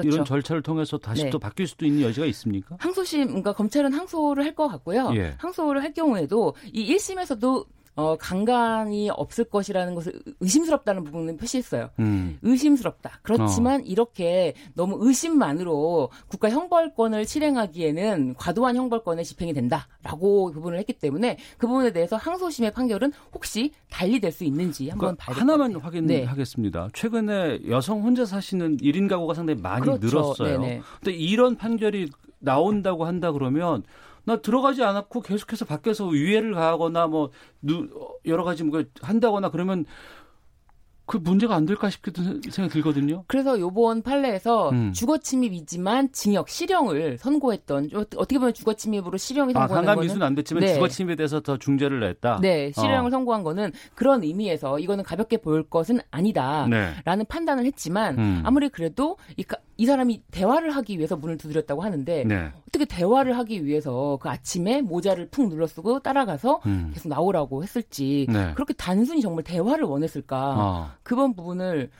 그렇죠. 0.00 0.14
이런 0.14 0.24
절차를 0.24 0.62
통해서 0.62 0.98
다시 0.98 1.24
네. 1.24 1.30
또 1.30 1.38
바뀔 1.38 1.66
수도 1.66 1.86
있는 1.86 2.02
여지가 2.02 2.26
있습니까? 2.26 2.76
항소심, 2.78 3.26
그러니까 3.26 3.52
검찰은 3.52 3.92
항소를 3.92 4.44
할 4.44 4.54
것 4.54 4.68
같고요. 4.68 5.10
예. 5.16 5.34
항소를 5.38 5.82
할 5.82 5.92
경우에도 5.92 6.54
이 6.72 6.94
1심에서도 6.94 7.66
어, 7.96 8.16
강간이 8.16 9.10
없을 9.10 9.44
것이라는 9.44 9.94
것을 9.94 10.12
의심스럽다는 10.40 11.04
부분은 11.04 11.36
표시했어요. 11.36 11.90
음. 12.00 12.38
의심스럽다. 12.42 13.20
그렇지만 13.22 13.80
어. 13.80 13.84
이렇게 13.86 14.54
너무 14.74 14.96
의심만으로 15.00 16.10
국가 16.28 16.50
형벌권을 16.50 17.24
실행하기에는 17.24 18.34
과도한 18.34 18.76
형벌권의 18.76 19.24
집행이 19.24 19.54
된다라고 19.54 20.50
부분을 20.52 20.78
했기 20.78 20.92
때문에 20.92 21.38
그 21.56 21.66
부분에 21.66 21.92
대해서 21.92 22.16
항소심의 22.16 22.72
판결은 22.72 23.12
혹시 23.32 23.70
달리 23.90 24.20
될 24.20 24.34
수 24.34 24.42
있는지 24.44 24.88
한번 24.88 25.14
그러니까 25.16 25.24
봐야 25.26 25.36
하나만. 25.36 25.74
확인하겠습니다. 25.76 26.88
최근에 26.92 27.60
여성 27.68 28.02
혼자 28.02 28.24
사시는 28.24 28.78
1인 28.78 29.08
가구가 29.08 29.34
상당히 29.34 29.60
많이 29.60 29.82
그렇죠. 29.82 30.04
늘었어요. 30.06 30.60
네네. 30.60 30.80
근데 31.00 31.12
이런 31.16 31.54
판결이 31.56 32.10
나온다고 32.40 33.04
한다 33.04 33.30
그러면 33.30 33.84
나 34.24 34.36
들어가지 34.36 34.82
않았고 34.82 35.20
계속해서 35.20 35.64
밖에서 35.64 36.06
위해를 36.06 36.54
가하거나 36.54 37.06
뭐 37.08 37.30
누- 37.62 37.88
어, 37.94 38.14
여러 38.26 38.44
가지 38.44 38.64
뭐 38.64 38.82
한다거나 39.02 39.50
그러면 39.50 39.84
그 41.06 41.18
문제가 41.18 41.54
안 41.54 41.66
될까 41.66 41.90
싶기도 41.90 42.22
생각이 42.22 42.68
들거든요. 42.70 43.24
그래서 43.26 43.60
요번 43.60 44.00
판례에서 44.00 44.70
음. 44.70 44.92
주거 44.94 45.18
침입이지만 45.18 46.12
징역 46.12 46.48
실형을 46.48 47.18
선고했던 47.18 47.90
어- 47.94 47.98
어떻게 48.16 48.38
보면 48.38 48.54
주거 48.54 48.72
침입으로 48.72 49.18
실형이 49.18 49.52
아, 49.54 49.60
선고하는 49.68 49.86
강간 49.86 50.02
미수는 50.02 50.26
안 50.26 50.34
됐지만 50.34 50.62
네. 50.62 50.72
주거 50.72 50.88
침입에 50.88 51.14
대해서 51.16 51.40
더 51.40 51.58
중죄를 51.58 52.00
냈다. 52.00 52.38
네, 52.40 52.72
실형을 52.72 53.08
어. 53.08 53.10
선고한 53.10 53.42
거는 53.42 53.72
그런 53.94 54.22
의미에서 54.22 54.78
이거는 54.78 55.04
가볍게 55.04 55.36
볼 55.36 55.68
것은 55.68 56.00
아니다라는 56.10 56.70
네. 57.04 57.24
판단을 57.28 57.66
했지만 57.66 58.18
음. 58.18 58.40
아무리 58.42 58.70
그래도 58.70 59.18
이, 59.36 59.42
가- 59.42 59.58
이 59.76 59.86
사람이 59.86 60.22
대화를 60.30 60.70
하기 60.76 60.98
위해서 60.98 61.16
문을 61.16 61.36
두드렸다고 61.36 61.82
하는데 61.82 62.24
네. 62.24 62.50
어떻게 62.68 62.84
대화를 62.84 63.36
하기 63.38 63.64
위해서 63.64 64.18
그 64.20 64.28
아침에 64.28 64.82
모자를 64.82 65.28
푹 65.28 65.48
눌러 65.48 65.66
쓰고 65.66 66.00
따라가서 66.00 66.60
음. 66.66 66.90
계속 66.94 67.08
나오라고 67.08 67.62
했을지 67.62 68.26
네. 68.30 68.52
그렇게 68.54 68.72
단순히 68.74 69.20
정말 69.20 69.42
대화를 69.44 69.84
원했을까 69.84 70.54
어. 70.56 70.90
그번 71.02 71.34
부분을 71.34 71.90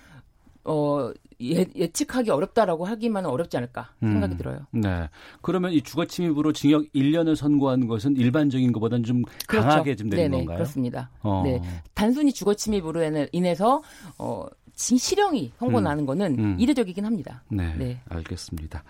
어 0.66 1.10
예, 1.42 1.66
예측하기 1.74 2.30
어렵다라고 2.30 2.86
하기만은 2.86 3.28
어렵지 3.28 3.56
않을까 3.58 3.90
생각이 4.00 4.34
음. 4.34 4.38
들어요. 4.38 4.60
네. 4.70 5.10
그러면 5.42 5.72
이 5.72 5.82
주거 5.82 6.06
침입으로 6.06 6.52
징역 6.52 6.84
1년을 6.94 7.36
선고한 7.36 7.86
것은 7.86 8.16
일반적인 8.16 8.72
것보다는 8.72 9.04
좀 9.04 9.22
그렇죠. 9.46 9.68
강하게 9.68 9.96
좀 9.96 10.08
되는 10.08 10.30
네네, 10.30 10.36
건가요? 10.38 10.56
그렇습니다. 10.58 11.10
어. 11.22 11.42
네. 11.44 11.60
단순히 11.92 12.32
주거 12.32 12.54
침입으로 12.54 13.02
인해- 13.02 13.28
인해서 13.32 13.82
어, 14.16 14.46
지- 14.46 14.63
실형이 14.74 15.52
선고나는 15.58 16.06
거는 16.06 16.38
음. 16.38 16.56
이례적이긴 16.58 17.04
합니다. 17.04 17.42
네, 17.48 17.74
네. 17.76 18.00
알겠습니다. 18.08 18.82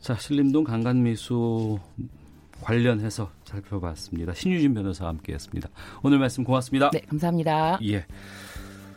자, 0.00 0.14
신림동 0.14 0.64
강간미수 0.64 1.78
관련해서 2.62 3.30
살펴봤습니다. 3.44 4.34
신유진 4.34 4.74
변호사와 4.74 5.10
함께했습니다. 5.10 5.68
오늘 6.02 6.18
말씀 6.18 6.44
고맙습니다. 6.44 6.90
네, 6.90 7.00
감사합니다. 7.00 7.78
예. 7.84 8.06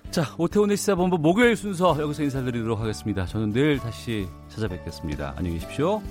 자, 0.09 0.23
오태훈의 0.37 0.75
시사본부 0.75 1.17
목요일 1.17 1.55
순서 1.55 1.97
여기서 1.99 2.23
인사드리도록 2.23 2.79
하겠습니다. 2.79 3.25
저는 3.25 3.51
내일 3.51 3.79
다시 3.79 4.27
찾아뵙겠습니다. 4.49 5.35
안녕히 5.37 5.59
계십시오. 5.59 6.01